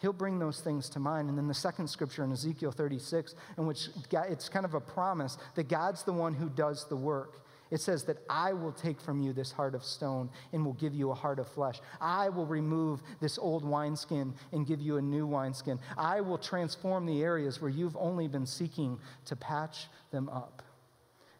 He'll 0.00 0.12
bring 0.12 0.38
those 0.38 0.60
things 0.60 0.88
to 0.90 1.00
mind. 1.00 1.28
And 1.28 1.36
then 1.36 1.48
the 1.48 1.54
second 1.54 1.88
scripture 1.88 2.22
in 2.22 2.32
Ezekiel 2.32 2.70
36, 2.70 3.34
in 3.58 3.66
which 3.66 3.88
it's 4.12 4.48
kind 4.48 4.64
of 4.64 4.74
a 4.74 4.80
promise 4.80 5.36
that 5.56 5.68
God's 5.68 6.04
the 6.04 6.12
one 6.12 6.34
who 6.34 6.48
does 6.48 6.86
the 6.88 6.96
work. 6.96 7.40
It 7.70 7.80
says 7.80 8.04
that 8.04 8.18
I 8.30 8.52
will 8.52 8.72
take 8.72 9.00
from 9.00 9.20
you 9.20 9.32
this 9.32 9.52
heart 9.52 9.74
of 9.74 9.84
stone 9.84 10.30
and 10.52 10.64
will 10.64 10.72
give 10.74 10.94
you 10.94 11.10
a 11.10 11.14
heart 11.14 11.38
of 11.38 11.48
flesh. 11.48 11.80
I 12.00 12.28
will 12.30 12.46
remove 12.46 13.02
this 13.20 13.38
old 13.38 13.64
wineskin 13.64 14.34
and 14.52 14.66
give 14.66 14.80
you 14.80 14.96
a 14.96 15.02
new 15.02 15.26
wineskin. 15.26 15.78
I 15.96 16.20
will 16.20 16.38
transform 16.38 17.04
the 17.04 17.22
areas 17.22 17.60
where 17.60 17.70
you've 17.70 17.96
only 17.96 18.26
been 18.26 18.46
seeking 18.46 18.98
to 19.26 19.36
patch 19.36 19.88
them 20.10 20.28
up. 20.30 20.62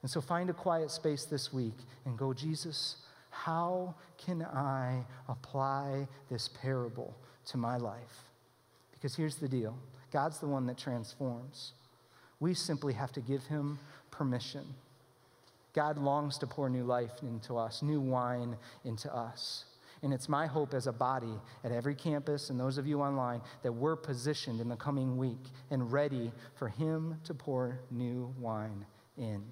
And 0.02 0.10
so 0.10 0.20
find 0.20 0.50
a 0.50 0.54
quiet 0.54 0.90
space 0.90 1.24
this 1.24 1.52
week 1.52 1.76
and 2.04 2.16
go, 2.16 2.32
Jesus, 2.32 2.96
how 3.30 3.94
can 4.16 4.42
I 4.42 5.04
apply 5.28 6.06
this 6.30 6.48
parable 6.48 7.16
to 7.46 7.56
my 7.56 7.76
life? 7.76 8.24
Because 8.92 9.16
here's 9.16 9.36
the 9.36 9.48
deal 9.48 9.76
God's 10.12 10.38
the 10.38 10.46
one 10.46 10.66
that 10.66 10.76
transforms. 10.76 11.72
We 12.40 12.54
simply 12.54 12.92
have 12.94 13.12
to 13.12 13.20
give 13.20 13.44
him 13.46 13.78
permission. 14.10 14.64
God 15.72 15.98
longs 15.98 16.38
to 16.38 16.46
pour 16.46 16.68
new 16.68 16.85
life 16.85 17.22
into 17.22 17.57
us, 17.57 17.83
new 17.83 18.00
wine 18.00 18.57
into 18.85 19.14
us. 19.14 19.64
And 20.02 20.12
it's 20.12 20.28
my 20.28 20.46
hope 20.46 20.74
as 20.74 20.87
a 20.87 20.92
body 20.92 21.35
at 21.64 21.72
every 21.72 21.94
campus 21.94 22.50
and 22.50 22.59
those 22.59 22.78
of 22.78 22.87
you 22.87 23.00
online 23.00 23.40
that 23.62 23.72
we're 23.72 23.96
positioned 23.96 24.61
in 24.61 24.68
the 24.68 24.76
coming 24.76 25.16
week 25.16 25.50
and 25.70 25.92
ready 25.92 26.33
for 26.54 26.68
Him 26.68 27.16
to 27.24 27.35
pour 27.35 27.81
new 27.90 28.33
wine 28.38 28.87
in. 29.16 29.42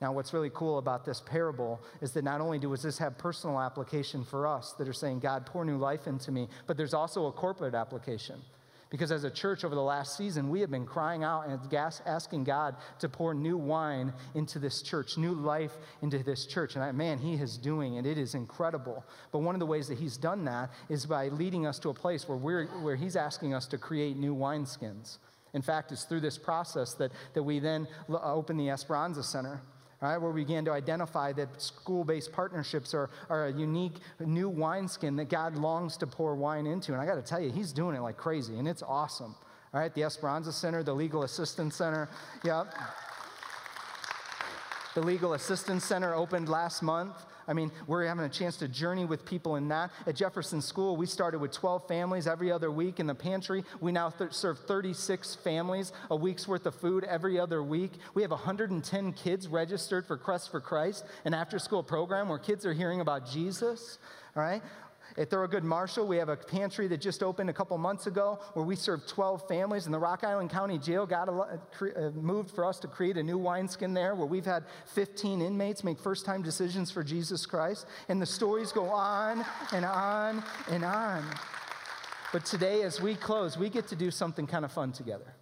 Now, 0.00 0.12
what's 0.12 0.34
really 0.34 0.50
cool 0.52 0.78
about 0.78 1.04
this 1.04 1.22
parable 1.22 1.80
is 2.02 2.12
that 2.12 2.22
not 2.22 2.40
only 2.40 2.58
does 2.58 2.82
this 2.82 2.98
have 2.98 3.16
personal 3.16 3.58
application 3.58 4.24
for 4.24 4.46
us 4.46 4.74
that 4.74 4.88
are 4.88 4.92
saying, 4.92 5.20
God, 5.20 5.46
pour 5.46 5.64
new 5.64 5.78
life 5.78 6.06
into 6.06 6.30
me, 6.30 6.48
but 6.66 6.76
there's 6.76 6.92
also 6.94 7.26
a 7.26 7.32
corporate 7.32 7.74
application. 7.74 8.40
Because 8.88 9.10
as 9.10 9.24
a 9.24 9.30
church 9.30 9.64
over 9.64 9.74
the 9.74 9.82
last 9.82 10.16
season, 10.16 10.48
we 10.48 10.60
have 10.60 10.70
been 10.70 10.86
crying 10.86 11.24
out 11.24 11.48
and 11.48 11.58
asking 12.06 12.44
God 12.44 12.76
to 13.00 13.08
pour 13.08 13.34
new 13.34 13.56
wine 13.56 14.12
into 14.34 14.60
this 14.60 14.80
church, 14.80 15.18
new 15.18 15.32
life 15.32 15.72
into 16.02 16.22
this 16.22 16.46
church. 16.46 16.76
And 16.76 16.84
I, 16.84 16.92
man, 16.92 17.18
He 17.18 17.34
is 17.34 17.58
doing 17.58 17.96
it. 17.96 18.06
It 18.06 18.16
is 18.16 18.34
incredible. 18.34 19.04
But 19.32 19.40
one 19.40 19.56
of 19.56 19.58
the 19.58 19.66
ways 19.66 19.88
that 19.88 19.98
He's 19.98 20.16
done 20.16 20.44
that 20.44 20.70
is 20.88 21.04
by 21.04 21.28
leading 21.28 21.66
us 21.66 21.80
to 21.80 21.88
a 21.88 21.94
place 21.94 22.28
where, 22.28 22.38
we're, 22.38 22.66
where 22.82 22.96
He's 22.96 23.16
asking 23.16 23.54
us 23.54 23.66
to 23.66 23.78
create 23.78 24.16
new 24.16 24.36
wineskins. 24.36 25.18
In 25.52 25.62
fact, 25.62 25.90
it's 25.90 26.04
through 26.04 26.20
this 26.20 26.38
process 26.38 26.94
that, 26.94 27.10
that 27.34 27.42
we 27.42 27.58
then 27.58 27.88
open 28.08 28.56
the 28.56 28.70
Esperanza 28.70 29.24
Center 29.24 29.62
right, 30.02 30.18
where 30.18 30.30
we 30.30 30.42
began 30.42 30.64
to 30.66 30.72
identify 30.72 31.32
that 31.32 31.60
school 31.60 32.04
based 32.04 32.32
partnerships 32.32 32.92
are, 32.94 33.10
are 33.30 33.46
a 33.46 33.52
unique 33.52 33.94
new 34.20 34.48
wineskin 34.48 35.16
that 35.16 35.30
God 35.30 35.56
longs 35.56 35.96
to 35.98 36.06
pour 36.06 36.34
wine 36.34 36.66
into. 36.66 36.92
And 36.92 37.00
I 37.00 37.06
got 37.06 37.14
to 37.14 37.22
tell 37.22 37.40
you, 37.40 37.50
He's 37.50 37.72
doing 37.72 37.96
it 37.96 38.00
like 38.00 38.16
crazy, 38.16 38.58
and 38.58 38.68
it's 38.68 38.82
awesome. 38.82 39.34
All 39.72 39.80
right, 39.80 39.94
the 39.94 40.04
Esperanza 40.04 40.52
Center, 40.52 40.82
the 40.82 40.94
Legal 40.94 41.22
Assistance 41.22 41.76
Center, 41.76 42.08
yep. 42.44 42.74
The 44.94 45.02
Legal 45.02 45.34
Assistance 45.34 45.84
Center 45.84 46.14
opened 46.14 46.48
last 46.48 46.82
month. 46.82 47.26
I 47.48 47.52
mean, 47.52 47.70
we're 47.86 48.06
having 48.06 48.24
a 48.24 48.28
chance 48.28 48.56
to 48.58 48.68
journey 48.68 49.04
with 49.04 49.24
people 49.24 49.56
in 49.56 49.68
that. 49.68 49.90
At 50.06 50.16
Jefferson 50.16 50.60
School, 50.60 50.96
we 50.96 51.06
started 51.06 51.38
with 51.38 51.52
12 51.52 51.86
families 51.86 52.26
every 52.26 52.50
other 52.50 52.70
week 52.70 52.98
in 52.98 53.06
the 53.06 53.14
pantry. 53.14 53.64
We 53.80 53.92
now 53.92 54.10
th- 54.10 54.32
serve 54.32 54.58
36 54.60 55.36
families, 55.36 55.92
a 56.10 56.16
week's 56.16 56.48
worth 56.48 56.66
of 56.66 56.74
food 56.74 57.04
every 57.04 57.38
other 57.38 57.62
week. 57.62 57.92
We 58.14 58.22
have 58.22 58.30
110 58.30 59.12
kids 59.12 59.48
registered 59.48 60.06
for 60.06 60.16
Quest 60.16 60.50
for 60.50 60.60
Christ, 60.60 61.04
an 61.24 61.34
after 61.34 61.58
school 61.58 61.82
program 61.82 62.28
where 62.28 62.38
kids 62.38 62.66
are 62.66 62.72
hearing 62.72 63.00
about 63.00 63.28
Jesus. 63.28 63.98
All 64.36 64.42
right? 64.42 64.62
At 65.18 65.30
Thurgood 65.30 65.62
Marshall, 65.62 66.06
we 66.06 66.18
have 66.18 66.28
a 66.28 66.36
pantry 66.36 66.88
that 66.88 67.00
just 67.00 67.22
opened 67.22 67.48
a 67.48 67.52
couple 67.52 67.78
months 67.78 68.06
ago 68.06 68.38
where 68.52 68.64
we 68.64 68.76
serve 68.76 69.06
12 69.06 69.48
families. 69.48 69.86
And 69.86 69.94
the 69.94 69.98
Rock 69.98 70.24
Island 70.24 70.50
County 70.50 70.78
Jail 70.78 71.06
got 71.06 71.28
a, 71.28 71.32
uh, 71.32 72.10
moved 72.10 72.50
for 72.50 72.66
us 72.66 72.78
to 72.80 72.88
create 72.88 73.16
a 73.16 73.22
new 73.22 73.38
wineskin 73.38 73.94
there 73.94 74.14
where 74.14 74.26
we've 74.26 74.44
had 74.44 74.64
15 74.86 75.40
inmates 75.40 75.82
make 75.82 75.98
first 75.98 76.26
time 76.26 76.42
decisions 76.42 76.90
for 76.90 77.02
Jesus 77.02 77.46
Christ. 77.46 77.86
And 78.08 78.20
the 78.20 78.26
stories 78.26 78.72
go 78.72 78.90
on 78.90 79.44
and 79.72 79.86
on 79.86 80.44
and 80.70 80.84
on. 80.84 81.24
But 82.32 82.44
today, 82.44 82.82
as 82.82 83.00
we 83.00 83.14
close, 83.14 83.56
we 83.56 83.70
get 83.70 83.88
to 83.88 83.96
do 83.96 84.10
something 84.10 84.46
kind 84.46 84.66
of 84.66 84.72
fun 84.72 84.92
together. 84.92 85.32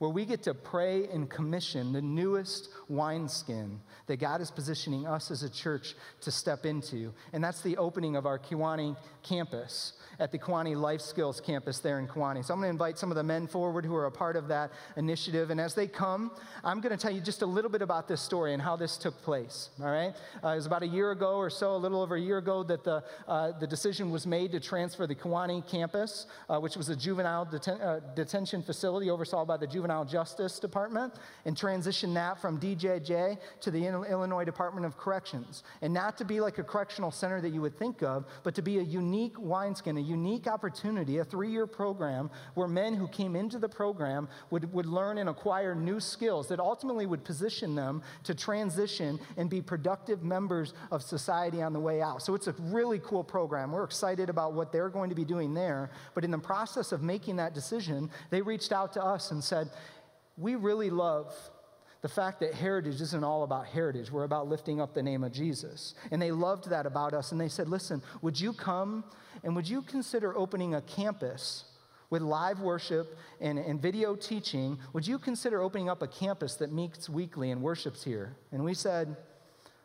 Where 0.00 0.10
we 0.10 0.24
get 0.24 0.42
to 0.42 0.54
pray 0.54 1.06
and 1.12 1.28
commission 1.28 1.92
the 1.92 2.00
newest 2.00 2.70
wineskin 2.88 3.78
that 4.06 4.18
God 4.18 4.40
is 4.40 4.50
positioning 4.50 5.06
us 5.06 5.30
as 5.30 5.42
a 5.42 5.50
church 5.50 5.94
to 6.22 6.30
step 6.30 6.64
into. 6.64 7.12
And 7.34 7.44
that's 7.44 7.60
the 7.60 7.76
opening 7.76 8.16
of 8.16 8.24
our 8.24 8.38
Kewanee 8.38 8.96
campus 9.22 9.92
at 10.18 10.32
the 10.32 10.38
Kewanee 10.38 10.74
Life 10.74 11.02
Skills 11.02 11.38
campus 11.38 11.80
there 11.80 11.98
in 11.98 12.08
Kewanee. 12.08 12.42
So 12.42 12.54
I'm 12.54 12.60
going 12.60 12.68
to 12.68 12.72
invite 12.72 12.98
some 12.98 13.10
of 13.10 13.16
the 13.16 13.22
men 13.22 13.46
forward 13.46 13.84
who 13.84 13.94
are 13.94 14.06
a 14.06 14.10
part 14.10 14.36
of 14.36 14.48
that 14.48 14.72
initiative. 14.96 15.50
And 15.50 15.60
as 15.60 15.74
they 15.74 15.86
come, 15.86 16.30
I'm 16.64 16.80
going 16.80 16.96
to 16.96 17.00
tell 17.00 17.10
you 17.10 17.20
just 17.20 17.42
a 17.42 17.46
little 17.46 17.70
bit 17.70 17.82
about 17.82 18.08
this 18.08 18.22
story 18.22 18.54
and 18.54 18.62
how 18.62 18.76
this 18.76 18.96
took 18.96 19.20
place. 19.22 19.68
All 19.82 19.90
right? 19.90 20.14
Uh, 20.42 20.48
it 20.48 20.56
was 20.56 20.66
about 20.66 20.82
a 20.82 20.88
year 20.88 21.10
ago 21.10 21.36
or 21.36 21.50
so, 21.50 21.76
a 21.76 21.76
little 21.76 22.00
over 22.00 22.16
a 22.16 22.20
year 22.20 22.38
ago, 22.38 22.62
that 22.62 22.84
the, 22.84 23.04
uh, 23.28 23.52
the 23.58 23.66
decision 23.66 24.10
was 24.10 24.26
made 24.26 24.50
to 24.52 24.60
transfer 24.60 25.06
the 25.06 25.14
Kewanee 25.14 25.68
campus, 25.68 26.26
uh, 26.48 26.58
which 26.58 26.74
was 26.74 26.88
a 26.88 26.96
juvenile 26.96 27.44
deten- 27.44 27.82
uh, 27.82 28.00
detention 28.14 28.62
facility 28.62 29.10
oversaw 29.10 29.44
by 29.44 29.58
the 29.58 29.66
Juvenile 29.66 29.89
Justice 30.08 30.58
Department, 30.58 31.14
and 31.44 31.56
transition 31.56 32.14
that 32.14 32.40
from 32.40 32.60
DJJ 32.60 33.38
to 33.60 33.70
the 33.70 33.86
Illinois 33.86 34.44
Department 34.44 34.86
of 34.86 34.96
Corrections. 34.96 35.62
And 35.82 35.92
not 35.92 36.16
to 36.18 36.24
be 36.24 36.40
like 36.40 36.58
a 36.58 36.62
correctional 36.62 37.10
center 37.10 37.40
that 37.40 37.50
you 37.50 37.60
would 37.60 37.78
think 37.78 38.02
of, 38.02 38.26
but 38.42 38.54
to 38.54 38.62
be 38.62 38.78
a 38.78 38.82
unique 38.82 39.38
wineskin, 39.38 39.96
a 39.96 40.00
unique 40.00 40.46
opportunity, 40.46 41.18
a 41.18 41.24
three 41.24 41.50
year 41.50 41.66
program 41.66 42.30
where 42.54 42.68
men 42.68 42.94
who 42.94 43.08
came 43.08 43.36
into 43.36 43.58
the 43.58 43.68
program 43.68 44.28
would, 44.50 44.72
would 44.72 44.86
learn 44.86 45.18
and 45.18 45.28
acquire 45.28 45.74
new 45.74 46.00
skills 46.00 46.48
that 46.48 46.60
ultimately 46.60 47.06
would 47.06 47.24
position 47.24 47.74
them 47.74 48.02
to 48.24 48.34
transition 48.34 49.18
and 49.36 49.50
be 49.50 49.60
productive 49.60 50.22
members 50.22 50.74
of 50.90 51.02
society 51.02 51.62
on 51.62 51.72
the 51.72 51.80
way 51.80 52.00
out. 52.00 52.22
So 52.22 52.34
it's 52.34 52.46
a 52.46 52.52
really 52.60 53.00
cool 53.00 53.24
program. 53.24 53.72
We're 53.72 53.84
excited 53.84 54.30
about 54.30 54.52
what 54.52 54.72
they're 54.72 54.88
going 54.88 55.10
to 55.10 55.16
be 55.16 55.24
doing 55.24 55.54
there. 55.54 55.90
But 56.14 56.24
in 56.24 56.30
the 56.30 56.38
process 56.38 56.92
of 56.92 57.02
making 57.02 57.36
that 57.36 57.54
decision, 57.54 58.10
they 58.30 58.42
reached 58.42 58.72
out 58.72 58.92
to 58.94 59.04
us 59.04 59.30
and 59.30 59.42
said, 59.42 59.70
We 60.40 60.54
really 60.56 60.90
love 60.90 61.34
the 62.02 62.08
fact 62.08 62.40
that 62.40 62.54
heritage 62.54 63.00
isn't 63.00 63.24
all 63.24 63.42
about 63.42 63.66
heritage. 63.66 64.10
We're 64.10 64.24
about 64.24 64.48
lifting 64.48 64.80
up 64.80 64.94
the 64.94 65.02
name 65.02 65.22
of 65.22 65.32
Jesus. 65.32 65.94
And 66.10 66.20
they 66.20 66.32
loved 66.32 66.70
that 66.70 66.86
about 66.86 67.12
us. 67.12 67.30
And 67.30 67.40
they 67.40 67.48
said, 67.48 67.68
Listen, 67.68 68.02
would 68.22 68.40
you 68.40 68.52
come 68.52 69.04
and 69.44 69.54
would 69.54 69.68
you 69.68 69.82
consider 69.82 70.36
opening 70.36 70.74
a 70.74 70.80
campus 70.80 71.64
with 72.08 72.22
live 72.22 72.60
worship 72.60 73.18
and, 73.40 73.58
and 73.58 73.80
video 73.80 74.16
teaching? 74.16 74.78
Would 74.94 75.06
you 75.06 75.18
consider 75.18 75.60
opening 75.60 75.90
up 75.90 76.02
a 76.02 76.08
campus 76.08 76.54
that 76.56 76.72
meets 76.72 77.08
weekly 77.08 77.50
and 77.50 77.60
worships 77.60 78.02
here? 78.02 78.34
And 78.50 78.64
we 78.64 78.72
said, 78.72 79.16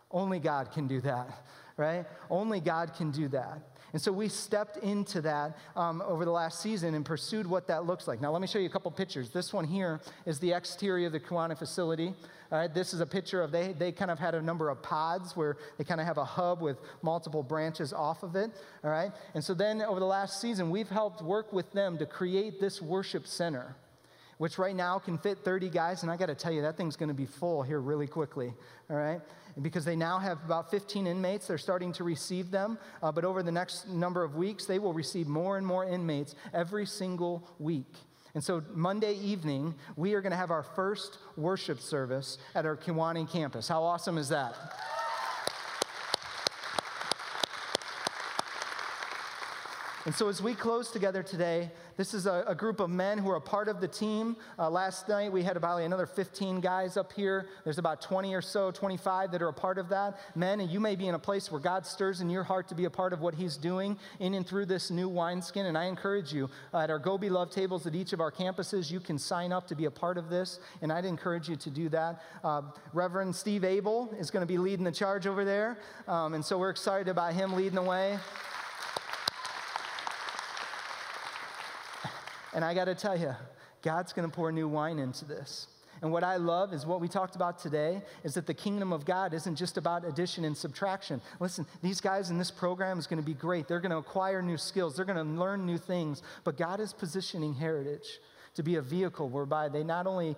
Only 0.09 0.39
God 0.39 0.71
can 0.71 0.87
do 0.87 1.01
that, 1.01 1.45
right? 1.77 2.05
Only 2.29 2.61
God 2.61 2.93
can 2.95 3.11
do 3.11 3.27
that. 3.29 3.59
And 3.95 4.01
so 4.01 4.11
we 4.11 4.27
stepped 4.27 4.75
into 4.83 5.21
that 5.21 5.57
um, 5.77 6.03
over 6.05 6.25
the 6.25 6.31
last 6.31 6.59
season 6.59 6.95
and 6.95 7.05
pursued 7.05 7.47
what 7.47 7.65
that 7.67 7.85
looks 7.85 8.09
like. 8.09 8.19
Now, 8.19 8.29
let 8.29 8.41
me 8.41 8.47
show 8.47 8.59
you 8.59 8.65
a 8.65 8.69
couple 8.69 8.91
pictures. 8.91 9.29
This 9.29 9.53
one 9.53 9.63
here 9.63 10.01
is 10.25 10.37
the 10.37 10.51
exterior 10.51 11.07
of 11.07 11.13
the 11.13 11.19
Kewanee 11.21 11.57
facility. 11.57 12.13
All 12.51 12.57
right, 12.59 12.73
this 12.73 12.93
is 12.93 12.99
a 12.99 13.05
picture 13.05 13.41
of 13.41 13.53
they, 13.53 13.71
they 13.71 13.93
kind 13.93 14.11
of 14.11 14.19
had 14.19 14.35
a 14.35 14.41
number 14.41 14.67
of 14.67 14.81
pods 14.81 15.37
where 15.37 15.55
they 15.77 15.85
kind 15.85 16.01
of 16.01 16.07
have 16.07 16.17
a 16.17 16.25
hub 16.25 16.61
with 16.61 16.75
multiple 17.03 17.41
branches 17.41 17.93
off 17.93 18.21
of 18.21 18.35
it. 18.35 18.51
All 18.83 18.91
right, 18.91 19.13
and 19.33 19.41
so 19.41 19.53
then 19.53 19.81
over 19.81 20.01
the 20.01 20.05
last 20.05 20.41
season, 20.41 20.71
we've 20.71 20.89
helped 20.89 21.21
work 21.21 21.53
with 21.53 21.71
them 21.71 21.97
to 21.99 22.05
create 22.05 22.59
this 22.59 22.81
worship 22.81 23.25
center 23.25 23.77
which 24.37 24.57
right 24.57 24.75
now 24.75 24.99
can 24.99 25.17
fit 25.17 25.39
30 25.39 25.69
guys. 25.69 26.03
And 26.03 26.11
I 26.11 26.17
got 26.17 26.27
to 26.27 26.35
tell 26.35 26.51
you, 26.51 26.61
that 26.61 26.77
thing's 26.77 26.95
going 26.95 27.09
to 27.09 27.15
be 27.15 27.25
full 27.25 27.63
here 27.63 27.79
really 27.79 28.07
quickly, 28.07 28.53
all 28.89 28.95
right? 28.95 29.21
because 29.61 29.85
they 29.85 29.95
now 29.95 30.19
have 30.19 30.43
about 30.43 30.69
15 30.69 31.07
inmates. 31.07 31.47
They're 31.47 31.57
starting 31.57 31.93
to 31.93 32.03
receive 32.03 32.51
them. 32.51 32.77
Uh, 33.01 33.11
but 33.11 33.23
over 33.23 33.41
the 33.41 33.51
next 33.51 33.87
number 33.87 34.23
of 34.23 34.35
weeks, 34.35 34.65
they 34.65 34.79
will 34.79 34.93
receive 34.93 35.27
more 35.27 35.57
and 35.57 35.65
more 35.65 35.85
inmates 35.85 36.35
every 36.53 36.85
single 36.85 37.47
week. 37.59 37.93
And 38.33 38.43
so 38.43 38.61
Monday 38.73 39.13
evening, 39.13 39.75
we 39.95 40.13
are 40.13 40.21
going 40.21 40.31
to 40.31 40.37
have 40.37 40.51
our 40.51 40.63
first 40.63 41.19
worship 41.37 41.79
service 41.79 42.37
at 42.53 42.65
our 42.65 42.75
Kewanee 42.75 43.29
campus. 43.29 43.67
How 43.67 43.81
awesome 43.81 44.17
is 44.17 44.29
that? 44.29 44.55
And 50.05 50.13
so, 50.13 50.29
as 50.29 50.39
we 50.39 50.53
close 50.53 50.91
together 50.91 51.23
today, 51.23 51.71
this 51.97 52.13
is 52.13 52.27
a, 52.27 52.43
a 52.47 52.53
group 52.53 52.79
of 52.79 52.91
men 52.91 53.17
who 53.17 53.27
are 53.31 53.37
a 53.37 53.41
part 53.41 53.67
of 53.67 53.81
the 53.81 53.87
team. 53.87 54.35
Uh, 54.59 54.69
last 54.69 55.09
night, 55.09 55.31
we 55.31 55.41
had 55.41 55.57
about 55.57 55.81
another 55.81 56.05
15 56.05 56.59
guys 56.59 56.95
up 56.95 57.11
here. 57.11 57.47
There's 57.63 57.79
about 57.79 58.03
20 58.03 58.35
or 58.35 58.41
so, 58.41 58.69
25 58.69 59.31
that 59.31 59.41
are 59.41 59.47
a 59.47 59.53
part 59.53 59.79
of 59.79 59.89
that. 59.89 60.19
Men, 60.35 60.59
and 60.59 60.69
you 60.69 60.79
may 60.79 60.95
be 60.95 61.07
in 61.07 61.15
a 61.15 61.19
place 61.19 61.51
where 61.51 61.59
God 61.59 61.87
stirs 61.87 62.21
in 62.21 62.29
your 62.29 62.43
heart 62.43 62.67
to 62.67 62.75
be 62.75 62.85
a 62.85 62.89
part 62.89 63.13
of 63.13 63.21
what 63.21 63.33
He's 63.33 63.57
doing 63.57 63.97
in 64.19 64.35
and 64.35 64.45
through 64.45 64.67
this 64.67 64.91
new 64.91 65.09
wineskin. 65.09 65.65
And 65.65 65.75
I 65.75 65.85
encourage 65.85 66.31
you 66.31 66.51
uh, 66.71 66.81
at 66.81 66.91
our 66.91 66.99
Go 66.99 67.17
Be 67.17 67.31
Love 67.31 67.49
tables 67.49 67.87
at 67.87 67.95
each 67.95 68.13
of 68.13 68.21
our 68.21 68.31
campuses, 68.31 68.91
you 68.91 68.99
can 68.99 69.17
sign 69.17 69.51
up 69.51 69.67
to 69.69 69.75
be 69.75 69.85
a 69.85 69.91
part 69.91 70.19
of 70.19 70.29
this. 70.29 70.59
And 70.83 70.93
I'd 70.93 71.05
encourage 71.05 71.49
you 71.49 71.55
to 71.55 71.69
do 71.71 71.89
that. 71.89 72.21
Uh, 72.43 72.61
Reverend 72.93 73.35
Steve 73.35 73.63
Abel 73.63 74.13
is 74.19 74.29
going 74.29 74.43
to 74.43 74.47
be 74.47 74.59
leading 74.59 74.85
the 74.85 74.91
charge 74.91 75.25
over 75.25 75.43
there. 75.43 75.79
Um, 76.07 76.35
and 76.35 76.45
so, 76.45 76.59
we're 76.59 76.69
excited 76.69 77.07
about 77.07 77.33
him 77.33 77.53
leading 77.53 77.73
the 77.73 77.81
way. 77.81 78.19
And 82.55 82.63
I 82.63 82.73
got 82.73 82.85
to 82.85 82.95
tell 82.95 83.19
you, 83.19 83.35
God's 83.81 84.13
going 84.13 84.27
to 84.27 84.33
pour 84.33 84.49
new 84.51 84.69
wine 84.69 84.97
into 84.97 85.25
this. 85.25 85.67
And 86.01 86.11
what 86.11 86.23
I 86.23 86.37
love 86.37 86.73
is 86.73 86.85
what 86.85 87.01
we 87.01 87.07
talked 87.09 87.35
about 87.35 87.59
today 87.59 88.01
is 88.23 88.33
that 88.33 88.47
the 88.47 88.53
kingdom 88.53 88.93
of 88.93 89.05
God 89.05 89.33
isn't 89.33 89.55
just 89.55 89.77
about 89.77 90.05
addition 90.05 90.45
and 90.45 90.55
subtraction. 90.55 91.21
Listen, 91.39 91.65
these 91.81 91.99
guys 91.99 92.29
in 92.29 92.37
this 92.37 92.51
program 92.51 92.97
is 92.97 93.07
going 93.07 93.21
to 93.21 93.25
be 93.25 93.33
great. 93.33 93.67
They're 93.67 93.81
going 93.81 93.91
to 93.91 93.97
acquire 93.97 94.41
new 94.41 94.57
skills, 94.57 94.95
they're 94.95 95.05
going 95.05 95.17
to 95.17 95.39
learn 95.39 95.65
new 95.65 95.77
things. 95.77 96.23
But 96.45 96.57
God 96.57 96.79
is 96.79 96.93
positioning 96.93 97.53
heritage 97.53 98.19
to 98.55 98.63
be 98.63 98.75
a 98.75 98.81
vehicle 98.81 99.29
whereby 99.29 99.67
they 99.67 99.83
not 99.83 100.07
only 100.07 100.37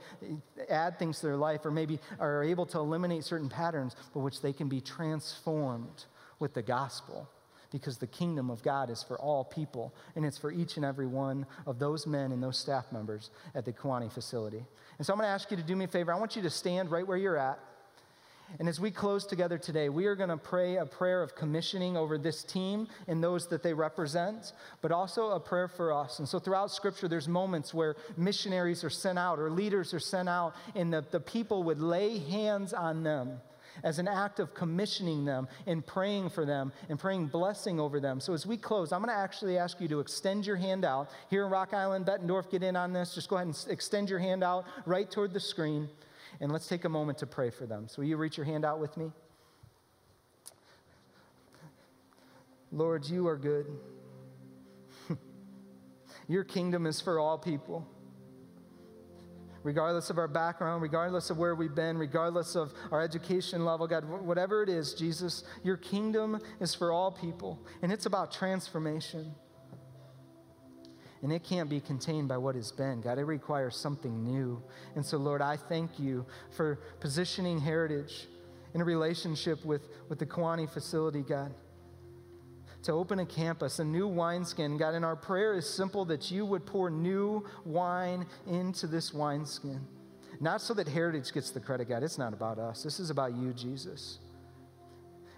add 0.69 0.97
things 0.97 1.19
to 1.19 1.27
their 1.27 1.37
life 1.37 1.65
or 1.65 1.71
maybe 1.71 1.99
are 2.19 2.43
able 2.43 2.65
to 2.65 2.79
eliminate 2.79 3.23
certain 3.23 3.49
patterns, 3.49 3.95
but 4.13 4.21
which 4.21 4.41
they 4.41 4.53
can 4.53 4.67
be 4.67 4.81
transformed 4.81 6.05
with 6.39 6.55
the 6.55 6.63
gospel 6.63 7.29
because 7.71 7.97
the 7.97 8.07
kingdom 8.07 8.49
of 8.49 8.63
God 8.63 8.89
is 8.89 9.03
for 9.03 9.19
all 9.19 9.43
people, 9.43 9.93
and 10.15 10.25
it's 10.25 10.37
for 10.37 10.51
each 10.51 10.77
and 10.77 10.85
every 10.85 11.07
one 11.07 11.45
of 11.65 11.79
those 11.79 12.07
men 12.07 12.31
and 12.31 12.41
those 12.41 12.57
staff 12.57 12.91
members 12.91 13.29
at 13.55 13.65
the 13.65 13.73
Kewanee 13.73 14.11
facility. 14.11 14.63
And 14.97 15.05
so 15.05 15.13
I'm 15.13 15.19
going 15.19 15.27
to 15.27 15.33
ask 15.33 15.51
you 15.51 15.57
to 15.57 15.63
do 15.63 15.75
me 15.75 15.85
a 15.85 15.87
favor. 15.87 16.13
I 16.13 16.17
want 16.17 16.35
you 16.35 16.41
to 16.43 16.49
stand 16.49 16.89
right 16.91 17.05
where 17.05 17.17
you're 17.17 17.37
at. 17.37 17.59
And 18.59 18.69
as 18.69 18.79
we 18.79 18.91
close 18.91 19.25
together 19.25 19.57
today, 19.57 19.89
we 19.89 20.05
are 20.05 20.15
going 20.15 20.29
to 20.29 20.37
pray 20.37 20.77
a 20.77 20.85
prayer 20.85 21.21
of 21.21 21.35
commissioning 21.35 21.97
over 21.97 22.17
this 22.17 22.43
team 22.43 22.87
and 23.07 23.21
those 23.21 23.47
that 23.47 23.61
they 23.61 23.73
represent, 23.73 24.53
but 24.81 24.91
also 24.91 25.31
a 25.31 25.39
prayer 25.39 25.67
for 25.67 25.91
us. 25.91 26.19
And 26.19 26.27
so 26.27 26.39
throughout 26.39 26.71
Scripture, 26.71 27.09
there's 27.09 27.27
moments 27.27 27.73
where 27.73 27.97
missionaries 28.15 28.85
are 28.85 28.89
sent 28.89 29.19
out 29.19 29.37
or 29.37 29.51
leaders 29.51 29.93
are 29.93 29.99
sent 29.99 30.29
out, 30.29 30.55
and 30.75 30.93
the, 30.93 31.03
the 31.11 31.19
people 31.19 31.63
would 31.63 31.81
lay 31.81 32.19
hands 32.19 32.73
on 32.73 33.03
them 33.03 33.41
as 33.83 33.99
an 33.99 34.07
act 34.07 34.39
of 34.39 34.53
commissioning 34.53 35.25
them 35.25 35.47
and 35.65 35.85
praying 35.85 36.29
for 36.29 36.45
them 36.45 36.71
and 36.89 36.99
praying 36.99 37.27
blessing 37.27 37.79
over 37.79 37.99
them. 37.99 38.19
So 38.19 38.33
as 38.33 38.45
we 38.45 38.57
close, 38.57 38.91
I'm 38.91 39.01
going 39.01 39.13
to 39.13 39.19
actually 39.19 39.57
ask 39.57 39.79
you 39.79 39.87
to 39.89 39.99
extend 39.99 40.45
your 40.45 40.55
hand 40.55 40.85
out. 40.85 41.09
Here 41.29 41.45
in 41.45 41.51
Rock 41.51 41.73
Island, 41.73 42.05
Bettendorf, 42.05 42.49
get 42.49 42.63
in 42.63 42.75
on 42.75 42.93
this. 42.93 43.15
Just 43.15 43.29
go 43.29 43.35
ahead 43.35 43.47
and 43.47 43.65
extend 43.69 44.09
your 44.09 44.19
hand 44.19 44.43
out 44.43 44.65
right 44.85 45.09
toward 45.09 45.33
the 45.33 45.39
screen. 45.39 45.89
And 46.39 46.51
let's 46.51 46.67
take 46.67 46.85
a 46.85 46.89
moment 46.89 47.17
to 47.19 47.27
pray 47.27 47.49
for 47.49 47.65
them. 47.65 47.87
So 47.87 48.01
will 48.01 48.09
you 48.09 48.17
reach 48.17 48.37
your 48.37 48.45
hand 48.45 48.65
out 48.65 48.79
with 48.79 48.95
me? 48.97 49.11
Lord, 52.71 53.05
you 53.07 53.27
are 53.27 53.37
good. 53.37 53.65
Your 56.27 56.43
kingdom 56.43 56.85
is 56.85 56.99
for 56.99 57.17
all 57.17 57.37
people 57.37 57.87
regardless 59.67 60.09
of 60.09 60.17
our 60.17 60.29
background, 60.29 60.81
regardless 60.81 61.29
of 61.29 61.37
where 61.37 61.53
we've 61.53 61.75
been, 61.75 61.97
regardless 61.97 62.55
of 62.55 62.73
our 62.89 63.01
education 63.01 63.65
level, 63.65 63.85
God, 63.85 64.05
whatever 64.05 64.63
it 64.63 64.69
is, 64.69 64.93
Jesus, 64.93 65.43
your 65.61 65.75
kingdom 65.75 66.39
is 66.61 66.73
for 66.73 66.89
all 66.89 67.11
people, 67.11 67.59
and 67.81 67.91
it's 67.91 68.05
about 68.05 68.31
transformation. 68.31 69.35
And 71.21 71.33
it 71.33 71.43
can't 71.43 71.69
be 71.69 71.81
contained 71.81 72.29
by 72.29 72.37
what 72.37 72.55
has 72.55 72.71
been. 72.71 73.01
God, 73.01 73.19
it 73.19 73.25
requires 73.25 73.75
something 73.75 74.23
new. 74.23 74.63
And 74.95 75.05
so, 75.05 75.17
Lord, 75.17 75.41
I 75.41 75.57
thank 75.57 75.99
you 75.99 76.25
for 76.55 76.79
positioning 77.01 77.59
heritage 77.59 78.27
in 78.73 78.79
a 78.79 78.85
relationship 78.85 79.65
with, 79.65 79.81
with 80.07 80.19
the 80.19 80.25
Kewanee 80.25 80.69
facility, 80.69 81.23
God 81.23 81.53
to 82.87 82.93
open 82.93 83.19
a 83.19 83.25
campus, 83.25 83.79
a 83.79 83.83
new 83.83 84.07
wineskin. 84.07 84.77
God, 84.77 84.93
and 84.93 85.03
our 85.03 85.15
prayer 85.17 85.53
is 85.53 85.69
simple 85.69 86.05
that 86.05 86.31
you 86.31 86.45
would 86.45 86.65
pour 86.65 86.89
new 86.89 87.45
wine 87.65 88.25
into 88.47 88.87
this 88.87 89.13
wineskin. 89.13 89.85
Not 90.39 90.61
so 90.61 90.73
that 90.73 90.87
Heritage 90.87 91.33
gets 91.33 91.51
the 91.51 91.59
credit, 91.59 91.89
God. 91.89 92.01
It's 92.01 92.17
not 92.17 92.31
about 92.31 92.59
us. 92.59 92.83
This 92.83 93.01
is 93.01 93.09
about 93.09 93.35
you, 93.35 93.51
Jesus. 93.53 94.19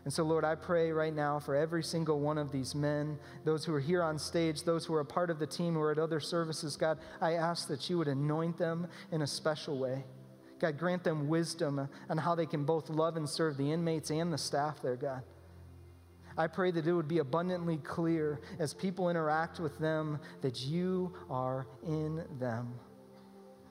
And 0.03 0.13
so, 0.13 0.23
Lord, 0.23 0.45
I 0.45 0.53
pray 0.53 0.91
right 0.91 1.13
now 1.13 1.39
for 1.39 1.55
every 1.55 1.81
single 1.81 2.19
one 2.19 2.37
of 2.37 2.51
these 2.51 2.75
men, 2.75 3.17
those 3.45 3.65
who 3.65 3.73
are 3.73 3.79
here 3.79 4.03
on 4.03 4.19
stage, 4.19 4.63
those 4.63 4.85
who 4.85 4.93
are 4.93 4.99
a 4.99 5.05
part 5.05 5.31
of 5.31 5.39
the 5.39 5.47
team 5.47 5.73
who 5.73 5.81
are 5.81 5.91
at 5.91 5.97
other 5.97 6.19
services, 6.19 6.77
God, 6.77 6.99
I 7.19 7.33
ask 7.33 7.67
that 7.69 7.89
you 7.89 7.97
would 7.97 8.07
anoint 8.07 8.59
them 8.59 8.87
in 9.11 9.23
a 9.23 9.27
special 9.27 9.79
way. 9.79 10.05
God, 10.59 10.77
grant 10.77 11.03
them 11.03 11.27
wisdom 11.27 11.89
on 12.09 12.17
how 12.19 12.35
they 12.35 12.45
can 12.45 12.63
both 12.63 12.91
love 12.91 13.17
and 13.17 13.27
serve 13.27 13.57
the 13.57 13.71
inmates 13.71 14.11
and 14.11 14.31
the 14.31 14.37
staff 14.37 14.83
there, 14.83 14.95
God. 14.95 15.23
I 16.39 16.47
pray 16.47 16.71
that 16.71 16.87
it 16.87 16.93
would 16.93 17.09
be 17.09 17.17
abundantly 17.19 17.77
clear 17.77 18.39
as 18.59 18.73
people 18.73 19.09
interact 19.09 19.59
with 19.59 19.77
them 19.77 20.19
that 20.41 20.61
you 20.61 21.13
are 21.29 21.67
in 21.85 22.23
them. 22.39 22.73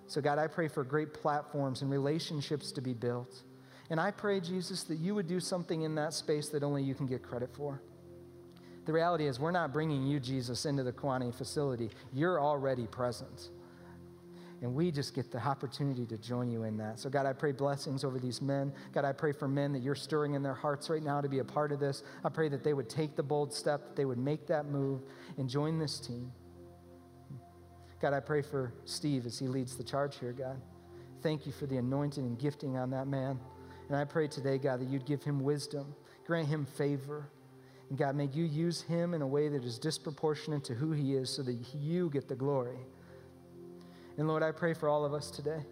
So, 0.07 0.21
God, 0.21 0.39
I 0.39 0.49
pray 0.49 0.69
for 0.69 0.85
great 0.85 1.15
platforms 1.15 1.81
and 1.81 1.91
relationships 1.91 2.71
to 2.73 2.83
be 2.83 2.93
built. 2.93 3.43
And 3.89 3.99
I 3.99 4.11
pray, 4.11 4.39
Jesus, 4.41 4.83
that 4.85 4.97
you 4.97 5.15
would 5.15 5.27
do 5.27 5.41
something 5.41 5.81
in 5.81 5.95
that 5.95 6.13
space 6.13 6.51
that 6.51 6.63
only 6.63 6.83
you 6.83 6.95
can 6.95 7.07
get 7.07 7.23
credit 7.23 7.49
for. 7.55 7.81
The 8.85 8.93
reality 8.93 9.27
is, 9.27 9.41
we're 9.41 9.51
not 9.51 9.73
bringing 9.73 10.07
you, 10.07 10.21
Jesus, 10.21 10.67
into 10.67 10.83
the 10.83 10.93
Kewanee 10.93 11.35
facility. 11.35 11.91
You're 12.13 12.39
already 12.39 12.87
present. 12.87 13.49
And 14.61 14.75
we 14.75 14.91
just 14.91 15.15
get 15.15 15.31
the 15.31 15.39
opportunity 15.39 16.05
to 16.07 16.19
join 16.19 16.51
you 16.51 16.65
in 16.65 16.77
that. 16.79 16.99
So, 16.99 17.09
God, 17.09 17.27
I 17.27 17.33
pray 17.33 17.53
blessings 17.53 18.03
over 18.03 18.19
these 18.19 18.43
men. 18.43 18.73
God, 18.93 19.05
I 19.05 19.13
pray 19.13 19.33
for 19.33 19.47
men 19.47 19.73
that 19.73 19.83
you're 19.83 19.95
stirring 19.95 20.35
in 20.35 20.43
their 20.43 20.55
hearts 20.55 20.91
right 20.91 21.03
now 21.03 21.21
to 21.21 21.29
be 21.29 21.39
a 21.39 21.45
part 21.45 21.71
of 21.71 21.79
this. 21.79 22.03
I 22.25 22.29
pray 22.29 22.49
that 22.49 22.65
they 22.65 22.75
would 22.75 22.89
take 22.89 23.15
the 23.15 23.23
bold 23.23 23.53
step, 23.53 23.85
that 23.85 23.97
they 23.97 24.05
would 24.05 24.19
make 24.19 24.49
that 24.49 24.67
move 24.67 25.03
and 25.37 25.49
join 25.49 25.79
this 25.79 26.01
team. 26.01 26.33
God, 28.01 28.15
I 28.15 28.21
pray 28.21 28.43
for 28.43 28.73
Steve 28.85 29.27
as 29.27 29.39
he 29.39 29.47
leads 29.47 29.77
the 29.77 29.85
charge 29.85 30.19
here, 30.19 30.33
God. 30.33 30.61
Thank 31.23 31.47
you 31.47 31.53
for 31.53 31.67
the 31.67 31.77
anointing 31.77 32.25
and 32.25 32.39
gifting 32.39 32.77
on 32.77 32.91
that 32.91 33.07
man. 33.07 33.39
And 33.89 33.97
I 33.97 34.05
pray 34.05 34.29
today, 34.29 34.59
God, 34.59 34.81
that 34.81 34.89
you'd 34.89 35.07
give 35.07 35.23
him 35.23 35.41
wisdom, 35.41 35.95
grant 36.27 36.49
him 36.49 36.67
favor. 36.77 37.29
And 37.91 37.99
God, 37.99 38.15
may 38.17 38.27
you 38.27 38.45
use 38.45 38.83
him 38.83 39.15
in 39.15 39.23
a 39.23 39.27
way 39.27 39.49
that 39.49 39.65
is 39.65 39.79
disproportionate 39.79 40.63
to 40.65 40.75
who 40.75 40.93
he 40.93 41.15
is 41.15 41.31
so 41.31 41.43
that 41.43 41.57
you 41.75 42.11
get 42.11 42.29
the 42.29 42.37
glory. 42.37 42.79
And 44.19 44.27
Lord, 44.27 44.43
I 44.43 44.51
pray 44.51 44.75
for 44.75 44.89
all 44.89 45.05
of 45.05 45.15
us 45.15 45.31
today. 45.31 45.65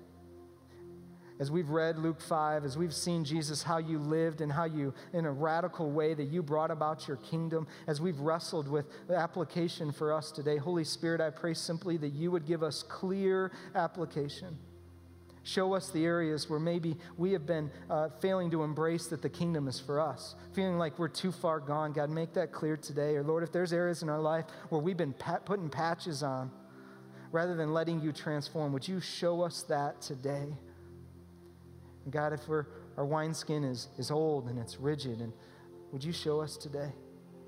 As 1.38 1.50
we've 1.50 1.68
read 1.68 1.98
Luke 1.98 2.20
5, 2.20 2.64
as 2.64 2.78
we've 2.78 2.94
seen 2.94 3.22
Jesus, 3.22 3.62
how 3.62 3.76
you 3.76 3.98
lived 3.98 4.40
and 4.40 4.50
how 4.50 4.64
you, 4.64 4.94
in 5.12 5.26
a 5.26 5.30
radical 5.30 5.90
way, 5.90 6.14
that 6.14 6.28
you 6.28 6.42
brought 6.42 6.70
about 6.70 7.06
your 7.06 7.18
kingdom, 7.18 7.66
as 7.86 8.00
we've 8.00 8.18
wrestled 8.20 8.68
with 8.68 8.86
the 9.06 9.16
application 9.16 9.92
for 9.92 10.14
us 10.14 10.30
today, 10.30 10.56
Holy 10.56 10.84
Spirit, 10.84 11.20
I 11.20 11.28
pray 11.28 11.52
simply 11.52 11.98
that 11.98 12.14
you 12.14 12.30
would 12.30 12.46
give 12.46 12.62
us 12.62 12.82
clear 12.82 13.52
application. 13.74 14.56
Show 15.42 15.74
us 15.74 15.90
the 15.90 16.04
areas 16.06 16.48
where 16.48 16.58
maybe 16.58 16.96
we 17.18 17.32
have 17.32 17.46
been 17.46 17.70
uh, 17.90 18.08
failing 18.20 18.50
to 18.52 18.62
embrace 18.62 19.06
that 19.08 19.22
the 19.22 19.28
kingdom 19.28 19.68
is 19.68 19.78
for 19.78 20.00
us, 20.00 20.36
feeling 20.54 20.78
like 20.78 20.98
we're 20.98 21.08
too 21.08 21.32
far 21.32 21.60
gone. 21.60 21.92
God, 21.92 22.10
make 22.10 22.32
that 22.34 22.50
clear 22.50 22.76
today. 22.76 23.14
Or 23.14 23.22
Lord, 23.22 23.42
if 23.42 23.52
there's 23.52 23.72
areas 23.72 24.02
in 24.02 24.08
our 24.08 24.20
life 24.20 24.46
where 24.70 24.80
we've 24.80 24.96
been 24.96 25.12
pat- 25.12 25.44
putting 25.44 25.68
patches 25.68 26.22
on, 26.22 26.50
rather 27.32 27.54
than 27.54 27.72
letting 27.72 28.00
you 28.00 28.12
transform. 28.12 28.72
Would 28.72 28.86
you 28.86 29.00
show 29.00 29.42
us 29.42 29.62
that 29.64 30.00
today? 30.00 30.48
And 32.04 32.12
God, 32.12 32.32
if 32.32 32.48
our 32.48 33.04
wineskin 33.04 33.64
is, 33.64 33.88
is 33.98 34.10
old 34.10 34.48
and 34.48 34.58
it's 34.58 34.78
rigid, 34.78 35.20
and 35.20 35.32
would 35.92 36.04
you 36.04 36.12
show 36.12 36.40
us 36.40 36.56
today? 36.56 36.92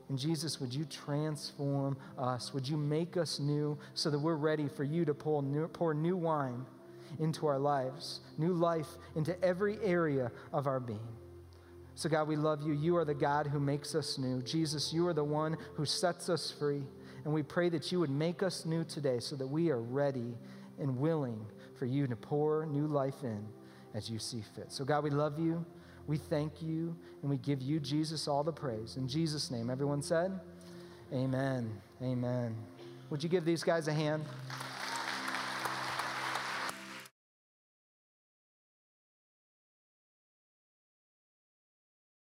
And 0.09 0.19
Jesus, 0.19 0.59
would 0.61 0.73
you 0.73 0.85
transform 0.87 1.97
us? 2.17 2.55
Would 2.55 2.67
you 2.67 2.77
make 2.77 3.17
us 3.17 3.39
new 3.39 3.79
so 3.95 4.11
that 4.11 4.19
we're 4.19 4.37
ready 4.37 4.69
for 4.69 4.85
you 4.85 5.05
to 5.05 5.15
pour 5.15 5.43
new, 5.43 5.69
pour 5.69 5.93
new 5.93 6.17
wine 6.17 6.65
into 7.21 7.47
our 7.47 7.59
lives, 7.59 8.21
new 8.39 8.53
life 8.53 8.89
into 9.17 9.43
every 9.45 9.79
area 9.83 10.33
of 10.53 10.67
our 10.67 10.81
being? 10.81 10.99
So, 11.95 12.09
God, 12.09 12.29
we 12.29 12.37
love 12.37 12.63
you. 12.63 12.73
You 12.73 12.97
are 12.97 13.05
the 13.05 13.13
God 13.13 13.49
who 13.49 13.59
makes 13.59 13.95
us 13.95 14.19
new. 14.19 14.41
Jesus, 14.41 14.93
you 14.93 15.07
are 15.09 15.13
the 15.13 15.25
one 15.25 15.57
who 15.75 15.85
sets 15.85 16.29
us 16.29 16.55
free. 16.57 16.85
And 17.25 17.33
we 17.33 17.43
pray 17.43 17.69
that 17.71 17.91
you 17.91 18.01
would 18.01 18.11
make 18.11 18.43
us 18.43 18.65
new 18.65 18.85
today 18.85 19.21
so 19.21 19.37
that 19.37 19.47
we 19.47 19.71
are 19.71 19.81
ready 19.81 20.35
and 20.79 20.99
willing 20.99 21.45
for 21.79 21.87
you 21.87 22.07
to 22.07 22.17
pour 22.17 22.67
new 22.67 22.87
life 22.87 23.23
in 23.23 23.47
as 23.95 24.09
you 24.11 24.19
see 24.19 24.43
fit. 24.55 24.71
So, 24.73 24.85
God, 24.85 25.05
we 25.05 25.11
love 25.11 25.39
you. 25.39 25.65
We 26.07 26.19
thank 26.19 26.63
you. 26.63 26.97
And 27.23 27.31
we 27.31 27.39
give 27.39 27.61
you, 27.61 27.81
Jesus, 27.81 28.29
all 28.29 28.45
the 28.45 28.53
praise. 28.53 28.97
In 28.97 29.09
Jesus' 29.09 29.51
name, 29.51 29.71
everyone 29.71 30.03
said, 30.03 30.39
Amen. 31.13 31.73
Amen. 32.03 32.55
Would 33.11 33.23
you 33.23 33.29
give 33.29 33.45
these 33.45 33.63
guys 33.63 33.89
a 33.89 33.93
hand? 33.93 34.25